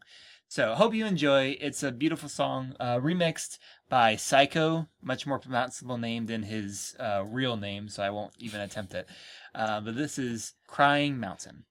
So, 0.50 0.76
hope 0.76 0.94
you 0.94 1.06
enjoy. 1.06 1.58
It's 1.60 1.82
a 1.82 1.92
beautiful 1.92 2.30
song, 2.30 2.76
uh, 2.80 2.98
remixed 2.98 3.58
by 3.90 4.18
Psycho, 4.18 4.88
much 5.02 5.26
more 5.26 5.40
pronounceable 5.40 6.00
name 6.00 6.26
than 6.28 6.44
his 6.44 6.96
uh, 7.00 7.24
real 7.26 7.58
name, 7.58 7.90
so 7.90 8.04
I 8.04 8.10
won't 8.10 8.34
even 8.38 8.60
attempt 8.62 8.94
it. 8.94 9.08
Uh, 9.56 9.82
but 9.82 9.96
this 9.96 10.18
is 10.18 10.54
Crying 10.68 11.20
Mountain. 11.20 11.66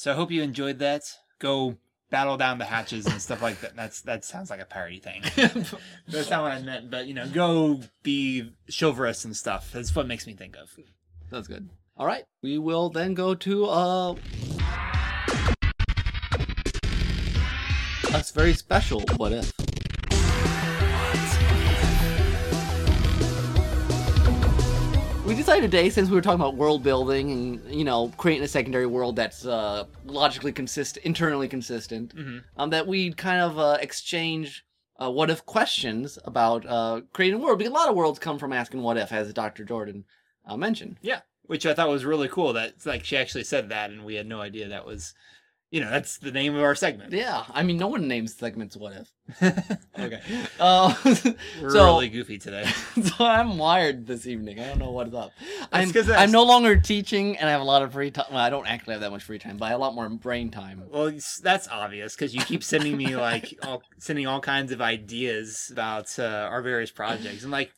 So 0.00 0.10
I 0.10 0.14
hope 0.14 0.30
you 0.30 0.42
enjoyed 0.42 0.78
that. 0.78 1.02
Go 1.40 1.76
battle 2.08 2.38
down 2.38 2.56
the 2.56 2.64
hatches 2.64 3.04
and 3.04 3.20
stuff 3.20 3.42
like 3.42 3.60
that. 3.60 3.76
That's 3.76 4.00
that 4.00 4.24
sounds 4.24 4.48
like 4.48 4.58
a 4.58 4.64
parody 4.64 4.98
thing. 4.98 5.20
That's 6.08 6.30
not 6.30 6.40
what 6.40 6.52
I 6.52 6.62
meant, 6.62 6.90
but 6.90 7.06
you 7.06 7.12
know, 7.12 7.28
go 7.28 7.82
be 8.02 8.50
chivalrous 8.74 9.26
and 9.26 9.36
stuff. 9.36 9.70
That's 9.72 9.94
what 9.94 10.06
makes 10.06 10.26
me 10.26 10.32
think 10.32 10.56
of. 10.56 10.74
That's 11.30 11.48
good. 11.48 11.68
All 11.98 12.06
right, 12.06 12.24
we 12.42 12.56
will 12.56 12.88
then 12.88 13.12
go 13.12 13.34
to 13.34 13.66
uh, 13.66 14.14
a 18.14 18.24
very 18.32 18.54
special 18.54 19.02
what 19.18 19.32
if. 19.32 19.52
We 25.30 25.36
decided 25.36 25.62
today, 25.70 25.90
since 25.90 26.08
we 26.08 26.16
were 26.16 26.20
talking 26.22 26.40
about 26.40 26.56
world 26.56 26.82
building 26.82 27.30
and 27.30 27.72
you 27.72 27.84
know 27.84 28.12
creating 28.16 28.42
a 28.42 28.48
secondary 28.48 28.86
world 28.86 29.14
that's 29.14 29.46
uh, 29.46 29.84
logically 30.04 30.50
consistent, 30.50 31.06
internally 31.06 31.46
consistent, 31.46 32.16
Mhm. 32.16 32.42
um, 32.56 32.70
that 32.70 32.88
we'd 32.88 33.16
kind 33.16 33.40
of 33.40 33.56
uh, 33.56 33.78
exchange 33.80 34.64
uh, 35.00 35.08
what 35.08 35.30
if 35.30 35.46
questions 35.46 36.18
about 36.24 36.66
uh, 36.66 37.02
creating 37.12 37.40
a 37.40 37.42
world. 37.44 37.58
Because 37.58 37.70
a 37.70 37.74
lot 37.74 37.88
of 37.88 37.94
worlds 37.94 38.18
come 38.18 38.40
from 38.40 38.52
asking 38.52 38.82
what 38.82 38.96
if, 38.96 39.12
as 39.12 39.32
Dr. 39.32 39.64
Jordan 39.64 40.04
uh, 40.46 40.56
mentioned. 40.56 40.96
Yeah, 41.00 41.20
which 41.44 41.64
I 41.64 41.74
thought 41.74 41.88
was 41.88 42.04
really 42.04 42.28
cool. 42.28 42.52
That 42.52 42.84
like 42.84 43.04
she 43.04 43.16
actually 43.16 43.44
said 43.44 43.68
that, 43.68 43.90
and 43.90 44.04
we 44.04 44.16
had 44.16 44.26
no 44.26 44.40
idea 44.40 44.66
that 44.66 44.84
was, 44.84 45.14
you 45.70 45.80
know, 45.80 45.90
that's 45.90 46.18
the 46.18 46.32
name 46.32 46.56
of 46.56 46.62
our 46.64 46.74
segment. 46.74 47.12
Yeah, 47.12 47.44
I 47.50 47.62
mean, 47.62 47.76
no 47.76 47.86
one 47.86 48.08
names 48.08 48.34
segments 48.34 48.76
"What 48.76 48.94
If." 48.94 49.12
Okay, 49.42 50.20
Uh, 50.58 50.94
we're 51.04 51.70
so, 51.70 51.84
really 51.84 52.08
goofy 52.08 52.38
today. 52.38 52.64
so 53.02 53.24
I'm 53.24 53.58
wired 53.58 54.06
this 54.06 54.26
evening. 54.26 54.60
I 54.60 54.68
don't 54.68 54.78
know 54.78 54.90
what 54.90 55.08
is 55.08 55.14
up. 55.14 55.32
I'm, 55.72 55.92
I'm 56.16 56.30
no 56.30 56.42
longer 56.44 56.76
teaching, 56.76 57.36
and 57.38 57.48
I 57.48 57.52
have 57.52 57.60
a 57.60 57.64
lot 57.64 57.82
of 57.82 57.92
free 57.92 58.10
time. 58.10 58.26
Well, 58.30 58.38
I 58.40 58.50
don't 58.50 58.66
actually 58.66 58.92
have 58.94 59.00
that 59.02 59.10
much 59.10 59.22
free 59.22 59.38
time, 59.38 59.56
but 59.56 59.66
I 59.66 59.68
have 59.70 59.78
a 59.78 59.82
lot 59.82 59.94
more 59.94 60.08
brain 60.08 60.50
time. 60.50 60.82
Well, 60.88 61.12
that's 61.42 61.68
obvious 61.68 62.14
because 62.14 62.34
you 62.34 62.40
keep 62.42 62.62
sending 62.64 62.96
me 62.96 63.16
like 63.16 63.58
all, 63.62 63.82
sending 63.98 64.26
all 64.26 64.40
kinds 64.40 64.72
of 64.72 64.80
ideas 64.80 65.68
about 65.72 66.18
uh, 66.18 66.48
our 66.50 66.62
various 66.62 66.90
projects, 66.90 67.42
and 67.42 67.50
like 67.52 67.72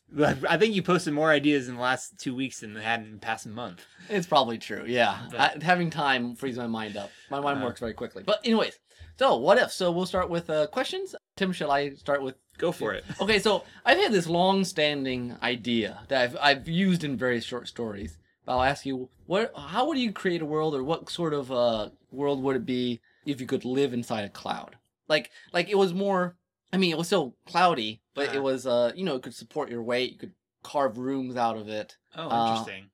I 0.49 0.57
think 0.59 0.75
you 0.75 0.83
posted 0.83 1.15
more 1.15 1.31
ideas 1.31 1.69
in 1.69 1.77
the 1.77 1.81
last 1.81 2.19
two 2.19 2.35
weeks 2.35 2.61
than 2.61 2.75
they 2.75 2.83
had 2.83 3.01
in 3.03 3.13
the 3.13 3.19
past 3.19 3.47
month. 3.47 3.85
It's 4.09 4.27
probably 4.27 4.59
true. 4.59 4.85
Yeah, 4.87 5.19
But- 5.31 5.41
I, 5.41 5.65
having 5.65 5.91
time 5.91 6.35
frees 6.37 6.57
my 6.57 6.67
mind 6.67 6.97
up. 6.97 7.11
My 7.31 7.41
mind 7.41 7.59
Uh-huh. 7.59 7.67
works 7.67 7.81
very 7.81 7.95
quickly. 7.95 8.23
But 8.25 8.41
anyways, 8.45 8.79
so 9.19 9.37
what 9.37 9.59
if? 9.59 9.71
So 9.73 9.91
we'll 9.93 10.07
start 10.07 10.29
with 10.29 10.51
uh, 10.51 10.67
questions. 10.67 11.15
Tim, 11.37 11.53
shall 11.53 11.71
I 11.71 11.91
start 11.95 12.23
with 12.23 12.35
Go 12.59 12.71
for 12.71 12.93
it. 12.93 13.05
Okay, 13.21 13.39
so 13.39 13.65
I've 13.85 13.99
had 13.99 14.13
this 14.13 14.27
long-standing 14.29 15.37
idea 15.43 16.01
that 16.09 16.21
I've 16.23 16.37
I've 16.41 16.69
used 16.69 17.03
in 17.03 17.17
various 17.17 17.45
short 17.45 17.67
stories. 17.67 18.19
But 18.45 18.53
I'll 18.53 18.63
ask 18.63 18.85
you, 18.85 19.09
what? 19.27 19.53
How 19.57 19.87
would 19.89 19.99
you 19.99 20.13
create 20.13 20.43
a 20.43 20.47
world, 20.47 20.75
or 20.75 20.85
what 20.85 21.09
sort 21.11 21.33
of 21.33 21.51
uh, 21.51 21.89
world 22.11 22.43
would 22.43 22.57
it 22.57 22.67
be 22.67 23.01
if 23.25 23.41
you 23.41 23.47
could 23.47 23.65
live 23.65 23.95
inside 23.95 24.25
a 24.25 24.29
cloud? 24.29 24.77
Like, 25.09 25.31
like 25.53 25.71
it 25.71 25.79
was 25.79 25.95
more. 25.95 26.37
I 26.73 26.77
mean, 26.77 26.91
it 26.93 26.99
was 26.99 27.07
still 27.07 27.35
cloudy, 27.47 28.01
but 28.15 28.29
Uh-huh. 28.29 28.37
it 28.39 28.43
was 28.43 28.67
uh, 28.67 28.93
you 28.95 29.05
know, 29.05 29.17
it 29.17 29.23
could 29.23 29.35
support 29.35 29.71
your 29.71 29.83
weight. 29.83 30.13
You 30.13 30.19
could 30.19 30.35
carve 30.63 30.99
rooms 30.99 31.35
out 31.37 31.57
of 31.57 31.69
it. 31.69 31.97
Oh, 32.15 32.29
Uh, 32.29 32.49
interesting. 32.51 32.91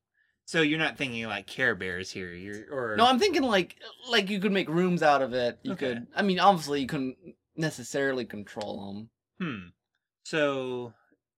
so 0.47 0.63
you're 0.63 0.79
not 0.79 0.97
thinking 0.97 1.27
like 1.27 1.47
Care 1.47 1.75
Bears 1.75 2.11
here, 2.13 2.33
you're 2.33 2.65
or 2.73 2.97
No, 2.97 3.07
I'm 3.07 3.19
thinking 3.19 3.43
like 3.43 3.77
like 4.09 4.31
you 4.31 4.39
could 4.41 4.53
make 4.53 4.69
rooms 4.69 5.03
out 5.03 5.21
of 5.21 5.35
it. 5.35 5.59
You 5.63 5.73
Okay. 5.73 5.87
could. 5.95 6.07
I 6.15 6.23
mean, 6.23 6.39
obviously, 6.39 6.81
you 6.81 6.87
couldn't 6.87 7.17
necessarily 7.59 8.25
control 8.25 8.87
them. 8.87 9.11
Hmm. 9.41 9.67
So 10.25 10.93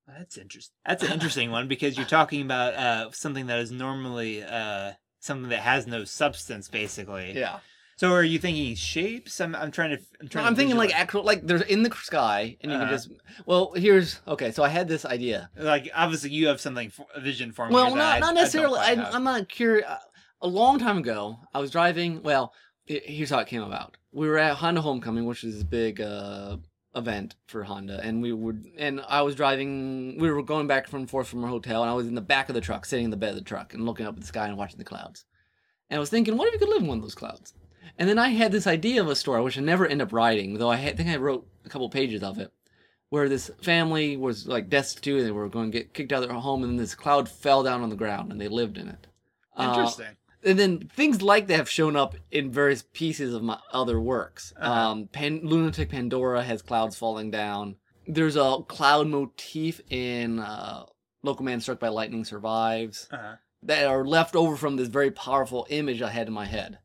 that's 0.07 0.37
interesting. 0.37 0.75
That's 0.87 1.03
an 1.03 1.13
interesting 1.17 1.51
one 1.51 1.69
because 1.69 1.97
you're 1.97 2.07
talking 2.07 2.43
about 2.43 2.75
uh, 2.75 3.11
something 3.13 3.47
that 3.47 3.59
is 3.59 3.71
normally 3.71 4.43
uh, 4.43 4.93
something 5.21 5.49
that 5.51 5.61
has 5.61 5.87
no 5.87 6.05
substance, 6.05 6.69
basically. 6.69 7.33
Yeah. 7.37 7.59
So 7.97 8.13
are 8.15 8.23
you 8.25 8.39
thinking 8.39 8.75
shapes? 8.77 9.41
I'm, 9.43 9.55
I'm 9.55 9.71
trying 9.71 9.91
to. 9.91 9.97
I'm 9.97 10.03
No, 10.23 10.29
trying. 10.29 10.47
I'm 10.47 10.55
to 10.55 10.57
thinking 10.59 10.77
like 10.79 10.99
actual 10.99 11.23
like 11.23 11.47
there's 11.47 11.61
in 11.63 11.83
the 11.83 11.91
sky 11.95 12.57
and 12.63 12.73
you 12.73 12.77
Uh-huh. 12.79 12.87
can 12.87 12.95
just 12.95 13.11
well 13.45 13.73
here's 13.77 14.21
okay 14.27 14.53
so 14.53 14.63
I 14.63 14.71
had 14.71 14.89
this 14.89 15.05
idea 15.05 15.51
like 15.55 15.91
obviously 15.95 16.31
you 16.31 16.47
have 16.49 16.63
something 16.63 16.89
for, 16.89 17.05
a 17.15 17.21
vision 17.21 17.53
for 17.53 17.69
me. 17.69 17.75
well 17.75 17.95
not 17.95 18.17
I- 18.17 18.19
not 18.21 18.35
necessarily 18.35 18.79
quite 18.79 18.99
I, 18.99 19.11
I'm 19.11 19.25
not 19.25 19.51
curious 19.51 19.85
a 20.41 20.49
long 20.49 20.79
time 20.79 20.97
ago 20.97 21.41
I 21.53 21.59
was 21.59 21.71
driving 21.71 22.23
well 22.23 22.55
here's 23.05 23.31
how 23.31 23.39
it 23.39 23.47
came 23.47 23.63
about 23.63 23.97
we 24.13 24.29
were 24.29 24.39
at 24.39 24.57
Honda 24.57 24.81
Homecoming 24.81 25.25
which 25.27 25.45
is 25.45 25.55
this 25.55 25.63
big 25.65 26.01
uh 26.01 26.57
event 26.97 27.37
for 27.47 27.63
Honda 27.63 28.01
and 28.03 28.21
we 28.21 28.33
would 28.33 28.67
and 28.77 29.01
I 29.09 29.23
was 29.23 29.35
driving 29.37 30.19
we 30.19 30.31
were 30.31 30.43
going 30.43 30.67
back 30.67 30.93
and 30.93 31.09
forth 31.09 31.29
from 31.29 31.45
our 31.45 31.51
hotel 31.51 31.83
and 31.83 31.91
I 31.91 31.95
was 31.95 32.09
in 32.09 32.17
the 32.17 32.21
back 32.21 32.49
of 32.49 32.55
the 32.55 32.61
truck 32.61 32.85
sitting 32.85 33.05
in 33.05 33.11
the 33.11 33.17
bed 33.17 33.31
of 33.31 33.37
the 33.37 33.43
truck 33.43 33.75
and 33.75 33.87
looking 33.87 34.07
up 34.07 34.15
at 34.15 34.21
the 34.21 34.27
sky 34.27 34.49
and 34.49 34.59
watching 34.59 34.79
the 34.79 34.85
clouds 34.85 35.25
and 35.89 35.97
I 35.97 36.01
was 36.01 36.11
thinking 36.11 36.37
what 36.37 36.49
if 36.49 36.55
you 36.55 36.59
could 36.59 36.69
live 36.69 36.83
in 36.83 36.89
one 36.89 36.99
of 36.99 37.03
those 37.03 37.15
clouds 37.15 37.55
And 37.99 38.09
then 38.09 38.19
I 38.19 38.31
had 38.31 38.53
this 38.53 38.67
idea 38.67 39.01
of 39.01 39.09
a 39.09 39.15
story, 39.15 39.43
which 39.43 39.59
I 39.59 39.61
never 39.61 39.87
end 39.87 40.03
up 40.03 40.13
writing, 40.13 40.55
though 40.55 40.71
I 40.71 40.77
had, 40.77 40.97
think 40.97 41.11
I 41.11 41.17
wrote 41.17 41.47
a 41.65 41.69
couple 41.69 41.89
pages 41.91 42.23
of 42.23 42.39
it, 42.39 42.51
where 43.11 43.29
this 43.29 43.51
family 43.63 44.17
was 44.17 44.47
like 44.47 44.71
destitute 44.71 45.19
and 45.19 45.27
they 45.27 45.33
were 45.33 45.49
going 45.49 45.71
to 45.71 45.79
get 45.79 45.93
kicked 45.93 46.13
out 46.13 46.23
of 46.23 46.29
their 46.29 46.39
home, 46.39 46.63
and 46.63 46.73
then 46.73 46.77
this 46.79 46.95
cloud 46.95 47.29
fell 47.29 47.63
down 47.63 47.83
on 47.83 47.91
the 47.91 47.97
ground 47.97 48.33
and 48.33 48.41
they 48.41 48.49
lived 48.49 48.79
in 48.79 48.89
it. 48.89 49.07
Uh, 49.57 49.69
Interesting. 49.69 50.17
And 50.45 50.59
then 50.59 50.79
things 50.79 51.23
like 51.23 51.47
that 51.47 51.57
have 51.57 51.69
shown 51.69 51.97
up 51.97 52.15
in 52.31 52.51
various 52.51 52.85
pieces 52.93 53.35
of 53.35 53.43
my 53.43 53.59
other 53.73 54.01
works. 54.01 54.53
Uh-huh. 54.57 54.73
Um, 54.73 55.07
Pan- 55.09 55.43
Lunatic 55.45 55.91
Pandora 55.91 56.43
has 56.43 56.63
clouds 56.63 56.97
falling 56.97 57.31
down. 57.31 57.77
There's 58.07 58.37
a 58.37 58.59
cloud 58.67 59.09
motif 59.09 59.81
in 59.91 60.39
uh, 60.39 60.85
Local 61.23 61.45
Man 61.45 61.61
Struck 61.61 61.79
by 61.79 61.89
Lightning 61.89 62.25
Survives 62.25 63.09
uh-huh. 63.11 63.37
that 63.63 63.87
are 63.87 64.05
left 64.05 64.35
over 64.35 64.57
from 64.57 64.77
this 64.77 64.89
very 64.89 65.11
powerful 65.11 65.67
image 65.71 66.03
I 66.03 66.11
had 66.11 66.27
in 66.27 66.33
my 66.33 66.47
head. 66.47 66.79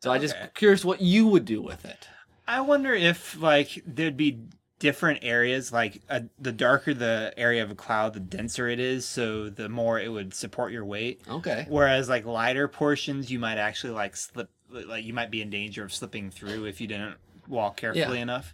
So 0.00 0.12
I 0.12 0.18
just 0.18 0.36
curious 0.54 0.84
what 0.84 1.00
you 1.00 1.26
would 1.26 1.44
do 1.44 1.62
with 1.62 1.84
it. 1.84 2.08
I 2.46 2.60
wonder 2.60 2.94
if 2.94 3.40
like 3.40 3.82
there'd 3.86 4.16
be 4.16 4.40
different 4.78 5.20
areas 5.22 5.72
like 5.72 6.02
uh, 6.10 6.20
the 6.38 6.52
darker 6.52 6.92
the 6.92 7.32
area 7.36 7.62
of 7.62 7.70
a 7.70 7.74
cloud 7.74 8.12
the 8.12 8.20
denser 8.20 8.68
it 8.68 8.78
is 8.78 9.06
so 9.06 9.48
the 9.48 9.68
more 9.68 9.98
it 9.98 10.08
would 10.12 10.34
support 10.34 10.70
your 10.72 10.84
weight 10.84 11.20
Okay. 11.28 11.64
whereas 11.68 12.08
like 12.08 12.26
lighter 12.26 12.68
portions 12.68 13.30
you 13.30 13.38
might 13.38 13.56
actually 13.56 13.92
like 13.94 14.14
slip 14.16 14.50
like 14.70 15.04
you 15.04 15.14
might 15.14 15.30
be 15.30 15.40
in 15.40 15.48
danger 15.48 15.82
of 15.84 15.94
slipping 15.94 16.30
through 16.30 16.66
if 16.66 16.80
you 16.80 16.86
didn't 16.86 17.16
walk 17.48 17.78
carefully 17.78 18.20
enough 18.20 18.52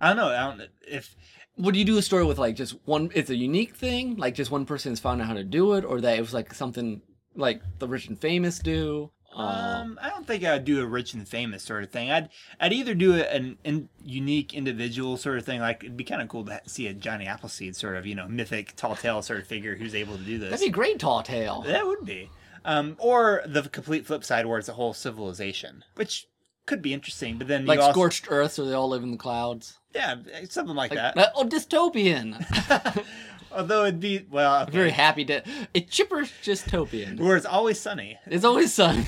i 0.00 0.06
don't 0.08 0.16
know 0.16 0.28
i 0.28 0.40
don't 0.56 0.68
if 0.86 1.16
Would 1.56 1.74
you 1.74 1.84
do 1.84 1.98
a 1.98 2.02
story 2.02 2.24
with 2.24 2.38
like 2.38 2.54
just 2.54 2.76
one? 2.84 3.10
It's 3.14 3.30
a 3.30 3.34
unique 3.34 3.74
thing, 3.74 4.16
like 4.16 4.34
just 4.36 4.52
one 4.52 4.64
person 4.64 4.92
has 4.92 5.00
found 5.00 5.20
out 5.20 5.26
how 5.26 5.34
to 5.34 5.42
do 5.42 5.72
it, 5.72 5.84
or 5.84 6.00
that 6.00 6.16
it 6.16 6.20
was 6.20 6.32
like 6.32 6.54
something 6.54 7.02
like 7.34 7.62
the 7.80 7.88
rich 7.88 8.06
and 8.06 8.16
famous 8.16 8.60
do. 8.60 9.10
Um, 9.34 9.46
Um, 9.46 9.98
I 10.02 10.08
don't 10.10 10.26
think 10.26 10.42
I'd 10.44 10.64
do 10.64 10.80
a 10.82 10.86
rich 10.86 11.12
and 11.14 11.28
famous 11.28 11.62
sort 11.62 11.82
of 11.84 11.90
thing. 11.90 12.10
I'd 12.10 12.28
I'd 12.60 12.72
either 12.72 12.94
do 12.94 13.14
a, 13.14 13.22
an, 13.22 13.58
an 13.64 13.88
unique 14.04 14.54
individual 14.54 15.16
sort 15.16 15.38
of 15.38 15.44
thing. 15.44 15.60
Like 15.60 15.84
it'd 15.84 15.96
be 15.96 16.04
kind 16.04 16.22
of 16.22 16.28
cool 16.28 16.44
to 16.46 16.60
see 16.66 16.86
a 16.88 16.94
Johnny 16.94 17.26
Appleseed 17.26 17.76
sort 17.76 17.96
of 17.96 18.06
you 18.06 18.14
know 18.14 18.26
mythic 18.26 18.74
tall 18.76 18.96
tale 18.96 19.22
sort 19.22 19.40
of 19.40 19.46
figure 19.46 19.76
who's 19.76 19.94
able 19.94 20.16
to 20.16 20.24
do 20.24 20.38
this. 20.38 20.50
that'd 20.50 20.64
be 20.64 20.68
a 20.70 20.72
great 20.72 20.98
tall 20.98 21.22
tale. 21.22 21.62
That 21.62 21.86
would 21.86 22.04
be. 22.04 22.30
Um, 22.64 22.96
or 22.98 23.42
the 23.46 23.62
complete 23.62 24.06
flip 24.06 24.24
side 24.24 24.44
where 24.46 24.58
it's 24.58 24.68
a 24.68 24.72
whole 24.74 24.92
civilization, 24.92 25.84
which 25.94 26.26
could 26.66 26.82
be 26.82 26.92
interesting. 26.92 27.38
But 27.38 27.46
then 27.48 27.64
like 27.66 27.76
you 27.78 27.82
also, 27.82 27.92
scorched 27.92 28.26
earth, 28.30 28.52
so 28.52 28.64
they 28.66 28.74
all 28.74 28.88
live 28.88 29.02
in 29.02 29.10
the 29.10 29.16
clouds. 29.16 29.78
yeah, 29.94 30.16
something 30.50 30.74
like, 30.76 30.90
Like, 30.90 31.14
that. 31.14 31.32
oh, 31.34 31.44
dystopian. 31.44 32.34
Although 33.52 33.84
it'd 33.84 34.00
be 34.00 34.26
well, 34.30 34.62
okay. 34.62 34.72
Very 34.72 34.90
happy 34.90 35.24
to. 35.26 35.42
A 35.74 35.80
chipper 35.80 36.22
dystopian. 36.42 37.18
where 37.18 37.36
it's 37.36 37.46
always 37.46 37.80
sunny. 37.80 38.18
It's 38.26 38.44
always 38.44 38.72
sunny. 38.72 39.06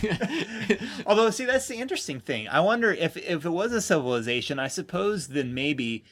Although, 1.07 1.31
see, 1.31 1.45
that's 1.45 1.69
the 1.69 1.77
interesting 1.77 2.21
thing. 2.21 2.49
I 2.49 2.61
wonder 2.61 2.93
if 2.93 3.17
if 3.17 3.45
it 3.45 3.51
was 3.51 3.73
a 3.73 3.81
civilization, 3.81 4.59
I 4.59 4.69
suppose 4.69 5.29
then 5.29 5.55
maybe 5.55 6.05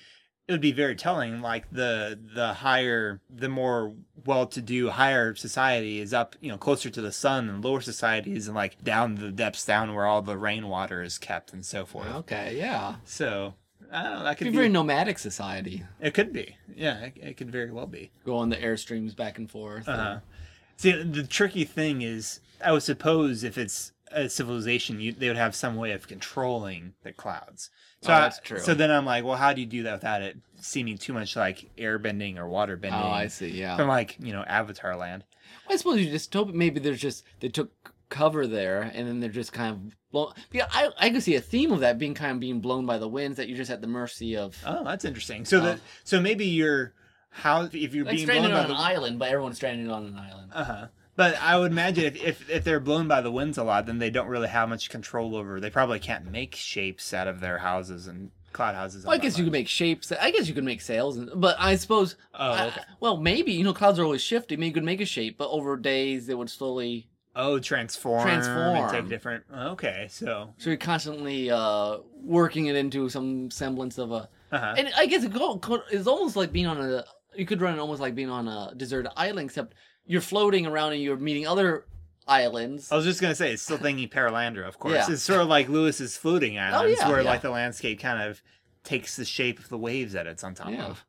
it 0.46 0.52
would 0.52 0.60
be 0.60 0.72
very 0.72 0.96
telling. 0.96 1.40
Like 1.40 1.70
the 1.70 2.18
the 2.34 2.54
higher, 2.54 3.20
the 3.30 3.48
more 3.48 3.94
well-to-do, 4.24 4.90
higher 4.90 5.34
society 5.34 6.00
is 6.00 6.12
up, 6.12 6.36
you 6.40 6.50
know, 6.50 6.58
closer 6.58 6.90
to 6.90 7.00
the 7.00 7.12
sun, 7.12 7.48
and 7.48 7.64
lower 7.64 7.80
society 7.80 8.34
is 8.34 8.48
like 8.48 8.82
down 8.82 9.16
the 9.16 9.30
depths, 9.30 9.64
down 9.64 9.94
where 9.94 10.06
all 10.06 10.22
the 10.22 10.36
rainwater 10.36 11.02
is 11.02 11.18
kept, 11.18 11.52
and 11.52 11.64
so 11.64 11.84
forth. 11.86 12.08
okay, 12.14 12.56
yeah. 12.58 12.96
So 13.04 13.54
I 13.92 14.02
don't 14.02 14.12
know. 14.14 14.24
That 14.24 14.38
could 14.38 14.44
be 14.46 14.50
be. 14.50 14.56
a 14.56 14.60
very 14.60 14.68
nomadic 14.68 15.18
society. 15.18 15.84
it 16.00 16.14
could 16.14 16.32
be. 16.32 16.56
Yeah, 16.74 16.98
it, 17.06 17.12
it 17.16 17.36
could 17.36 17.50
very 17.50 17.70
well 17.70 17.86
be. 17.86 18.10
Go 18.24 18.36
on 18.36 18.50
the 18.50 18.56
airstreams 18.56 19.16
back 19.16 19.38
and 19.38 19.50
forth. 19.50 19.88
Uh-huh. 19.88 20.18
See, 20.76 20.92
the 21.02 21.24
tricky 21.24 21.64
thing 21.64 22.02
is, 22.02 22.40
I 22.64 22.72
would 22.72 22.82
suppose 22.82 23.42
if 23.44 23.58
it's 23.58 23.92
a 24.12 24.28
civilization, 24.28 25.00
you, 25.00 25.12
they 25.12 25.28
would 25.28 25.36
have 25.36 25.54
some 25.54 25.76
way 25.76 25.92
of 25.92 26.06
controlling 26.06 26.94
the 27.02 27.12
clouds. 27.12 27.70
So 28.02 28.12
Oh, 28.12 28.20
that's 28.20 28.38
true. 28.38 28.60
So 28.60 28.74
then 28.74 28.90
I'm 28.90 29.04
like, 29.04 29.24
well, 29.24 29.36
how 29.36 29.52
do 29.52 29.60
you 29.60 29.66
do 29.66 29.82
that 29.84 29.92
without 29.94 30.22
it 30.22 30.36
seeming 30.60 30.98
too 30.98 31.12
much 31.12 31.34
like 31.34 31.68
air 31.76 31.98
bending 31.98 32.38
or 32.38 32.48
water 32.48 32.76
bending? 32.76 33.00
Oh, 33.00 33.08
I 33.08 33.26
see. 33.26 33.48
Yeah. 33.48 33.76
From 33.76 33.88
like 33.88 34.16
you 34.20 34.32
know 34.32 34.42
Avatar 34.42 34.96
land. 34.96 35.24
I 35.68 35.76
suppose 35.76 36.00
you 36.00 36.10
just 36.10 36.32
hope 36.32 36.48
maybe 36.50 36.78
there's 36.80 37.00
just 37.00 37.24
they 37.40 37.48
took 37.48 37.92
cover 38.08 38.46
there 38.46 38.82
and 38.82 39.06
then 39.06 39.20
they're 39.20 39.30
just 39.30 39.52
kind 39.52 39.74
of 39.74 39.96
blown. 40.10 40.32
Yeah, 40.52 40.66
I 40.70 40.90
I 40.98 41.10
could 41.10 41.22
see 41.22 41.34
a 41.34 41.40
theme 41.40 41.72
of 41.72 41.80
that 41.80 41.98
being 41.98 42.14
kind 42.14 42.32
of 42.32 42.40
being 42.40 42.60
blown 42.60 42.86
by 42.86 42.98
the 42.98 43.08
winds 43.08 43.36
that 43.36 43.48
you're 43.48 43.56
just 43.58 43.70
at 43.70 43.80
the 43.80 43.86
mercy 43.86 44.36
of. 44.36 44.56
Oh, 44.66 44.84
that's 44.84 45.04
interesting. 45.04 45.44
So 45.44 45.58
Oh. 45.58 45.62
that 45.62 45.80
so 46.04 46.20
maybe 46.20 46.46
you're 46.46 46.94
how 47.30 47.62
if 47.72 47.94
you're 47.94 48.04
Like 48.04 48.16
being 48.16 48.26
stranded 48.26 48.50
blown 48.50 48.60
on 48.62 48.68
by 48.68 48.70
an 48.74 48.76
the 48.76 48.82
island, 48.82 49.18
but 49.18 49.28
everyone's 49.28 49.56
stranded 49.56 49.90
on 49.90 50.06
an 50.06 50.16
island. 50.18 50.50
Uh 50.52 50.64
huh. 50.64 50.86
But 51.16 51.36
I 51.42 51.58
would 51.58 51.72
imagine 51.72 52.04
if, 52.04 52.22
if 52.22 52.48
if 52.50 52.64
they're 52.64 52.78
blown 52.80 53.08
by 53.08 53.20
the 53.20 53.30
winds 53.32 53.58
a 53.58 53.64
lot, 53.64 53.86
then 53.86 53.98
they 53.98 54.08
don't 54.10 54.28
really 54.28 54.48
have 54.48 54.68
much 54.68 54.88
control 54.88 55.34
over. 55.36 55.60
They 55.60 55.68
probably 55.70 55.98
can't 55.98 56.30
make 56.30 56.54
shapes 56.54 57.12
out 57.12 57.26
of 57.26 57.40
their 57.40 57.58
houses 57.58 58.06
and 58.06 58.30
cloud 58.52 58.76
houses. 58.76 59.04
Well, 59.04 59.14
I 59.14 59.18
guess 59.18 59.36
you 59.36 59.42
could 59.44 59.52
make 59.52 59.68
shapes. 59.68 60.12
I 60.12 60.30
guess 60.30 60.46
you 60.48 60.54
could 60.54 60.62
make 60.64 60.80
sails, 60.80 61.16
and, 61.16 61.28
but 61.34 61.56
I 61.58 61.74
suppose. 61.74 62.14
Oh, 62.34 62.50
I- 62.52 62.66
okay. 62.68 62.80
well, 63.00 63.16
maybe 63.16 63.52
you 63.52 63.64
know 63.64 63.74
clouds 63.74 63.98
are 63.98 64.04
always 64.04 64.22
shifting. 64.22 64.60
Maybe 64.60 64.68
you 64.68 64.72
could 64.74 64.84
make 64.84 65.00
a 65.00 65.04
shape, 65.04 65.36
but 65.38 65.50
over 65.50 65.76
days 65.76 66.26
they 66.28 66.34
would 66.34 66.50
slowly. 66.50 67.07
Oh, 67.36 67.58
transform. 67.58 68.22
Transform. 68.22 68.90
take 68.90 69.08
different. 69.08 69.44
Okay, 69.54 70.06
so. 70.10 70.54
So 70.58 70.70
you're 70.70 70.76
constantly 70.76 71.50
uh, 71.50 71.98
working 72.22 72.66
it 72.66 72.76
into 72.76 73.08
some 73.08 73.50
semblance 73.50 73.98
of 73.98 74.10
a. 74.12 74.28
Uh-huh. 74.50 74.74
And 74.76 74.90
I 74.96 75.06
guess 75.06 75.24
it 75.24 75.32
go, 75.32 75.60
it's 75.90 76.06
almost 76.06 76.36
like 76.36 76.52
being 76.52 76.66
on 76.66 76.80
a. 76.80 77.04
You 77.36 77.46
could 77.46 77.60
run 77.60 77.74
it 77.74 77.78
almost 77.78 78.00
like 78.00 78.14
being 78.14 78.30
on 78.30 78.48
a 78.48 78.72
deserted 78.76 79.12
island, 79.16 79.50
except 79.50 79.74
you're 80.06 80.20
floating 80.22 80.66
around 80.66 80.94
and 80.94 81.02
you're 81.02 81.16
meeting 81.18 81.46
other 81.46 81.84
islands. 82.26 82.90
I 82.90 82.96
was 82.96 83.04
just 83.04 83.20
gonna 83.20 83.34
say 83.34 83.52
it's 83.52 83.62
still 83.62 83.78
thinking 83.78 84.08
Perelandra, 84.08 84.66
of 84.66 84.78
course. 84.78 84.94
Yeah. 84.94 85.04
Oh, 85.08 85.12
It's 85.12 85.22
sort 85.22 85.40
of 85.40 85.48
like 85.48 85.68
Lewis's 85.68 86.16
floating 86.16 86.58
islands, 86.58 86.98
yeah, 87.00 87.08
where 87.08 87.22
yeah. 87.22 87.30
like 87.30 87.42
the 87.42 87.50
landscape 87.50 88.00
kind 88.00 88.22
of 88.28 88.42
takes 88.84 89.16
the 89.16 89.24
shape 89.24 89.58
of 89.58 89.68
the 89.68 89.78
waves 89.78 90.12
that 90.14 90.26
it's 90.26 90.42
on 90.42 90.54
top 90.54 90.70
Yeah. 90.70 90.86
of. 90.86 91.04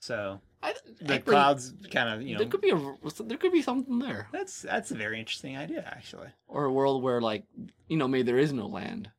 So 0.00 0.40
I, 0.62 0.74
the 1.00 1.18
clouds 1.18 1.74
kind 1.90 2.08
of 2.08 2.22
you 2.22 2.34
know 2.34 2.38
There 2.38 2.48
could 2.48 2.60
be 2.60 2.70
a. 2.70 3.22
There 3.24 3.38
could 3.38 3.52
be 3.52 3.62
something 3.62 3.98
there, 3.98 4.28
that's 4.32 4.62
that's 4.62 4.90
a 4.90 4.94
very 4.94 5.18
interesting 5.18 5.56
idea 5.56 5.84
actually. 5.86 6.28
or 6.46 6.64
a 6.64 6.72
world 6.72 7.02
where 7.02 7.20
like 7.20 7.44
you 7.88 7.96
know 7.96 8.08
maybe 8.08 8.22
there 8.22 8.38
is 8.38 8.52
no 8.52 8.66
land. 8.66 9.10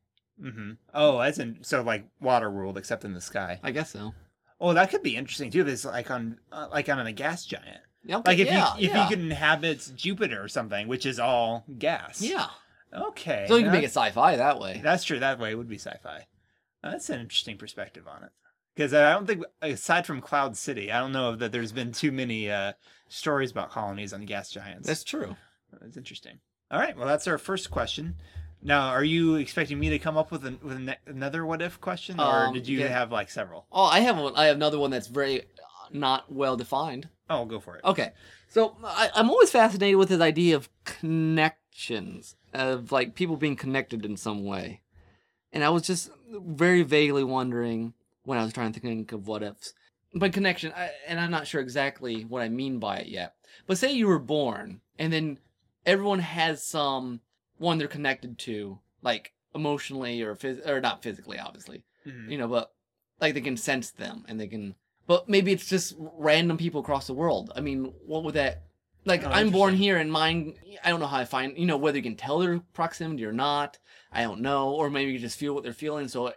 Mm-hmm. 0.42 0.72
Oh, 0.94 1.20
as 1.20 1.38
in 1.38 1.58
so 1.62 1.82
like 1.82 2.06
water 2.20 2.50
world 2.50 2.78
except 2.78 3.04
in 3.04 3.14
the 3.14 3.20
sky. 3.20 3.60
I 3.62 3.70
guess 3.70 3.90
so. 3.90 4.14
Oh, 4.60 4.72
that 4.72 4.90
could 4.90 5.02
be 5.02 5.16
interesting 5.16 5.50
too. 5.50 5.60
If 5.60 5.68
it's 5.68 5.84
like 5.84 6.10
on 6.10 6.38
uh, 6.50 6.68
like 6.72 6.88
on 6.88 7.06
a 7.06 7.12
gas 7.12 7.44
giant, 7.44 7.80
okay, 8.08 8.22
like 8.24 8.38
if 8.38 8.46
yeah, 8.46 8.76
you 8.76 8.86
if 8.86 8.94
yeah. 8.94 9.02
you 9.02 9.08
could 9.08 9.20
inhabit 9.24 9.92
Jupiter 9.94 10.42
or 10.42 10.48
something, 10.48 10.88
which 10.88 11.06
is 11.06 11.18
all 11.20 11.64
gas. 11.78 12.22
Yeah. 12.22 12.48
Okay. 12.92 13.46
So 13.48 13.56
you 13.56 13.64
can 13.64 13.72
make 13.72 13.82
it 13.82 13.86
sci-fi 13.86 14.36
that 14.36 14.60
way. 14.60 14.80
That's 14.82 15.04
true. 15.04 15.18
That 15.18 15.38
way 15.38 15.54
would 15.54 15.68
be 15.68 15.78
sci-fi. 15.78 16.26
That's 16.82 17.10
an 17.10 17.20
interesting 17.20 17.56
perspective 17.56 18.06
on 18.06 18.24
it. 18.24 18.30
Because 18.74 18.92
I 18.92 19.12
don't 19.12 19.26
think, 19.26 19.44
aside 19.62 20.06
from 20.06 20.20
Cloud 20.20 20.56
City, 20.56 20.90
I 20.90 20.98
don't 20.98 21.12
know 21.12 21.36
that 21.36 21.52
there's 21.52 21.72
been 21.72 21.92
too 21.92 22.10
many 22.10 22.50
uh, 22.50 22.72
stories 23.08 23.52
about 23.52 23.70
colonies 23.70 24.12
on 24.12 24.24
gas 24.24 24.50
giants. 24.50 24.88
That's 24.88 25.04
true. 25.04 25.36
That's 25.80 25.96
interesting. 25.96 26.40
All 26.70 26.80
right. 26.80 26.96
Well, 26.96 27.06
that's 27.06 27.28
our 27.28 27.38
first 27.38 27.70
question. 27.70 28.16
Now, 28.62 28.88
are 28.88 29.04
you 29.04 29.36
expecting 29.36 29.78
me 29.78 29.90
to 29.90 29.98
come 29.98 30.16
up 30.16 30.30
with, 30.32 30.44
an, 30.44 30.58
with 30.62 30.76
an, 30.76 30.94
another 31.06 31.44
what 31.44 31.62
if 31.62 31.80
question, 31.80 32.18
or 32.18 32.46
Um, 32.46 32.54
did 32.54 32.66
you 32.66 32.80
yeah. 32.80 32.88
have 32.88 33.12
like 33.12 33.30
several? 33.30 33.66
Oh, 33.70 33.84
I 33.84 34.00
have 34.00 34.16
one. 34.18 34.34
I 34.34 34.46
have 34.46 34.56
another 34.56 34.78
one 34.78 34.90
that's 34.90 35.06
very 35.06 35.42
not 35.92 36.32
well 36.32 36.56
defined. 36.56 37.08
Oh, 37.28 37.44
go 37.44 37.60
for 37.60 37.76
it. 37.76 37.84
Okay, 37.84 38.12
so 38.48 38.76
I, 38.82 39.10
I'm 39.14 39.30
always 39.30 39.50
fascinated 39.50 39.96
with 39.96 40.08
this 40.08 40.20
idea 40.20 40.56
of 40.56 40.68
connections, 40.84 42.36
of 42.52 42.90
like 42.90 43.14
people 43.14 43.36
being 43.36 43.56
connected 43.56 44.04
in 44.04 44.16
some 44.16 44.44
way, 44.44 44.80
and 45.52 45.62
I 45.62 45.68
was 45.68 45.82
just 45.82 46.10
very 46.30 46.82
vaguely 46.82 47.24
wondering 47.24 47.92
when 48.24 48.38
I 48.38 48.44
was 48.44 48.52
trying 48.52 48.72
to 48.72 48.80
think 48.80 49.12
of 49.12 49.26
what 49.26 49.42
ifs. 49.42 49.72
But 50.14 50.32
connection, 50.32 50.72
I, 50.76 50.90
and 51.06 51.18
I'm 51.18 51.30
not 51.30 51.46
sure 51.46 51.60
exactly 51.60 52.22
what 52.24 52.42
I 52.42 52.48
mean 52.48 52.78
by 52.78 52.98
it 52.98 53.08
yet. 53.08 53.34
But 53.66 53.78
say 53.78 53.92
you 53.92 54.06
were 54.06 54.18
born, 54.18 54.80
and 54.98 55.12
then 55.12 55.38
everyone 55.84 56.20
has 56.20 56.62
some 56.62 57.20
one 57.58 57.78
they're 57.78 57.88
connected 57.88 58.38
to, 58.38 58.78
like 59.02 59.32
emotionally 59.54 60.22
or 60.22 60.34
phys- 60.34 60.66
or 60.66 60.80
not 60.80 61.02
physically, 61.02 61.38
obviously 61.38 61.84
Mhm. 62.06 62.30
you 62.30 62.36
know, 62.38 62.48
but 62.48 62.72
like 63.20 63.34
they 63.34 63.40
can 63.40 63.56
sense 63.56 63.90
them 63.90 64.24
and 64.28 64.38
they 64.40 64.46
can. 64.48 64.74
But 65.06 65.28
maybe 65.28 65.52
it's 65.52 65.68
just 65.68 65.94
random 65.98 66.56
people 66.56 66.80
across 66.80 67.06
the 67.06 67.14
world. 67.14 67.52
I 67.54 67.60
mean, 67.60 67.92
what 68.06 68.24
would 68.24 68.34
that? 68.34 68.62
Like, 69.04 69.22
Oh, 69.24 69.28
I'm 69.30 69.50
born 69.50 69.74
here 69.74 69.98
and 69.98 70.10
mine. 70.10 70.54
I 70.82 70.88
don't 70.90 70.98
know 71.00 71.06
how 71.06 71.18
I 71.18 71.24
find. 71.26 71.56
You 71.58 71.66
know, 71.66 71.76
whether 71.76 71.98
you 71.98 72.02
can 72.02 72.16
tell 72.16 72.38
their 72.38 72.58
proximity 72.72 73.24
or 73.24 73.32
not. 73.32 73.78
I 74.10 74.22
don't 74.22 74.40
know, 74.40 74.70
or 74.70 74.88
maybe 74.90 75.12
you 75.12 75.18
just 75.18 75.38
feel 75.38 75.54
what 75.54 75.62
they're 75.62 75.72
feeling. 75.74 76.08
So 76.08 76.32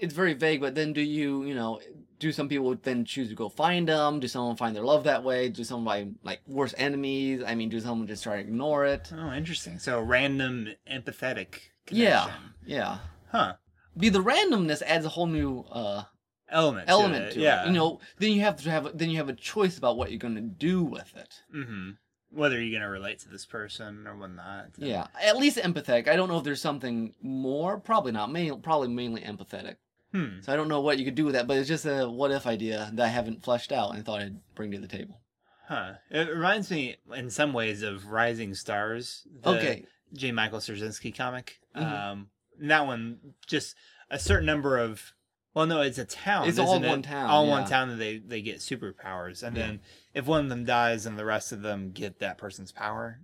it's 0.00 0.14
very 0.14 0.34
vague. 0.34 0.60
But 0.60 0.74
then, 0.74 0.92
do 0.92 1.00
you, 1.00 1.44
you 1.44 1.54
know, 1.54 1.80
do 2.18 2.32
some 2.32 2.48
people 2.48 2.74
then 2.82 3.04
choose 3.04 3.28
to 3.28 3.34
go 3.34 3.48
find 3.48 3.88
them? 3.88 4.20
Do 4.20 4.28
someone 4.28 4.56
find 4.56 4.74
their 4.74 4.84
love 4.84 5.04
that 5.04 5.22
way? 5.24 5.48
Do 5.48 5.64
some 5.64 5.84
find 5.84 6.16
like 6.22 6.40
worse 6.46 6.74
enemies? 6.78 7.42
I 7.46 7.54
mean, 7.54 7.68
do 7.68 7.80
someone 7.80 8.06
just 8.06 8.22
try 8.22 8.34
to 8.36 8.40
ignore 8.40 8.84
it? 8.86 9.12
Oh, 9.16 9.32
interesting. 9.32 9.78
So 9.78 10.00
random 10.00 10.68
empathetic. 10.90 11.54
Yeah, 11.90 12.22
Connection. 12.22 12.54
yeah. 12.66 12.98
Huh. 13.32 13.54
Be 13.96 14.08
the 14.10 14.22
randomness 14.22 14.82
adds 14.82 15.04
a 15.06 15.08
whole 15.10 15.26
new 15.26 15.64
uh 15.70 16.04
Element. 16.50 16.88
element 16.88 17.24
it. 17.26 17.32
to 17.34 17.40
yeah. 17.40 17.64
it. 17.64 17.66
You 17.66 17.72
know, 17.74 18.00
then 18.18 18.32
you 18.32 18.40
have 18.40 18.56
to 18.62 18.70
have 18.70 18.96
then 18.96 19.10
you 19.10 19.18
have 19.18 19.28
a 19.28 19.34
choice 19.34 19.76
about 19.76 19.96
what 19.98 20.10
you're 20.10 20.18
going 20.18 20.34
to 20.34 20.40
do 20.40 20.82
with 20.82 21.14
it. 21.16 21.42
Mm-hmm. 21.54 21.90
whether 22.30 22.60
you're 22.60 22.78
gonna 22.78 22.90
relate 22.90 23.18
to 23.20 23.28
this 23.28 23.44
person 23.46 24.06
or 24.06 24.16
whatnot. 24.16 24.68
Yeah, 24.78 25.06
at 25.22 25.36
least 25.36 25.58
empathetic. 25.58 26.08
I 26.08 26.16
don't 26.16 26.28
know 26.28 26.38
if 26.38 26.44
there's 26.44 26.60
something 26.62 27.14
more. 27.22 27.78
Probably 27.78 28.12
not. 28.12 28.30
Main, 28.32 28.60
probably 28.60 28.88
mainly 28.88 29.20
empathetic. 29.22 29.76
Hmm. 30.12 30.40
So 30.40 30.52
I 30.52 30.56
don't 30.56 30.68
know 30.68 30.80
what 30.80 30.98
you 30.98 31.04
could 31.04 31.14
do 31.14 31.24
with 31.26 31.34
that, 31.34 31.46
but 31.46 31.56
it's 31.58 31.68
just 31.68 31.84
a 31.84 32.08
what 32.08 32.30
if 32.30 32.46
idea 32.46 32.90
that 32.94 33.04
I 33.04 33.08
haven't 33.08 33.42
fleshed 33.44 33.72
out 33.72 33.94
and 33.94 34.04
thought 34.04 34.20
I'd 34.22 34.38
bring 34.54 34.70
to 34.70 34.78
the 34.78 34.86
table. 34.88 35.20
Huh. 35.66 35.94
It 36.10 36.28
reminds 36.30 36.70
me 36.70 36.96
in 37.14 37.28
some 37.30 37.52
ways 37.52 37.82
of 37.82 38.06
Rising 38.06 38.54
Stars. 38.54 39.26
the 39.42 39.50
okay. 39.50 39.84
J. 40.14 40.32
Michael 40.32 40.60
Straczynski 40.60 41.14
comic. 41.14 41.60
Mhm. 41.76 41.82
Um, 41.82 42.30
that 42.60 42.86
one 42.86 43.18
just 43.46 43.76
a 44.10 44.18
certain 44.18 44.46
number 44.46 44.78
of. 44.78 45.12
Well, 45.54 45.66
no, 45.66 45.80
it's 45.82 45.98
a 45.98 46.04
town. 46.04 46.48
It's 46.48 46.58
all 46.58 46.82
it? 46.82 46.86
one 46.88 47.02
town, 47.02 47.28
All 47.28 47.44
yeah. 47.44 47.50
one 47.50 47.66
town 47.68 47.88
that 47.90 47.96
they 47.96 48.16
they 48.18 48.40
get 48.40 48.58
superpowers, 48.58 49.42
and 49.42 49.56
Yeah. 49.56 49.66
then 49.66 49.80
if 50.14 50.26
one 50.26 50.44
of 50.44 50.48
them 50.48 50.64
dies, 50.64 51.04
and 51.04 51.18
the 51.18 51.24
rest 51.26 51.52
of 51.52 51.62
them 51.62 51.90
get 51.92 52.20
that 52.20 52.38
person's 52.38 52.72
power. 52.72 53.20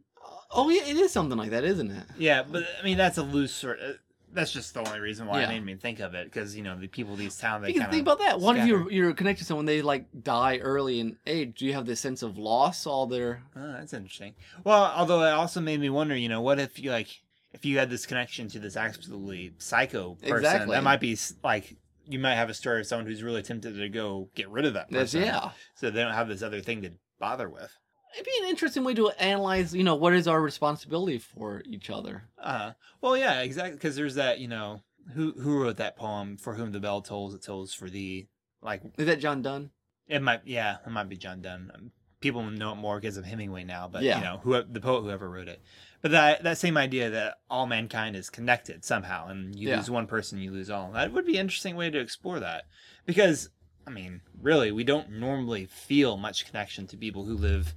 Oh 0.50 0.68
yeah, 0.68 0.84
it 0.86 0.96
is 0.96 1.12
something 1.12 1.38
like 1.38 1.50
that, 1.50 1.64
isn't 1.64 1.90
it? 1.90 2.06
Yeah, 2.18 2.42
but 2.42 2.64
I 2.78 2.84
mean 2.84 2.98
that's 2.98 3.16
a 3.18 3.22
loose 3.22 3.52
sort. 3.54 3.78
Uh, 3.80 3.92
that's 4.34 4.52
just 4.52 4.74
the 4.74 4.80
only 4.86 5.00
reason 5.00 5.26
why 5.26 5.40
Yeah. 5.40 5.46
it 5.46 5.54
made 5.54 5.64
me 5.64 5.74
think 5.76 6.00
of 6.00 6.14
it 6.14 6.26
because 6.26 6.56
you 6.56 6.62
know 6.62 6.78
the 6.78 6.88
people 6.88 7.12
of 7.14 7.18
these 7.18 7.36
towns 7.38 7.62
they 7.64 7.72
Because 7.72 7.88
think 7.90 8.02
about 8.02 8.18
that. 8.18 8.40
What 8.40 8.56
if 8.56 8.66
you're 8.66 8.90
you're 8.90 9.14
connected 9.14 9.42
to 9.42 9.46
someone 9.46 9.64
they 9.66 9.80
like 9.82 10.06
die 10.22 10.58
early 10.58 11.00
in 11.00 11.16
age? 11.26 11.58
Do 11.58 11.66
you 11.66 11.72
have 11.74 11.86
this 11.86 12.00
sense 12.00 12.22
of 12.22 12.36
loss? 12.36 12.86
All 12.86 13.06
their 13.06 13.42
Oh, 13.56 13.72
that's 13.72 13.92
interesting. 13.92 14.34
Well, 14.64 14.92
although 14.96 15.22
it 15.24 15.30
also 15.30 15.60
made 15.60 15.80
me 15.80 15.88
wonder, 15.90 16.16
you 16.16 16.28
know, 16.28 16.40
what 16.40 16.58
if 16.58 16.78
you 16.78 16.90
like 16.90 17.22
if 17.52 17.64
you 17.64 17.78
had 17.78 17.88
this 17.90 18.04
connection 18.06 18.48
to 18.48 18.58
this 18.58 18.76
absolutely 18.76 19.52
psycho 19.58 20.14
person? 20.16 20.36
Exactly. 20.36 20.74
That 20.76 20.82
might 20.82 21.00
be 21.00 21.16
like 21.42 21.76
you 22.06 22.18
might 22.18 22.34
have 22.34 22.50
a 22.50 22.54
story 22.54 22.80
of 22.80 22.86
someone 22.86 23.06
who's 23.06 23.22
really 23.22 23.42
tempted 23.42 23.76
to 23.76 23.88
go 23.88 24.28
get 24.34 24.48
rid 24.50 24.66
of 24.66 24.74
that 24.74 24.90
that's 24.90 25.12
person. 25.12 25.22
yeah. 25.22 25.50
So 25.74 25.90
they 25.90 26.02
don't 26.02 26.12
have 26.12 26.28
this 26.28 26.42
other 26.42 26.60
thing 26.60 26.82
to 26.82 26.90
bother 27.18 27.48
with. 27.48 27.72
It'd 28.14 28.24
be 28.24 28.38
an 28.42 28.48
interesting 28.48 28.84
way 28.84 28.94
to 28.94 29.10
analyze. 29.10 29.74
You 29.74 29.84
know, 29.84 29.94
what 29.96 30.14
is 30.14 30.26
our 30.28 30.40
responsibility 30.40 31.18
for 31.18 31.62
each 31.66 31.90
other? 31.90 32.24
Uh, 32.38 32.72
well, 33.00 33.16
yeah, 33.16 33.40
exactly. 33.42 33.74
Because 33.74 33.96
there's 33.96 34.14
that, 34.14 34.38
you 34.38 34.48
know, 34.48 34.80
who 35.14 35.32
who 35.32 35.62
wrote 35.62 35.76
that 35.78 35.96
poem? 35.96 36.36
For 36.36 36.54
whom 36.54 36.72
the 36.72 36.80
bell 36.80 37.02
tolls, 37.02 37.34
it 37.34 37.42
tolls 37.42 37.74
for 37.74 37.90
thee. 37.90 38.28
Like 38.62 38.82
Is 38.96 39.06
that 39.06 39.20
John 39.20 39.42
Donne? 39.42 39.70
it 40.08 40.22
might, 40.22 40.40
yeah, 40.44 40.76
it 40.86 40.90
might 40.90 41.08
be 41.08 41.16
John 41.16 41.40
Donne. 41.42 41.70
Um, 41.74 41.90
People 42.20 42.42
know 42.42 42.72
it 42.72 42.76
more 42.76 42.98
because 42.98 43.18
of 43.18 43.26
Hemingway 43.26 43.64
now, 43.64 43.86
but 43.86 44.02
Yeah. 44.02 44.16
you 44.16 44.24
know, 44.24 44.38
who 44.42 44.62
the 44.62 44.80
poet 44.80 45.02
whoever 45.02 45.28
wrote 45.28 45.48
it. 45.48 45.60
But 46.00 46.12
that 46.12 46.42
that 46.44 46.56
same 46.56 46.78
idea 46.78 47.10
that 47.10 47.34
all 47.50 47.66
mankind 47.66 48.16
is 48.16 48.30
connected 48.30 48.82
somehow, 48.82 49.28
and 49.28 49.54
you 49.58 49.68
Yeah. 49.68 49.76
lose 49.76 49.90
one 49.90 50.06
person, 50.06 50.38
you 50.38 50.50
lose 50.50 50.70
all. 50.70 50.90
That 50.92 51.12
would 51.12 51.26
be 51.26 51.34
an 51.34 51.40
interesting 51.40 51.76
way 51.76 51.90
to 51.90 51.98
explore 51.98 52.40
that, 52.40 52.64
because 53.04 53.50
I 53.86 53.90
mean, 53.90 54.22
really, 54.40 54.72
we 54.72 54.84
don't 54.84 55.10
normally 55.12 55.66
feel 55.66 56.16
much 56.16 56.46
connection 56.46 56.86
to 56.86 56.96
people 56.96 57.26
who 57.26 57.34
live. 57.36 57.74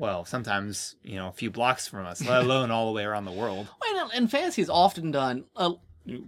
Well, 0.00 0.24
sometimes 0.24 0.96
you 1.02 1.16
know 1.16 1.28
a 1.28 1.32
few 1.32 1.50
blocks 1.50 1.86
from 1.86 2.06
us, 2.06 2.24
let 2.24 2.42
alone 2.46 2.70
all 2.70 2.86
the 2.86 2.92
way 2.92 3.04
around 3.04 3.26
the 3.26 3.32
world. 3.32 3.68
Well, 3.82 4.10
and 4.14 4.30
fantasy 4.30 4.62
is 4.62 4.70
often 4.70 5.10
done. 5.10 5.44
Uh, 5.54 5.74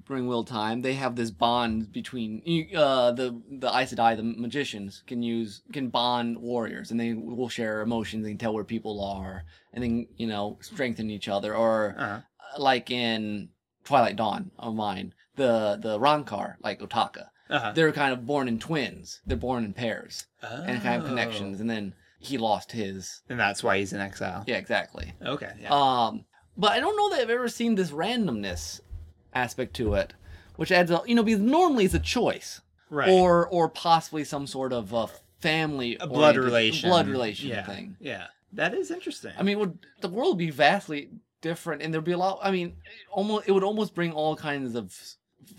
during 0.06 0.26
Will 0.26 0.44
Time, 0.44 0.82
they 0.82 0.92
have 0.94 1.16
this 1.16 1.30
bond 1.30 1.90
between 1.90 2.42
uh, 2.76 3.12
the 3.12 3.40
the 3.50 3.68
Aes 3.74 3.94
Sedai, 3.94 4.14
the 4.16 4.22
magicians, 4.22 5.02
can 5.06 5.22
use 5.22 5.62
can 5.72 5.88
bond 5.88 6.36
warriors, 6.38 6.90
and 6.90 7.00
they 7.00 7.14
will 7.14 7.48
share 7.48 7.80
emotions. 7.80 8.24
They 8.24 8.30
can 8.32 8.38
tell 8.38 8.52
where 8.52 8.62
people 8.64 9.02
are, 9.02 9.44
and 9.72 9.82
then 9.82 10.06
you 10.18 10.26
know 10.26 10.58
strengthen 10.60 11.10
each 11.10 11.26
other. 11.28 11.56
Or 11.56 11.94
Uh-huh. 11.98 12.20
like 12.58 12.90
in 12.90 13.48
Twilight 13.84 14.16
Dawn 14.16 14.50
of 14.58 14.74
mine, 14.74 15.14
the 15.36 15.78
the 15.80 15.98
Rankar, 15.98 16.56
like 16.62 16.80
Otaka, 16.80 17.28
Uh-huh. 17.48 17.72
they're 17.74 17.90
kind 17.92 18.12
of 18.12 18.26
born 18.26 18.48
in 18.48 18.58
twins. 18.58 19.22
They're 19.24 19.38
born 19.38 19.64
in 19.64 19.72
pairs 19.72 20.26
and 20.42 20.82
kind 20.82 20.96
of 20.96 21.04
Oh. 21.04 21.08
connections. 21.08 21.58
And 21.58 21.70
then 21.70 21.94
he 22.22 22.38
lost 22.38 22.72
his. 22.72 23.22
and 23.28 23.38
that's 23.38 23.62
why 23.62 23.78
he's 23.78 23.92
in 23.92 24.00
exile. 24.00 24.44
Yeah, 24.46 24.56
exactly. 24.56 25.12
Okay. 25.24 25.52
Yeah. 25.60 25.70
Um, 25.70 26.24
but 26.56 26.72
I 26.72 26.80
don't 26.80 26.96
know 26.96 27.10
that 27.10 27.22
I've 27.22 27.30
ever 27.30 27.48
seen 27.48 27.74
this 27.74 27.90
randomness 27.90 28.80
aspect 29.34 29.74
to 29.76 29.94
it, 29.94 30.14
which 30.56 30.70
adds 30.70 30.90
a 30.90 31.02
you 31.06 31.14
know 31.14 31.22
because 31.22 31.40
normally 31.40 31.84
it's 31.84 31.94
a 31.94 31.98
choice 31.98 32.60
right. 32.90 33.08
or 33.08 33.48
or 33.48 33.68
possibly 33.68 34.24
some 34.24 34.46
sort 34.46 34.72
of 34.72 34.92
a 34.92 35.08
family 35.40 35.96
a 35.98 36.06
blood 36.06 36.36
relation. 36.36 36.88
blood 36.88 37.08
relation 37.08 37.48
yeah. 37.48 37.66
thing. 37.66 37.96
Yeah. 38.00 38.26
That 38.52 38.74
is 38.74 38.90
interesting. 38.90 39.32
I 39.38 39.42
mean, 39.42 39.58
would 39.58 39.78
the 40.00 40.08
world 40.08 40.36
would 40.36 40.38
be 40.38 40.50
vastly 40.50 41.10
different, 41.40 41.82
and 41.82 41.92
there'd 41.92 42.04
be 42.04 42.12
a 42.12 42.18
lot. 42.18 42.38
I 42.42 42.50
mean, 42.50 42.76
almost 43.10 43.48
it 43.48 43.52
would 43.52 43.64
almost 43.64 43.94
bring 43.94 44.12
all 44.12 44.36
kinds 44.36 44.74
of 44.74 44.94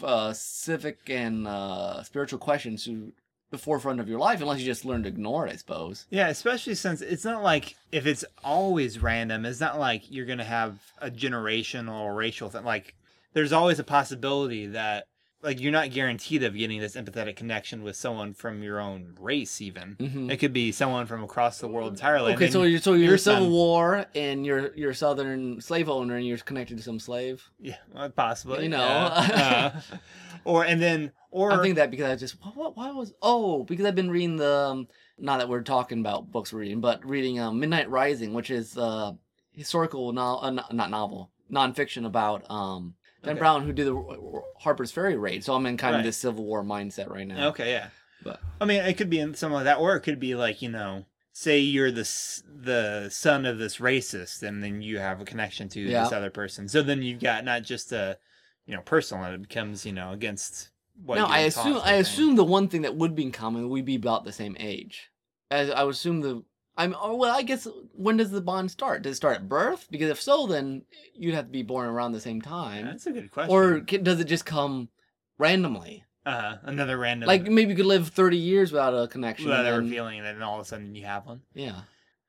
uh, 0.01 0.31
civic 0.33 1.09
and 1.09 1.47
uh, 1.47 2.03
spiritual 2.03 2.39
questions 2.39 2.85
to 2.85 3.11
the 3.53 3.57
forefront 3.59 3.99
of 3.99 4.09
your 4.09 4.17
life, 4.17 4.41
unless 4.41 4.59
you 4.59 4.65
just 4.65 4.83
learn 4.83 5.03
to 5.03 5.09
ignore 5.09 5.45
it. 5.45 5.53
I 5.53 5.55
suppose. 5.57 6.07
Yeah, 6.09 6.27
especially 6.27 6.73
since 6.73 7.01
it's 7.01 7.23
not 7.23 7.43
like 7.43 7.75
if 7.91 8.07
it's 8.07 8.25
always 8.43 8.99
random, 8.99 9.45
it's 9.45 9.59
not 9.59 9.79
like 9.79 10.09
you're 10.09 10.25
gonna 10.25 10.43
have 10.43 10.79
a 10.99 11.11
generational 11.11 12.01
or 12.01 12.15
racial 12.15 12.49
thing. 12.49 12.65
Like, 12.65 12.95
there's 13.33 13.53
always 13.53 13.77
a 13.77 13.83
possibility 13.83 14.65
that 14.67 15.05
like 15.43 15.59
you're 15.59 15.71
not 15.71 15.91
guaranteed 15.91 16.41
of 16.43 16.55
getting 16.55 16.79
this 16.79 16.95
empathetic 16.95 17.35
connection 17.35 17.83
with 17.83 17.95
someone 17.95 18.33
from 18.33 18.63
your 18.63 18.79
own 18.79 19.15
race. 19.19 19.61
Even 19.61 19.95
Mhm. 19.99 20.31
it 20.31 20.37
could 20.37 20.53
be 20.53 20.71
someone 20.71 21.05
from 21.05 21.23
across 21.23 21.59
the 21.59 21.67
world 21.67 21.91
entirely. 21.93 22.33
Okay, 22.33 22.49
so 22.49 22.63
you're 22.63 22.79
so 22.79 22.93
you're 22.93 23.09
your 23.09 23.17
Civil 23.17 23.43
son- 23.43 23.51
War, 23.51 24.05
and 24.15 24.45
you're 24.45 24.73
you're 24.75 24.91
a 24.91 24.95
Southern 24.95 25.59
slave 25.61 25.89
owner, 25.89 26.15
and 26.15 26.25
you're 26.25 26.37
connected 26.37 26.77
to 26.77 26.83
some 26.83 26.99
slave. 26.99 27.49
yeah, 27.59 27.75
possibly 28.15 28.63
You 28.63 28.69
know. 28.69 28.77
yeah. 28.79 29.71
Uh, 29.91 29.97
or 30.45 30.65
and 30.65 30.81
then 30.81 31.11
or 31.31 31.51
i 31.53 31.61
think 31.63 31.75
that 31.77 31.89
because 31.89 32.09
I 32.09 32.15
just 32.15 32.35
what, 32.43 32.55
what 32.55 32.77
why 32.77 32.91
was 32.91 33.13
oh 33.21 33.63
because 33.63 33.85
I've 33.85 33.95
been 33.95 34.11
reading 34.11 34.35
the 34.37 34.53
um, 34.71 34.87
not 35.17 35.39
that 35.39 35.47
we're 35.49 35.61
talking 35.61 35.99
about 35.99 36.31
books 36.31 36.51
we're 36.53 36.59
reading 36.59 36.81
but 36.81 37.05
reading 37.05 37.39
um, 37.39 37.59
Midnight 37.59 37.89
Rising 37.89 38.33
which 38.33 38.49
is 38.51 38.77
uh 38.77 39.13
historical 39.51 40.11
no, 40.13 40.37
uh, 40.39 40.49
not 40.49 40.89
novel 40.89 41.31
nonfiction 41.51 42.05
about 42.05 42.49
um 42.51 42.95
Dan 43.23 43.31
Okay. 43.33 43.39
Brown 43.39 43.63
who 43.63 43.73
did 43.73 43.87
the 43.87 44.41
Harper's 44.59 44.91
Ferry 44.91 45.15
raid 45.17 45.43
so 45.43 45.53
I'm 45.55 45.65
in 45.65 45.77
kind 45.77 45.93
Right. 45.93 45.99
of 45.99 46.05
this 46.05 46.17
Civil 46.17 46.43
War 46.45 46.63
mindset 46.63 47.09
right 47.09 47.27
now. 47.27 47.47
Okay, 47.49 47.71
yeah. 47.71 47.89
But- 48.23 48.39
I 48.61 48.65
mean, 48.65 48.81
it 48.81 48.93
could 48.97 49.09
be 49.09 49.19
in 49.19 49.33
something 49.35 49.55
like 49.55 49.65
that, 49.65 49.77
or 49.79 49.95
it 49.95 50.01
could 50.01 50.19
be 50.19 50.35
like 50.35 50.61
you 50.61 50.69
know, 50.69 51.05
say 51.31 51.59
you're 51.59 51.91
the 51.91 52.07
the 52.47 53.09
son 53.11 53.45
of 53.45 53.57
this 53.57 53.77
racist, 53.77 54.43
and 54.43 54.61
then 54.63 54.81
you 54.81 54.99
have 54.99 55.19
a 55.21 55.25
connection 55.25 55.67
to 55.69 55.79
Yeah. 55.81 56.03
this 56.03 56.13
other 56.13 56.29
person. 56.29 56.67
So 56.67 56.81
then 56.81 57.01
you've 57.01 57.19
got 57.21 57.43
not 57.43 57.63
just 57.63 57.91
a 57.91 58.17
you 58.65 58.75
know 58.75 58.81
personal, 58.81 59.25
it 59.33 59.41
becomes 59.41 59.85
you 59.85 59.93
know 59.93 60.11
against 60.11 60.69
what. 61.03 61.17
you're 61.17 61.27
I 61.27 61.39
assume 61.39 61.81
I 61.83 61.93
assume 61.93 62.35
the 62.35 62.43
one 62.45 62.67
thing 62.69 62.83
that 62.83 62.95
would 62.95 63.15
be 63.15 63.23
in 63.23 63.31
common 63.31 63.69
we'd 63.69 63.85
be 63.85 63.95
about 63.95 64.23
the 64.25 64.31
same 64.31 64.55
age. 64.59 65.09
As 65.51 65.69
I 65.69 65.83
would 65.83 65.93
assume 65.95 66.21
the 66.21 66.43
I'm 66.75 66.95
oh, 66.99 67.15
well 67.15 67.35
I 67.35 67.43
guess 67.43 67.67
when 67.93 68.17
does 68.17 68.31
the 68.31 68.41
bond 68.41 68.71
start? 68.71 69.03
Does 69.03 69.13
it 69.13 69.15
start 69.17 69.35
at 69.37 69.49
birth? 69.49 69.87
Because 69.91 70.09
if 70.09 70.21
so 70.21 70.47
then 70.47 70.83
you'd 71.13 71.35
have 71.35 71.45
to 71.45 71.51
be 71.51 71.63
born 71.63 71.87
around 71.87 72.11
the 72.13 72.19
same 72.21 72.41
time. 72.41 72.85
That's 72.85 73.05
a 73.05 73.11
good 73.11 73.31
question. 73.31 73.53
or 73.55 73.81
ca- 73.81 73.99
does 73.99 74.19
it 74.19 74.25
just 74.25 74.45
come 74.45 74.89
randomly? 75.37 76.03
uh, 76.25 76.55
another 76.63 76.97
random 76.97 77.27
Like 77.27 77.43
maybe 77.43 77.71
you 77.71 77.75
could 77.75 77.85
live 77.85 78.07
thirty 78.09 78.37
years 78.37 78.71
without 78.71 78.93
a 78.93 79.07
connection. 79.07 79.45
without 79.47 79.65
and 79.65 79.67
ever 79.67 79.83
feeling, 79.83 80.19
and 80.19 80.27
then 80.27 80.41
all 80.41 80.55
of 80.59 80.65
a 80.65 80.67
sudden 80.67 80.95
you 80.95 81.05
have 81.05 81.25
one. 81.25 81.41
yeah, 81.53 81.81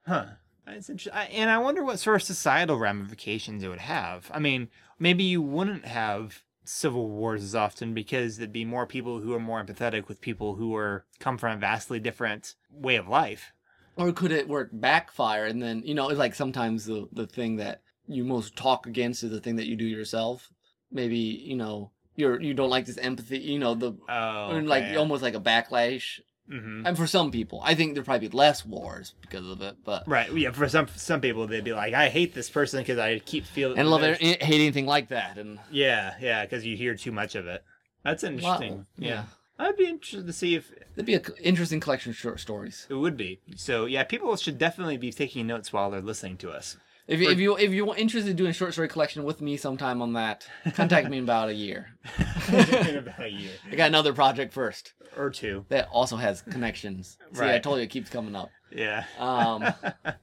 Huh. 0.07 0.27
That's 0.67 0.89
interesting. 0.89 1.13
And 1.33 1.51
I 1.51 1.59
wonder 1.59 1.85
what 1.85 1.99
sort 1.99 2.17
of 2.17 2.23
societal 2.23 2.79
ramifications 2.79 3.63
it 3.63 3.69
would 3.69 3.81
have. 3.81 4.31
I 4.33 4.39
mean, 4.39 4.69
maybe 4.99 5.23
you 5.23 5.43
wouldn't 5.43 5.85
have 5.85 6.43
civil 6.65 7.11
wars 7.11 7.43
as 7.45 7.55
often 7.55 7.93
because 7.93 8.39
there'd 8.39 8.51
be 8.51 8.65
more 8.65 8.87
people 8.87 9.21
who 9.21 9.35
are 9.35 9.39
more 9.39 9.63
empathetic 9.63 10.09
with 10.09 10.23
people 10.23 10.55
who 10.55 10.75
are 10.75 11.05
come 11.21 11.37
from 11.37 11.59
a 11.59 11.61
vastly 11.61 12.01
different 12.01 12.55
way 12.71 12.97
of 12.97 13.07
life. 13.07 13.53
Or 13.97 14.13
could 14.13 14.33
it 14.33 14.49
work 14.49 14.71
backfire 14.73 15.47
and 15.47 15.63
then 15.63 15.83
you 15.85 15.95
know 15.95 16.09
it's 16.09 16.19
like 16.19 16.35
sometimes 16.35 16.87
the 16.87 17.09
the 17.13 17.27
thing 17.27 17.57
that 17.57 17.83
you 18.07 18.25
most 18.25 18.57
talk 18.57 18.87
against 18.87 19.23
is 19.23 19.31
the 19.31 19.41
thing 19.41 19.57
that 19.57 19.67
you 19.67 19.77
do 19.77 19.85
yourself. 19.85 20.51
Maybe 20.93 21.19
you 21.19 21.57
know 21.57 21.91
you're 22.17 22.41
you 22.41 22.55
don't 22.55 22.71
like 22.71 22.87
this 22.87 22.99
empathy. 22.99 23.39
You 23.39 23.59
know 23.59 23.75
the 23.75 23.97
Oh, 24.09 24.49
or 24.51 24.63
like 24.63 24.97
almost 24.97 25.23
like 25.23 25.35
a 25.35 25.41
backlash. 25.41 26.21
hmm 26.49 26.87
And 26.87 26.97
for 26.97 27.07
some 27.07 27.31
people, 27.31 27.63
I 27.65 27.75
think 27.75 27.95
there'd 27.95 28.05
probably 28.05 28.29
be 28.29 28.37
less 28.37 28.65
wars 28.65 29.15
because 29.23 29.47
of 29.49 29.63
it. 29.63 29.77
But 29.85 30.07
Right. 30.07 30.31
Yeah. 30.33 30.51
For 30.53 30.69
some 30.69 30.89
some 30.97 31.21
people, 31.21 31.47
they'd 31.47 31.65
be 31.65 31.73
like, 31.73 31.95
"I 31.95 32.09
hate 32.11 32.35
this 32.35 32.51
person 32.51 32.81
because 32.81 32.99
I 32.99 33.19
keep 33.21 33.47
feeling 33.47 33.79
and 33.79 33.91
love 33.91 34.03
it, 34.03 34.21
hate 34.21 34.43
anything 34.43 34.87
like 34.87 35.09
that. 35.09 35.39
And 35.39 35.59
Yeah, 35.71 36.15
yeah, 36.21 36.45
because 36.45 36.67
you 36.67 36.77
hear 36.77 36.95
too 36.95 37.13
much 37.13 37.35
of 37.35 37.47
it. 37.47 37.65
That's 38.05 38.23
interesting. 38.23 38.77
Wow, 38.77 38.87
yeah. 38.99 39.25
I'd 39.59 39.77
be 39.77 39.87
interested 39.87 40.27
to 40.27 40.33
see 40.33 40.55
if 40.57 40.71
that'd 40.97 41.07
be 41.07 41.15
an 41.15 41.25
interesting 41.43 41.81
collection 41.81 42.11
of 42.11 42.17
short 42.17 42.41
stories. 42.41 42.87
it 42.91 42.95
would 42.95 43.17
be. 43.17 43.41
So 43.57 43.87
yeah, 43.87 44.03
people 44.05 44.35
should 44.37 44.59
definitely 44.59 44.97
be 44.97 45.13
taking 45.13 45.47
notes 45.47 45.73
while 45.73 45.91
they're 45.91 46.01
listening 46.01 46.37
to 46.39 46.51
us. 46.51 46.77
If 47.07 47.21
you, 47.21 47.29
if 47.31 47.39
you 47.39 47.57
if 47.59 47.71
you're 47.71 47.95
interested 47.97 48.31
in 48.31 48.37
doing 48.37 48.51
a 48.51 48.55
short 48.55 48.73
story 48.73 48.89
collection 48.89 49.25
with 49.25 49.41
me 49.43 49.57
sometime 49.59 50.01
on 50.01 50.15
that, 50.15 50.49
contact 50.73 51.11
me 51.11 51.19
in 51.19 51.25
about 51.25 51.51
a 51.51 51.55
year. 51.55 51.91
in 52.49 52.97
about 52.97 53.21
a 53.23 53.29
year 53.29 53.51
I 53.71 53.75
got 53.77 53.89
another 53.89 54.15
project 54.15 54.55
first 54.55 54.95
or 55.17 55.29
two. 55.31 55.67
that 55.69 55.89
also 55.93 56.17
has 56.17 56.41
connections. 56.41 57.19
See, 57.35 57.45
I 57.45 57.59
told 57.59 57.77
you 57.77 57.85
it 57.85 57.91
keeps 57.91 58.09
coming 58.09 58.35
up. 58.35 58.51
Yeah. 58.73 59.05
Um, 59.19 59.63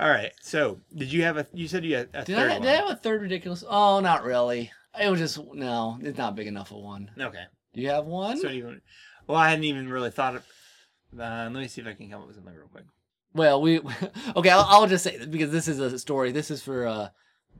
All 0.00 0.10
right. 0.10 0.32
So, 0.42 0.80
did 0.94 1.12
you 1.12 1.22
have 1.22 1.36
a? 1.38 1.46
You 1.54 1.68
said 1.68 1.84
you 1.84 1.96
had 1.96 2.08
a 2.12 2.24
did 2.24 2.36
third 2.36 2.50
I, 2.50 2.52
one. 2.54 2.62
did 2.62 2.70
I 2.70 2.74
have 2.74 2.90
a 2.90 2.96
third 2.96 3.22
ridiculous? 3.22 3.64
Oh, 3.66 4.00
not 4.00 4.24
really. 4.24 4.70
It 5.00 5.08
was 5.08 5.20
just 5.20 5.40
no. 5.54 5.98
It's 6.02 6.18
not 6.18 6.36
big 6.36 6.48
enough 6.48 6.70
of 6.70 6.78
one. 6.78 7.10
Okay. 7.18 7.44
Do 7.74 7.82
you 7.82 7.90
have 7.90 8.06
one? 8.06 8.38
So 8.38 8.48
you. 8.48 8.80
Well, 9.26 9.38
I 9.38 9.50
hadn't 9.50 9.64
even 9.64 9.88
really 9.88 10.10
thought 10.10 10.36
of. 10.36 10.46
Uh, 11.18 11.44
let 11.44 11.52
me 11.52 11.68
see 11.68 11.80
if 11.80 11.86
I 11.86 11.94
can 11.94 12.10
come 12.10 12.20
up 12.22 12.26
with 12.26 12.36
something 12.36 12.54
real 12.54 12.68
quick. 12.68 12.84
Well, 13.34 13.60
we 13.60 13.80
okay. 14.36 14.50
I'll, 14.50 14.66
I'll 14.68 14.86
just 14.86 15.04
say 15.04 15.24
because 15.26 15.50
this 15.50 15.68
is 15.68 15.78
a 15.80 15.98
story. 15.98 16.32
This 16.32 16.50
is 16.50 16.62
for 16.62 16.86
uh, 16.86 17.08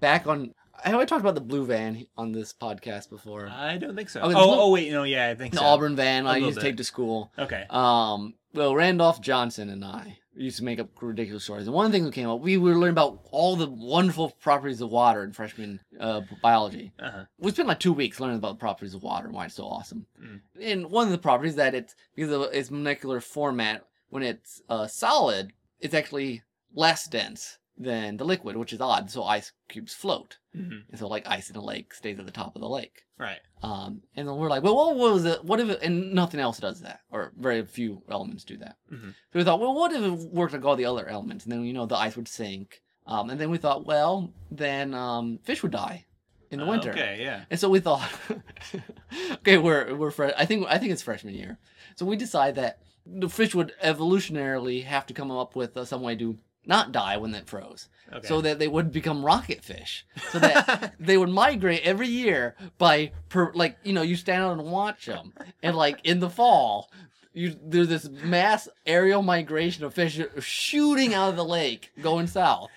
back 0.01 0.27
on. 0.27 0.55
Have 0.83 0.97
I 0.97 1.05
talked 1.05 1.21
about 1.21 1.37
the 1.37 1.41
blue 1.41 1.65
van 1.67 2.07
on 2.17 2.33
this 2.33 2.53
podcast 2.53 3.09
before? 3.09 3.49
I 3.49 3.77
don't 3.79 3.95
think 3.95 4.09
so. 4.09 4.21
Okay, 4.21 4.35
oh, 4.35 4.41
the 4.41 4.47
blue- 4.47 4.61
oh, 4.61 4.71
wait, 4.73 4.91
no, 4.91 5.05
yeah, 5.05 5.29
I 5.29 5.35
think 5.37 5.53
the 5.55 5.61
so. 5.61 5.65
Auburn 5.65 5.95
van 5.95 6.27
I 6.27 6.39
used 6.39 6.59
to 6.59 6.65
take 6.65 6.77
to 6.79 6.85
school. 6.85 7.33
Okay. 7.39 7.65
Um, 7.71 8.35
well, 8.53 8.75
Randolph 8.75 9.21
Johnson 9.21 9.71
and 9.71 9.85
I 9.85 10.19
used 10.37 10.59
to 10.59 10.65
make 10.65 10.79
up 10.79 10.89
ridiculous 11.01 11.45
stories. 11.45 11.67
And 11.67 11.75
one 11.75 11.87
of 11.87 11.93
the 11.93 11.97
things 11.97 12.07
that 12.07 12.15
came 12.15 12.29
up, 12.29 12.41
we 12.41 12.57
were 12.57 12.75
learning 12.75 12.91
about 12.91 13.21
all 13.31 13.57
the 13.57 13.69
wonderful 13.69 14.31
properties 14.41 14.81
of 14.81 14.91
water 14.91 15.23
in 15.23 15.33
freshman 15.33 15.81
uh, 15.99 16.23
biology. 16.43 16.93
Uh 16.99 17.11
huh. 17.11 17.25
We 17.39 17.51
spent 17.53 17.69
like 17.69 17.81
two 17.81 17.93
weeks 17.93 18.21
learning 18.21 18.39
about 18.39 18.51
the 18.55 18.61
properties 18.61 18.95
of 18.95 19.03
water 19.03 19.27
and 19.27 19.35
why 19.35 19.47
it's 19.47 19.55
so 19.55 19.65
awesome. 19.65 20.07
Mm. 20.23 20.41
And 20.61 20.91
one 20.91 21.07
of 21.07 21.13
the 21.13 21.19
properties 21.19 21.57
that 21.57 21.75
it's 21.75 21.95
because 22.15 22.33
of 22.33 22.53
its 22.53 22.71
molecular 22.71 23.21
format, 23.21 23.85
when 24.09 24.23
it's 24.23 24.63
uh, 24.69 24.87
solid, 24.87 25.53
it's 25.81 25.95
actually 25.95 26.43
less 26.75 27.07
dense 27.07 27.59
than 27.77 28.17
the 28.17 28.25
liquid, 28.25 28.57
which 28.57 28.73
is 28.73 28.81
odd. 28.81 29.11
So 29.11 29.25
ice 29.25 29.53
cubes 29.69 29.95
float, 29.95 30.39
hmm 30.55 30.79
and 30.91 30.99
so 30.99 31.09
like 31.09 31.27
ice 31.27 31.51
in 31.51 31.57
a 31.57 31.65
lake 31.65 31.93
stays 31.95 32.19
at 32.19 32.27
the 32.27 32.33
top 32.33 32.55
of 32.55 32.61
the 32.63 32.69
lake. 32.69 33.03
Right. 33.19 33.41
Um, 33.63 34.03
and 34.17 34.27
then 34.29 34.37
we're 34.37 34.49
like, 34.49 34.63
well, 34.63 34.75
what 34.77 34.97
was 34.97 35.25
it? 35.25 35.45
What 35.45 35.61
if 35.61 35.69
it? 35.71 35.83
And 35.83 36.13
nothing 36.15 36.41
else 36.41 36.59
does 36.59 36.81
that, 36.83 37.01
or 37.11 37.33
very 37.39 37.65
few 37.65 38.03
elements 38.11 38.45
do 38.45 38.57
that. 38.59 38.77
Mhm. 38.93 39.11
So 39.33 39.39
we 39.39 39.45
thought, 39.45 39.61
well, 39.61 39.75
what 39.75 39.93
if 39.93 40.03
it 40.03 40.11
worked 40.33 40.53
like 40.53 40.65
all 40.65 40.77
the 40.77 40.87
other 40.87 41.09
elements? 41.09 41.45
And 41.45 41.53
then 41.53 41.65
you 41.65 41.73
know 41.73 41.87
the 41.87 41.97
ice 41.97 42.17
would 42.17 42.29
sink. 42.29 42.83
Um, 43.07 43.29
and 43.31 43.39
then 43.41 43.51
we 43.51 43.59
thought, 43.59 43.85
well, 43.87 44.33
then 44.51 44.95
um, 44.95 45.39
fish 45.45 45.63
would 45.63 45.73
die 45.73 46.07
in 46.51 46.59
the 46.59 46.65
Uh, 46.67 46.71
winter. 46.71 46.91
Okay. 46.91 47.19
Yeah. 47.21 47.45
And 47.51 47.61
so 47.61 47.69
we 47.69 47.81
thought, 47.81 48.09
okay, 49.33 49.59
we're 49.59 49.95
we're 49.95 50.11
fre- 50.11 50.37
I 50.37 50.45
think 50.47 50.67
I 50.69 50.79
think 50.79 50.93
it's 50.93 51.03
freshman 51.03 51.35
year. 51.35 51.59
So 51.97 52.07
we 52.07 52.17
decide 52.17 52.55
that 52.57 52.79
the 53.07 53.29
fish 53.29 53.55
would 53.55 53.73
evolutionarily 53.83 54.85
have 54.85 55.07
to 55.07 55.15
come 55.15 55.31
up 55.31 55.55
with 55.57 55.77
uh, 55.77 55.85
some 55.85 56.03
way 56.03 56.17
to 56.17 56.39
not 56.67 56.93
die 56.93 57.17
when 57.17 57.35
it 57.35 57.47
froze, 57.49 57.89
Okay. 58.13 58.27
so 58.27 58.41
that 58.43 58.59
they 58.59 58.69
would 58.69 58.93
become 58.93 59.25
rocket 59.25 59.63
fish, 59.65 60.05
so 60.31 60.39
that 60.39 60.95
they 61.01 61.17
would 61.17 61.29
migrate 61.31 61.83
every 61.83 62.09
year 62.09 62.55
by 62.79 63.13
per 63.29 63.53
like 63.55 63.77
you 63.85 63.93
know 63.93 64.03
you 64.03 64.17
stand 64.17 64.43
out 64.43 64.59
and 64.59 64.71
watch 64.71 65.07
them, 65.07 65.33
and 65.63 65.77
like 65.77 65.99
in 66.05 66.21
the 66.21 66.31
fall. 66.31 66.91
You, 67.37 67.57
there's 67.61 67.89
this 67.89 68.09
mass 68.09 68.69
aerial 68.87 69.21
migration 69.21 69.83
of 69.83 69.93
fish 69.93 70.21
shooting 70.39 71.15
out 71.15 71.31
of 71.31 71.37
the 71.37 71.45
lake 71.45 71.91
going 72.01 72.29
south. 72.29 72.71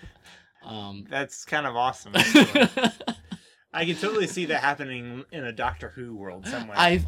Um, 0.65 1.05
That's 1.07 1.45
kind 1.45 1.67
of 1.67 1.75
awesome. 1.75 2.13
I 3.73 3.85
can 3.85 3.95
totally 3.97 4.25
see 4.25 4.45
that 4.45 4.61
happening 4.61 5.25
in 5.31 5.43
a 5.45 5.51
Doctor 5.51 5.89
Who 5.89 6.15
world 6.15 6.47
somewhere. 6.47 6.75
I've 6.75 7.05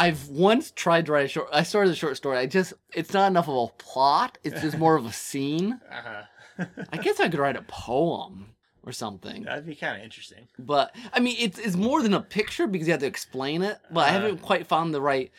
I've 0.00 0.28
once 0.28 0.70
tried 0.70 1.06
to 1.06 1.12
write 1.12 1.26
a 1.26 1.28
short. 1.28 1.48
I 1.52 1.62
started 1.62 1.90
a 1.92 1.96
short 1.96 2.16
story. 2.16 2.38
I 2.38 2.46
just 2.46 2.72
it's 2.94 3.12
not 3.12 3.26
enough 3.28 3.48
of 3.48 3.56
a 3.70 3.72
plot. 3.82 4.38
It's 4.44 4.60
just 4.62 4.78
more 4.78 4.96
of 4.96 5.04
a 5.06 5.12
scene. 5.12 5.80
Uh-huh. 5.90 6.22
I 6.92 6.96
guess 6.98 7.20
I 7.20 7.28
could 7.30 7.40
write 7.40 7.56
a 7.56 7.62
poem 7.62 8.54
or 8.84 8.92
something. 8.92 9.44
That'd 9.44 9.64
be 9.64 9.74
kind 9.74 9.96
of 9.96 10.02
interesting. 10.04 10.46
But 10.58 10.94
I 11.12 11.18
mean, 11.20 11.36
it's 11.38 11.58
it's 11.58 11.76
more 11.76 12.02
than 12.02 12.12
a 12.14 12.20
picture 12.20 12.66
because 12.66 12.86
you 12.86 12.92
have 12.92 13.00
to 13.00 13.06
explain 13.06 13.62
it. 13.62 13.78
But 13.90 14.00
I 14.00 14.08
Uh. 14.08 14.12
haven't 14.12 14.42
quite 14.42 14.66
found 14.66 14.92
the 14.94 15.00
right. 15.00 15.30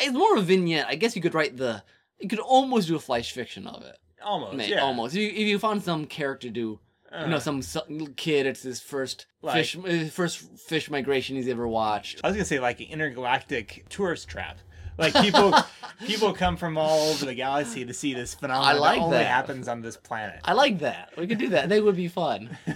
It's 0.00 0.12
more 0.14 0.34
of 0.36 0.42
a 0.42 0.46
vignette. 0.46 0.86
I 0.88 0.94
guess 0.94 1.14
you 1.16 1.20
could 1.22 1.34
write 1.34 1.56
the. 1.58 1.82
You 2.20 2.28
could 2.28 2.38
almost 2.38 2.88
do 2.88 2.96
a 2.96 3.00
flash 3.00 3.32
fiction 3.32 3.66
of 3.66 3.82
it. 3.82 3.96
Almost. 4.24 4.68
Yeah. 4.68 4.80
Almost. 4.82 5.14
If 5.14 5.20
you, 5.20 5.28
if 5.28 5.46
you 5.48 5.58
found 5.58 5.82
some 5.82 6.06
character 6.06 6.48
do 6.48 6.78
you 7.20 7.26
know 7.28 7.36
Uh, 7.36 7.40
some, 7.40 7.62
some 7.62 8.14
kid. 8.16 8.46
It's 8.46 8.62
his 8.62 8.80
first 8.80 9.26
Like- 9.42 9.54
fish 9.56 9.76
his 9.84 10.12
first 10.12 10.38
fish 10.58 10.90
migration 10.90 11.36
he's 11.36 11.48
ever 11.48 11.66
watched. 11.68 12.20
I 12.24 12.28
was 12.28 12.36
gonna 12.36 12.44
say 12.44 12.58
like 12.60 12.80
an 12.80 12.86
intergalactic 12.86 13.84
tourist 13.88 14.28
trap. 14.28 14.58
Like 14.98 15.14
people, 15.14 15.54
people 16.06 16.34
come 16.34 16.58
from 16.58 16.76
all 16.76 17.08
over 17.10 17.24
the 17.24 17.34
galaxy 17.34 17.84
to 17.86 17.94
see 17.94 18.12
this 18.12 18.34
phenomenon 18.34 18.76
I 18.76 18.78
like 18.78 18.98
that 18.98 19.04
only 19.04 19.16
that. 19.18 19.26
happens 19.26 19.66
on 19.66 19.80
this 19.80 19.96
planet. 19.96 20.38
I 20.44 20.52
like 20.52 20.80
that. 20.80 21.12
We 21.16 21.26
could 21.26 21.38
do 21.38 21.48
that. 21.48 21.70
That 21.70 21.82
would 21.82 21.96
be 21.96 22.08
fun. 22.08 22.56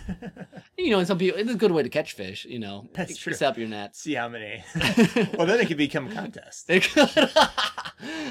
You 0.79 0.91
know, 0.91 0.99
and 0.99 1.09
some 1.09 1.17
people, 1.17 1.41
it's 1.41 1.51
a 1.51 1.55
good 1.55 1.73
way 1.73 1.83
to 1.83 1.89
catch 1.89 2.13
fish. 2.13 2.45
You 2.45 2.59
know, 2.59 2.87
That's 2.93 3.17
true. 3.17 3.33
Set 3.33 3.49
up 3.49 3.57
your 3.57 3.67
nets. 3.67 3.99
see 3.99 4.13
how 4.13 4.29
many. 4.29 4.63
well, 5.39 5.47
then 5.47 5.59
it 5.59 5.69
could 5.69 5.79
become 5.79 6.09
a 6.09 6.15
contest. 6.15 6.67
They 6.69 6.81
could- 6.81 7.09
There- 7.09 7.31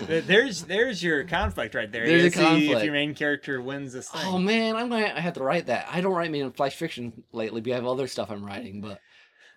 There's 0.07 0.63
there's 0.63 1.03
your 1.03 1.23
conflict 1.23 1.73
right 1.75 1.91
there. 1.91 2.05
There's 2.05 2.35
you 2.35 2.41
a 2.41 2.57
see 2.57 2.71
if 2.71 2.83
your 2.83 2.93
main 2.93 3.15
character 3.15 3.61
wins 3.61 3.93
this 3.93 4.09
thing. 4.09 4.21
oh 4.25 4.37
man, 4.37 4.75
I'm 4.75 4.89
gonna 4.89 5.13
I 5.15 5.19
have 5.19 5.33
to 5.35 5.43
write 5.43 5.67
that. 5.67 5.87
I 5.91 6.01
don't 6.01 6.13
write 6.13 6.31
me 6.31 6.41
in 6.41 6.51
flash 6.51 6.75
fiction 6.75 7.23
lately, 7.31 7.61
but 7.61 7.71
I 7.71 7.75
have 7.75 7.85
other 7.85 8.07
stuff 8.07 8.29
I'm 8.29 8.45
writing. 8.45 8.81
But 8.81 9.01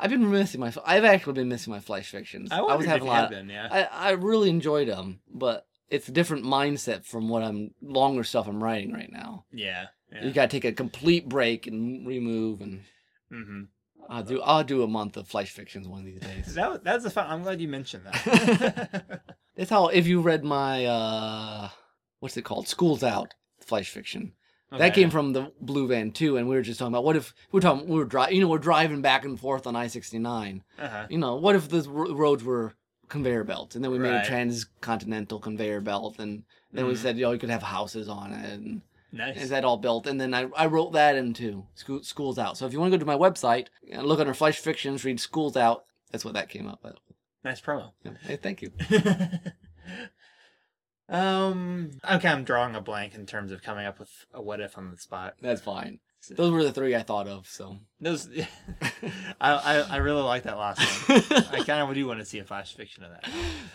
I've 0.00 0.10
been 0.10 0.30
missing 0.30 0.60
my. 0.60 0.72
I've 0.84 1.04
actually 1.04 1.34
been 1.34 1.48
missing 1.48 1.72
my 1.72 1.80
flash 1.80 2.10
fictions. 2.10 2.50
I, 2.52 2.60
was 2.60 2.68
wondered 2.70 2.88
having 2.88 3.08
a 3.08 3.10
lot. 3.10 3.30
been, 3.30 3.48
yeah. 3.48 3.68
I 3.70 4.08
I 4.08 4.10
really 4.12 4.48
enjoyed 4.48 4.88
them, 4.88 5.20
but 5.28 5.66
it's 5.90 6.08
a 6.08 6.12
different 6.12 6.44
mindset 6.44 7.04
from 7.04 7.28
what 7.28 7.42
I'm 7.42 7.72
longer 7.82 8.24
stuff 8.24 8.46
I'm 8.46 8.62
writing 8.62 8.92
right 8.92 9.10
now. 9.10 9.44
yeah. 9.52 9.86
yeah. 10.12 10.24
You 10.24 10.32
gotta 10.32 10.48
take 10.48 10.64
a 10.64 10.72
complete 10.72 11.28
break 11.28 11.66
and 11.66 12.06
remove, 12.06 12.60
and 12.60 12.82
hmm 13.30 13.62
I'll 14.08 14.22
do 14.22 14.40
I'll 14.40 14.64
do 14.64 14.82
a 14.82 14.88
month 14.88 15.16
of 15.16 15.28
flash 15.28 15.50
fictions 15.50 15.86
one 15.86 16.00
of 16.00 16.06
these 16.06 16.20
days. 16.20 16.54
That 16.54 16.84
that's 16.84 17.04
a 17.04 17.10
fun. 17.10 17.26
I'm 17.28 17.42
glad 17.42 17.60
you 17.60 17.68
mentioned 17.68 18.04
that. 18.06 19.20
That's 19.58 19.70
how 19.70 19.88
if 19.88 20.06
you 20.06 20.20
read 20.22 20.44
my 20.44 20.86
uh 20.86 21.68
what's 22.20 22.36
it 22.38 22.42
called? 22.46 22.68
School's 22.68 23.02
Out 23.02 23.34
flash 23.60 23.90
fiction. 23.90 24.32
That 24.70 24.92
came 24.94 25.08
from 25.10 25.32
the 25.32 25.50
Blue 25.62 25.88
Van 25.88 26.10
too, 26.12 26.36
and 26.36 26.46
we 26.48 26.54
were 26.54 26.60
just 26.62 26.78
talking 26.78 26.92
about 26.92 27.02
what 27.04 27.16
if 27.16 27.34
we 27.52 27.56
were 27.56 27.60
talking 27.62 27.88
we 27.88 27.96
were 27.96 28.04
driving 28.04 28.36
you 28.36 28.42
know 28.42 28.48
we're 28.48 28.58
driving 28.58 29.02
back 29.02 29.24
and 29.24 29.38
forth 29.38 29.66
on 29.66 29.74
I 29.76 29.88
sixty 29.88 30.18
nine. 30.18 30.62
Uh-huh. 30.78 31.06
You 31.10 31.18
know 31.18 31.36
what 31.36 31.56
if 31.56 31.68
the 31.68 31.82
ro- 31.82 32.14
roads 32.14 32.44
were 32.44 32.74
conveyor 33.08 33.44
belts, 33.44 33.74
and 33.74 33.82
then 33.84 33.90
we 33.90 33.98
made 33.98 34.10
Right. 34.12 34.24
a 34.24 34.28
transcontinental 34.28 35.40
conveyor 35.40 35.80
belt, 35.80 36.18
and 36.18 36.44
then 36.72 36.86
we 36.86 36.92
Mhm. 36.92 36.98
said 36.98 37.16
you 37.16 37.24
know 37.24 37.32
you 37.32 37.38
could 37.38 37.48
have 37.50 37.62
houses 37.62 38.08
on 38.08 38.32
it, 38.32 38.52
and 38.52 38.82
Nice. 39.10 39.38
is 39.38 39.48
that 39.48 39.64
all 39.64 39.78
built? 39.78 40.06
And 40.06 40.20
then 40.20 40.34
I, 40.34 40.48
I 40.54 40.66
wrote 40.66 40.92
that 40.92 41.16
into 41.16 41.64
school, 41.74 42.02
School's 42.02 42.38
Out. 42.38 42.58
So 42.58 42.66
if 42.66 42.72
you 42.74 42.78
want 42.78 42.92
to 42.92 42.98
go 42.98 43.00
to 43.00 43.06
my 43.06 43.16
website 43.16 43.68
and 43.90 44.06
look 44.06 44.20
under 44.20 44.34
flash 44.34 44.58
fictions, 44.58 45.02
read 45.04 45.18
School's 45.18 45.56
Out. 45.56 45.84
That's 46.12 46.24
what 46.26 46.34
that 46.34 46.50
came 46.50 46.68
up 46.68 46.84
with. 46.84 46.96
Nice 47.48 47.60
promo. 47.60 47.92
Hey, 48.22 48.36
thank 48.36 48.62
you. 48.62 48.72
um, 51.08 51.92
okay, 52.10 52.28
I'm 52.28 52.44
drawing 52.44 52.74
a 52.74 52.80
blank 52.80 53.14
in 53.14 53.26
terms 53.26 53.52
of 53.52 53.62
coming 53.62 53.86
up 53.86 53.98
with 53.98 54.10
a 54.32 54.42
what 54.42 54.60
if 54.60 54.76
on 54.76 54.90
the 54.90 54.98
spot. 54.98 55.34
That's 55.40 55.60
fine. 55.60 56.00
Those 56.30 56.50
were 56.50 56.64
the 56.64 56.72
three 56.72 56.94
I 56.94 57.02
thought 57.02 57.28
of. 57.28 57.48
So. 57.48 57.78
Those, 58.00 58.28
I, 59.40 59.52
I 59.52 59.74
I 59.80 59.96
really 59.98 60.20
like 60.20 60.42
that 60.42 60.58
last 60.58 60.80
one. 61.08 61.22
I 61.52 61.64
kind 61.64 61.80
of 61.80 61.94
do 61.94 62.06
want 62.06 62.18
to 62.18 62.26
see 62.26 62.40
a 62.40 62.44
flash 62.44 62.74
fiction 62.74 63.04
of 63.04 63.12
that. 63.12 63.30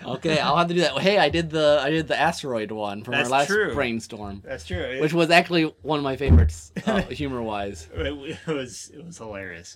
okay, 0.06 0.40
I'll 0.40 0.58
have 0.58 0.68
to 0.68 0.74
do 0.74 0.82
that. 0.82 1.00
Hey, 1.00 1.18
I 1.18 1.30
did 1.30 1.50
the 1.50 1.80
I 1.82 1.90
did 1.90 2.08
the 2.08 2.20
asteroid 2.20 2.72
one 2.72 3.04
from 3.04 3.14
That's 3.14 3.32
our 3.32 3.40
last 3.40 3.48
true. 3.48 3.74
brainstorm, 3.74 4.44
That's 4.46 4.68
true. 4.68 4.78
It, 4.78 5.02
which 5.02 5.14
was 5.14 5.32
actually 5.32 5.74
one 5.82 6.00
of 6.00 6.04
my 6.04 6.18
favorites, 6.18 6.72
uh, 6.86 7.02
humor 7.04 7.42
wise. 7.42 7.88
it, 7.94 8.38
it 8.48 8.54
was 8.54 8.92
it 8.94 9.04
was 9.04 9.18
hilarious. 9.18 9.76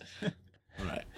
Right. 0.84 1.04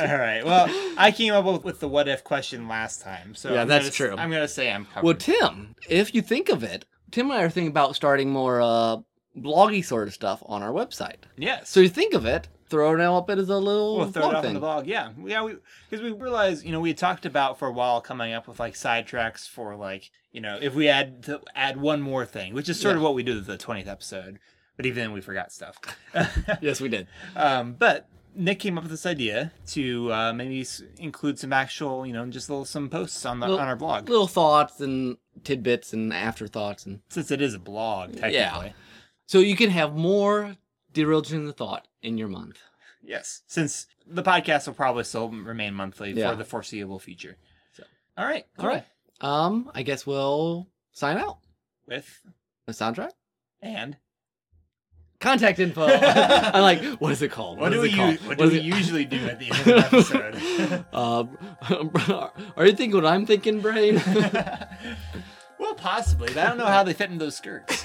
All 0.00 0.18
right. 0.18 0.44
Well, 0.44 0.68
I 0.96 1.10
came 1.10 1.32
up 1.34 1.64
with, 1.64 1.80
the 1.80 1.88
what 1.88 2.08
if 2.08 2.22
question 2.24 2.68
last 2.68 3.00
time, 3.02 3.34
so 3.34 3.52
Yeah, 3.52 3.62
I'm 3.62 3.68
that's 3.68 3.86
gonna, 3.86 4.10
true. 4.10 4.16
I'm 4.18 4.30
gonna 4.30 4.48
say 4.48 4.70
I'm 4.72 4.84
covered. 4.86 5.04
well, 5.04 5.14
Tim, 5.14 5.74
if 5.88 6.14
you 6.14 6.22
think 6.22 6.48
of 6.48 6.62
it, 6.62 6.84
Tim 7.10 7.30
and 7.30 7.38
I 7.40 7.42
are 7.42 7.50
thinking 7.50 7.70
about 7.70 7.96
starting 7.96 8.30
more 8.30 8.60
uh, 8.60 8.98
bloggy 9.36 9.84
sort 9.84 10.06
of 10.08 10.14
stuff 10.14 10.42
on 10.46 10.62
our 10.62 10.70
website. 10.72 11.16
yes. 11.36 11.68
So 11.68 11.80
you 11.80 11.88
think 11.88 12.14
of 12.14 12.24
it, 12.24 12.46
throw 12.68 12.94
it 12.94 13.00
up 13.00 13.28
as 13.30 13.48
a 13.48 13.56
little 13.58 13.96
We'll 13.96 14.12
throw 14.12 14.30
it 14.30 14.34
up 14.36 14.42
thing. 14.42 14.50
on 14.50 14.54
the 14.54 14.60
blog. 14.60 14.86
Yeah, 14.86 15.10
yeah. 15.24 15.42
We 15.42 15.56
because 15.88 16.02
we 16.04 16.12
realized, 16.12 16.64
you 16.64 16.70
know, 16.72 16.80
we 16.80 16.90
had 16.90 16.98
talked 16.98 17.26
about 17.26 17.58
for 17.58 17.66
a 17.66 17.72
while 17.72 18.00
coming 18.00 18.32
up 18.32 18.46
with 18.46 18.60
like 18.60 18.74
sidetracks 18.74 19.48
for 19.48 19.74
like, 19.74 20.10
you 20.30 20.40
know, 20.40 20.56
if 20.62 20.74
we 20.74 20.88
add 20.88 21.24
to 21.24 21.40
add 21.56 21.80
one 21.80 22.00
more 22.00 22.24
thing, 22.24 22.54
which 22.54 22.68
is 22.68 22.78
sort 22.78 22.94
of 22.96 23.02
what 23.02 23.14
we 23.14 23.24
did 23.24 23.34
with 23.36 23.46
the 23.46 23.58
twentieth 23.58 23.88
episode. 23.88 24.38
But 24.76 24.86
even 24.86 25.02
then, 25.02 25.12
we 25.12 25.20
forgot 25.20 25.52
stuff. 25.52 25.78
Yes, 26.62 26.80
we 26.80 26.88
did. 26.88 27.06
um, 27.36 27.74
but 27.78 28.08
Nick 28.34 28.60
came 28.60 28.76
up 28.78 28.84
with 28.84 28.90
this 28.90 29.06
idea 29.06 29.52
to 29.68 30.12
uh, 30.12 30.32
maybe 30.32 30.60
s- 30.60 30.82
include 30.98 31.38
some 31.38 31.52
actual, 31.52 32.06
you 32.06 32.12
know, 32.12 32.24
just 32.26 32.48
little 32.48 32.64
some 32.64 32.88
posts 32.88 33.24
on 33.26 33.40
the 33.40 33.46
Little- 33.46 33.60
on 33.60 33.68
our 33.68 33.76
blog, 33.76 34.08
Little 34.08 34.26
thoughts 34.28 34.80
and 34.80 35.16
tidbits 35.44 35.92
and 35.92 36.12
afterthoughts 36.12 36.86
and 36.86 37.00
since 37.08 37.30
it 37.30 37.40
is 37.40 37.54
a 37.54 37.58
blog 37.58 38.16
technically. 38.16 38.72
so 39.26 39.38
you 39.38 39.56
can 39.56 39.70
have 39.70 39.94
more 39.96 40.56
derailed 40.92 41.30
in 41.32 41.44
the 41.46 41.52
thought 41.52 41.88
in 42.02 42.18
your 42.18 42.28
month. 42.28 42.58
Yes, 43.02 43.42
since 43.46 43.86
the 44.06 44.22
podcast 44.22 44.66
will 44.66 44.74
probably 44.74 45.04
still 45.04 45.28
remain 45.30 45.74
monthly 45.74 46.12
Yeah. 46.12 46.30
for 46.30 46.36
the 46.36 46.44
foreseeable 46.44 46.98
future. 46.98 47.36
So- 47.72 47.84
all 48.18 48.26
right, 48.26 48.46
All 48.58 48.66
right. 48.66 48.84
Um, 49.20 49.70
I 49.74 49.82
guess 49.82 50.06
we'll 50.06 50.68
sign 50.92 51.16
out. 51.18 51.38
with 51.86 52.20
The 52.66 52.72
soundtrack. 52.72 53.10
and 53.62 53.96
Contact 55.20 55.58
info. 55.58 55.86
I'm 55.86 56.62
like, 56.62 56.82
what 56.98 57.12
is 57.12 57.20
it 57.20 57.30
called? 57.30 57.58
what, 57.58 57.72
do 57.72 57.82
is 57.82 57.82
we 57.82 57.88
it 57.90 57.96
called? 57.96 58.12
u- 58.22 58.28
what 58.28 58.38
What 58.38 58.44
do 58.46 58.50
we 58.52 58.58
it- 58.58 58.64
usually 58.64 59.04
do 59.04 59.16
at 59.28 59.38
the 59.38 59.50
end 59.52 59.60
of 59.60 59.66
an 59.66 59.78
episode? 59.84 60.84
Um, 60.94 62.30
are 62.56 62.66
you 62.66 62.72
thinking 62.72 62.94
what 62.94 63.04
I'm 63.06 63.26
thinking, 63.26 63.60
brain? 63.60 63.96
well, 65.58 65.74
possibly, 65.76 66.28
but 66.28 66.38
I 66.38 66.46
don't 66.48 66.58
know 66.58 66.64
how 66.66 66.82
they 66.82 66.94
fit 66.94 67.10
in 67.10 67.18
those 67.18 67.36
skirts. 67.36 67.84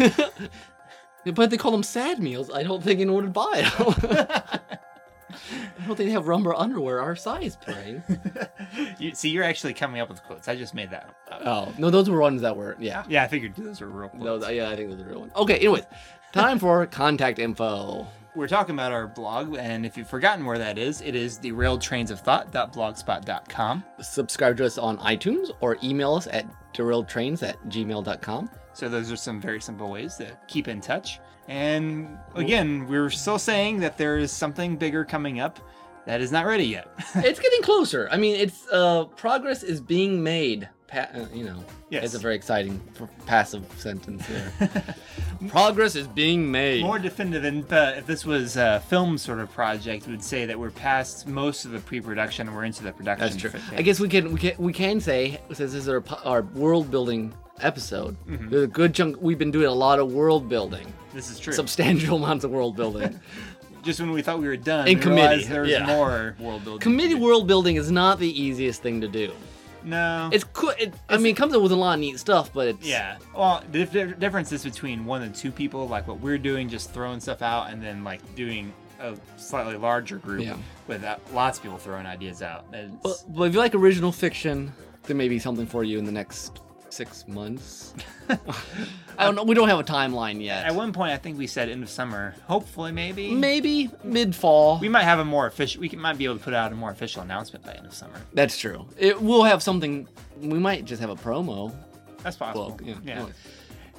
but 1.26 1.50
they 1.50 1.58
call 1.58 1.72
them 1.72 1.84
sad 1.84 2.20
meals. 2.20 2.50
I 2.50 2.64
don't 2.64 2.82
think 2.82 3.02
anyone 3.02 3.24
would 3.26 3.34
buy 3.34 3.70
them. 3.78 3.96
I 5.30 5.88
don't 5.88 5.98
think 5.98 6.08
they 6.08 6.12
have 6.12 6.28
rubber 6.30 6.54
underwear 6.56 7.02
our 7.02 7.16
size, 7.18 7.58
Brain. 7.58 8.02
you, 8.98 9.14
see, 9.14 9.30
you're 9.30 9.44
actually 9.44 9.74
coming 9.74 10.00
up 10.00 10.08
with 10.10 10.24
quotes. 10.24 10.48
I 10.48 10.56
just 10.56 10.74
made 10.74 10.92
that. 10.92 11.14
Up. 11.30 11.42
oh 11.46 11.74
no, 11.78 11.90
those 11.90 12.10
were 12.10 12.20
ones 12.22 12.42
that 12.44 12.56
were 12.56 12.78
yeah. 12.80 13.04
Yeah, 13.10 13.24
I 13.24 13.28
figured 13.28 13.56
those 13.58 13.82
were 13.82 13.88
real 13.88 14.10
quotes. 14.10 14.44
No, 14.44 14.50
yeah, 14.50 14.70
I 14.70 14.76
think 14.78 14.90
those 14.90 15.02
are 15.02 15.06
real 15.10 15.20
ones. 15.20 15.34
Okay, 15.36 15.56
anyways, 15.58 15.84
time 16.36 16.60
for 16.60 16.86
contact 16.86 17.40
info. 17.40 18.06
We're 18.36 18.50
talking 18.50 18.76
about 18.76 18.92
our 18.92 19.08
blog, 19.08 19.56
and 19.56 19.86
if 19.86 19.96
you've 19.96 20.10
forgotten 20.10 20.46
where 20.46 20.58
that 20.58 20.78
is, 20.78 21.00
it 21.00 21.16
is 21.16 21.40
derailedtrainsofthought.blogspot.com. 21.40 23.84
Subscribe 24.02 24.58
to 24.58 24.66
us 24.66 24.78
on 24.78 24.98
iTunes 24.98 25.52
or 25.62 25.78
email 25.82 26.16
us 26.16 26.28
at 26.28 26.46
derailedtrains 26.74 27.42
at 27.42 27.58
gmail.com. 27.70 28.50
So 28.74 28.90
those 28.90 29.14
are 29.14 29.16
some 29.16 29.40
very 29.40 29.62
simple 29.62 29.90
ways 29.90 30.16
to 30.16 30.38
keep 30.50 30.68
in 30.68 30.82
touch. 30.82 31.22
And 31.48 32.18
again, 32.34 32.86
we're 32.86 33.10
still 33.10 33.40
saying 33.40 33.80
that 33.80 33.98
there 33.98 34.18
is 34.18 34.30
something 34.30 34.76
bigger 34.76 35.06
coming 35.06 35.40
up 35.40 35.62
that 36.06 36.20
is 36.20 36.34
not 36.34 36.46
ready 36.46 36.66
yet. 36.66 36.90
it's 37.16 37.40
getting 37.40 37.62
closer. 37.62 38.10
I 38.12 38.18
mean, 38.18 38.36
it's 38.36 38.68
uh, 38.74 39.06
progress 39.06 39.64
is 39.64 39.80
being 39.80 40.22
made. 40.22 40.68
Pa- 40.96 41.10
uh, 41.14 41.26
you 41.34 41.44
know, 41.44 41.62
Yes. 41.90 42.06
it's 42.06 42.14
a 42.14 42.20
very 42.20 42.36
exciting 42.36 42.80
p- 42.98 43.04
passive 43.26 43.66
sentence 43.78 44.26
there. 44.28 44.96
progress 45.50 45.96
is 45.96 46.08
being 46.08 46.50
made. 46.50 46.84
More 46.84 47.00
definitive, 47.00 47.44
and 47.44 47.72
uh, 47.72 47.94
if 47.98 48.06
this 48.08 48.26
was 48.26 48.56
a 48.56 48.80
film 48.88 49.18
sort 49.18 49.40
of 49.40 49.52
project, 49.52 50.06
we 50.08 50.14
would 50.14 50.24
say 50.24 50.46
that 50.46 50.58
we're 50.58 50.72
past 50.72 51.28
most 51.28 51.66
of 51.66 51.72
the 51.72 51.80
pre-production 51.80 52.48
and 52.48 52.56
we're 52.56 52.64
into 52.64 52.84
the 52.84 52.94
production. 52.94 53.28
That's 53.28 53.36
true. 53.42 53.52
I 53.78 53.82
guess 53.82 54.00
we 54.00 54.08
can 54.08 54.32
we 54.34 54.40
can 54.40 54.54
we 54.58 54.72
can 54.74 55.02
say 55.02 55.40
since 55.48 55.58
this 55.74 55.74
is 55.74 55.90
our 55.90 56.02
our 56.24 56.42
world 56.44 56.90
building 56.90 57.34
episode, 57.62 58.16
Mm-hmm. 58.28 58.50
there's 58.50 58.64
a 58.64 58.68
good 58.68 58.94
chunk. 58.94 59.18
We've 59.22 59.38
been 59.40 59.52
doing 59.52 59.68
a 59.68 59.74
lot 59.74 60.00
of 60.00 60.12
world 60.14 60.48
building, 60.48 60.92
this 61.14 61.30
is 61.30 61.40
true. 61.40 61.54
substantial 61.54 62.18
amounts 62.24 62.46
of 62.46 62.52
world 62.52 62.76
building. 62.78 63.20
Just 63.84 64.00
when 64.00 64.12
we 64.12 64.24
thought 64.24 64.40
we 64.40 64.48
were 64.48 64.58
done, 64.58 64.88
In 64.88 64.98
we 64.98 65.02
committee, 65.04 65.22
realized 65.28 65.50
there 65.50 65.62
was 65.62 65.70
yeah. 65.72 65.86
more 65.86 66.36
world 66.40 66.64
building. 66.64 66.80
Committee 66.82 67.14
world 67.14 67.46
building 67.48 67.76
is 67.76 67.92
not 67.92 68.18
the 68.18 68.42
easiest 68.42 68.82
thing 68.82 69.00
to 69.02 69.08
do. 69.08 69.32
No. 69.86 70.30
It's 70.34 70.44
cool. 70.44 70.72
It, 70.80 70.94
I 71.08 71.18
mean, 71.18 71.28
it 71.34 71.38
comes 71.38 71.54
up 71.54 71.62
with 71.62 71.72
a 71.72 71.76
lot 71.76 71.94
of 71.94 72.00
neat 72.00 72.20
stuff, 72.20 72.52
but 72.54 72.68
it's 72.68 72.86
Yeah. 72.86 73.18
Well, 73.36 73.64
the 73.72 73.86
dif- 73.86 74.20
difference 74.20 74.52
is 74.52 74.64
between 74.64 75.06
one 75.06 75.22
and 75.22 75.34
two 75.34 75.52
people, 75.52 75.88
like 75.88 76.08
what 76.08 76.20
we're 76.20 76.38
doing, 76.38 76.68
just 76.70 76.92
throwing 76.92 77.20
stuff 77.20 77.42
out, 77.42 77.70
and 77.70 77.82
then 77.82 78.04
like 78.04 78.20
doing 78.36 78.74
a 79.00 79.16
slightly 79.38 79.78
larger 79.78 80.18
group 80.18 80.42
Yeah. 80.44 80.56
with 80.88 81.04
uh, 81.04 81.18
lots 81.34 81.58
of 81.58 81.64
people 81.64 81.78
throwing 81.78 82.06
ideas 82.06 82.42
out. 82.42 82.66
But, 82.72 83.24
but 83.30 83.44
if 83.44 83.54
you 83.54 83.60
like 83.60 83.76
original 83.76 84.12
fiction, 84.12 84.74
there 85.04 85.16
may 85.16 85.28
be 85.30 85.38
something 85.38 85.66
for 85.68 85.84
you 85.84 86.00
in 86.00 86.06
the 86.06 86.12
next 86.12 86.60
six 86.96 87.28
months. 87.28 87.94
I 89.18 89.26
don't 89.26 89.36
know. 89.36 89.44
We 89.44 89.54
don't 89.54 89.68
have 89.68 89.80
a 89.80 89.84
timeline 89.84 90.42
yet. 90.42 90.66
at 90.66 90.74
one 90.74 90.94
point, 90.94 91.12
I 91.12 91.18
think 91.18 91.38
we 91.38 91.48
said 91.48 91.70
end 91.70 91.84
of 91.84 91.90
summer. 91.90 92.34
Hopefully, 92.48 92.92
maybe. 92.92 93.32
Maybe 93.32 93.90
mid 94.04 94.36
fall. 94.36 94.80
We 94.80 94.90
might 94.90 95.04
have 95.04 95.20
a 95.20 95.26
more 95.26 95.46
official. 95.48 95.82
We 95.82 95.90
might 95.90 96.18
be 96.18 96.26
able 96.26 96.38
to 96.38 96.44
put 96.44 96.54
out 96.54 96.72
a 96.72 96.76
more 96.76 96.92
official 96.92 97.22
announcement 97.22 97.66
by 97.66 97.74
end 97.74 97.86
of 97.86 97.94
summer. 97.94 98.20
That's 98.34 98.58
true. 98.58 98.88
It 98.98 99.22
will 99.22 99.44
have 99.44 99.62
something. 99.62 100.08
We 100.40 100.58
might 100.60 100.86
just 100.86 101.02
have 101.02 101.10
a 101.10 101.16
promo. 101.16 101.74
That's 102.24 102.38
possible. 102.38 102.78
Well, 102.82 102.88
yeah. 102.88 102.96
yeah. 103.04 103.26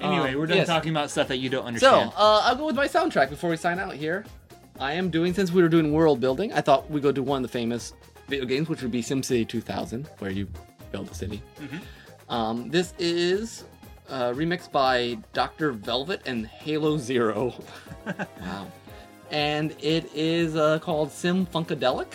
Anyway, 0.01 0.32
Um, 0.32 0.38
we're 0.38 0.47
done 0.47 0.59
yes. 0.59 0.66
talking 0.66 0.90
about 0.90 1.11
stuff 1.11 1.28
that 1.28 1.38
you 1.38 1.49
don't 1.49 1.62
So 1.62 1.66
understand. 1.68 2.12
uh, 2.16 2.40
I'll 2.44 2.57
go 2.57 2.66
with 2.66 2.76
my 2.76 2.88
soundtrack 2.88 3.30
before 3.30 3.49
we 3.51 3.57
sign 3.57 3.78
out 3.78 3.94
here. 3.94 4.24
I 4.78 4.92
am 4.92 5.09
doing 5.11 5.32
since 5.32 5.53
we 5.53 5.62
were 5.62 5.68
doing 5.70 5.92
world 5.92 6.20
building. 6.20 6.53
I 6.53 6.61
thought 6.61 6.90
we'd 6.90 7.03
go 7.03 7.12
do 7.12 7.22
one 7.22 7.42
of 7.42 7.51
the 7.51 7.53
famous 7.53 7.94
video 8.28 8.44
games, 8.44 8.68
which 8.68 8.82
would 8.82 8.90
be 8.90 9.03
SimCity 9.03 9.49
2000, 9.49 10.07
where 10.18 10.30
you 10.30 10.49
build 10.92 11.11
a 11.11 11.14
city. 11.14 11.40
Mm-hmm. 11.61 11.78
Um, 12.29 12.68
this 12.70 12.95
is 12.99 13.64
uh, 14.09 14.33
remixed 14.33 14.72
by 14.72 15.18
Dr. 15.33 15.72
Velvet 15.72 16.22
and 16.27 16.47
Halo 16.47 16.97
Zero. 16.99 17.55
wow. 18.41 18.66
And 19.31 19.74
it 19.81 20.11
is 20.14 20.57
uh, 20.57 20.79
called 20.79 21.11
Sim 21.11 21.47
Funkadelic, 21.47 22.07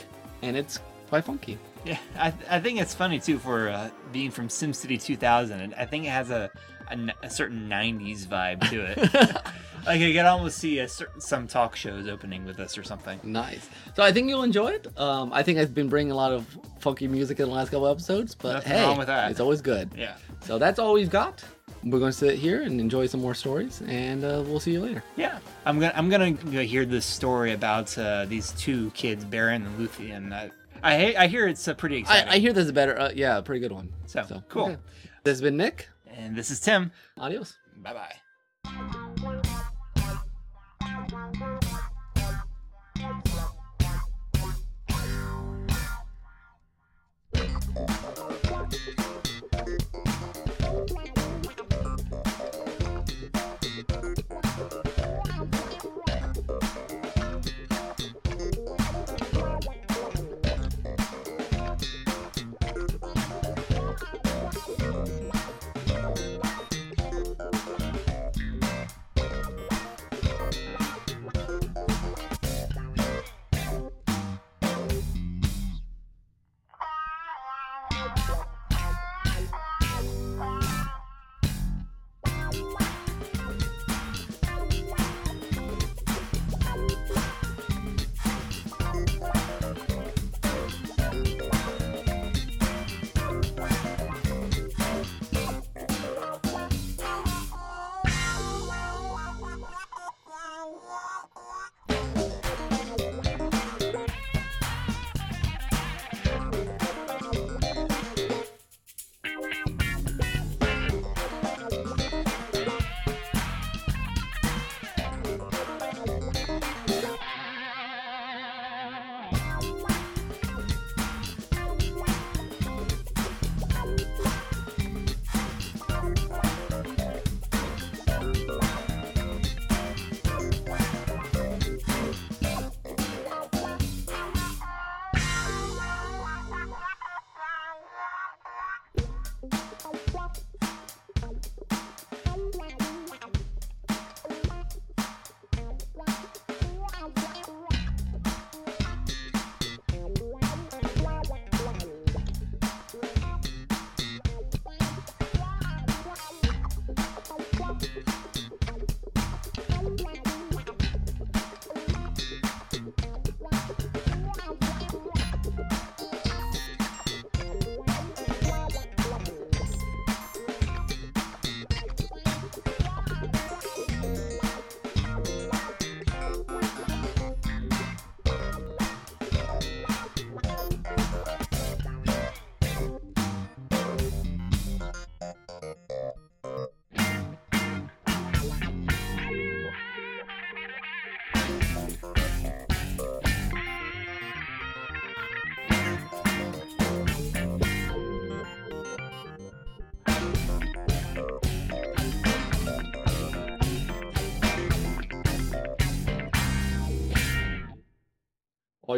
and 0.42 0.56
it's 0.56 0.80
quite 1.10 1.26
funky. 1.26 1.58
Yeah, 1.84 1.98
I, 2.18 2.34
I 2.50 2.60
think 2.60 2.80
it's 2.80 2.94
funny 2.94 3.20
too 3.20 3.40
for 3.40 3.70
uh, 3.70 3.90
being 4.12 4.32
from 4.32 4.48
SimCity 4.48 5.02
2000. 5.02 5.74
I 5.74 5.86
think 5.86 6.06
it 6.06 6.10
has 6.10 6.30
a, 6.30 6.50
a, 6.92 7.14
a 7.24 7.30
certain 7.30 7.70
90s 7.70 8.26
vibe 8.26 8.70
to 8.70 8.82
it. 8.86 8.98
like 9.86 10.02
I 10.02 10.14
could 10.14 10.26
almost 10.26 10.58
see 10.58 10.80
a 10.80 10.88
certain, 10.88 11.20
some 11.22 11.48
talk 11.48 11.76
shows 11.76 12.08
opening 12.08 12.46
with 12.46 12.58
this 12.58 12.78
or 12.78 12.84
something. 12.84 13.20
Nice. 13.24 13.70
So 13.96 14.04
I 14.04 14.12
think 14.12 14.30
you'll 14.30 14.44
enjoy 14.44 14.70
it. 14.72 14.88
Um, 14.98 15.32
I 15.34 15.44
think 15.44 15.60
I've 15.60 15.74
been 15.74 15.90
bringing 15.90 16.12
a 16.12 16.16
lot 16.16 16.32
of 16.32 16.46
funky 16.80 17.08
music 17.08 17.40
in 17.40 17.48
the 17.48 17.54
last 17.54 17.70
couple 17.72 17.88
episodes, 17.88 18.36
but 18.36 18.54
Nothing 18.54 18.72
hey, 18.74 18.84
wrong 18.84 18.98
with 18.98 19.08
that. 19.08 19.32
it's 19.32 19.40
always 19.40 19.62
good. 19.62 19.90
Yeah. 19.96 20.16
So 20.42 20.58
that's 20.58 20.80
all 20.80 20.94
we've 20.94 21.10
got. 21.10 21.44
We're 21.84 22.00
going 22.00 22.12
to 22.12 22.18
sit 22.18 22.38
here 22.38 22.62
and 22.62 22.80
enjoy 22.80 23.08
some 23.08 23.22
more 23.22 23.34
stories, 23.34 23.82
and 23.88 24.24
uh, 24.24 24.44
we'll 24.46 24.60
see 24.60 24.72
you 24.74 24.82
later. 24.82 25.04
Yeah, 25.16 25.40
I'm 25.66 25.80
gonna 25.80 25.94
I'm 25.96 26.10
gonna 26.10 26.34
go 26.34 26.62
hear 26.62 26.86
this 26.86 27.08
story 27.08 27.54
about 27.54 27.98
uh, 27.98 28.26
these 28.26 28.52
two 28.52 28.92
kids, 28.92 29.26
Beren 29.26 29.66
and 29.66 29.80
Luthien. 29.80 30.32
I 30.32 30.52
I, 30.84 31.16
I 31.18 31.28
hear 31.28 31.48
it's 31.48 31.68
uh, 31.68 31.74
pretty 31.74 31.98
exciting. 31.98 32.30
I, 32.30 32.34
I 32.36 32.38
hear 32.40 32.54
there's 32.54 32.70
a 32.70 32.74
better, 32.74 33.00
uh, 33.00 33.12
yeah, 33.16 33.38
a 33.38 33.42
pretty 33.42 33.62
good 33.62 33.72
one. 33.72 33.90
So, 34.06 34.44
cool. 34.50 34.78
This 35.24 35.34
has 35.34 35.42
been 35.42 35.58
Nick. 35.58 35.88
And 36.18 36.36
this 36.36 36.52
is 36.52 36.60
Tim. 36.60 36.92
Adios. 37.18 37.58
Bye 37.78 37.94
bye. 37.94 38.16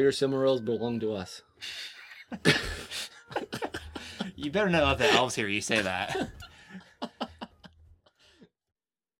Your 0.03 0.11
Silmarils 0.11 0.63
belong 0.63 0.99
to 0.99 1.13
us. 1.13 1.41
You 4.43 4.51
better 4.51 4.69
not 4.69 4.83
let 4.83 4.97
the 4.97 5.09
elves 5.09 5.35
hear 5.35 5.47
you 5.47 5.61
say 5.61 5.81
that. 5.81 6.29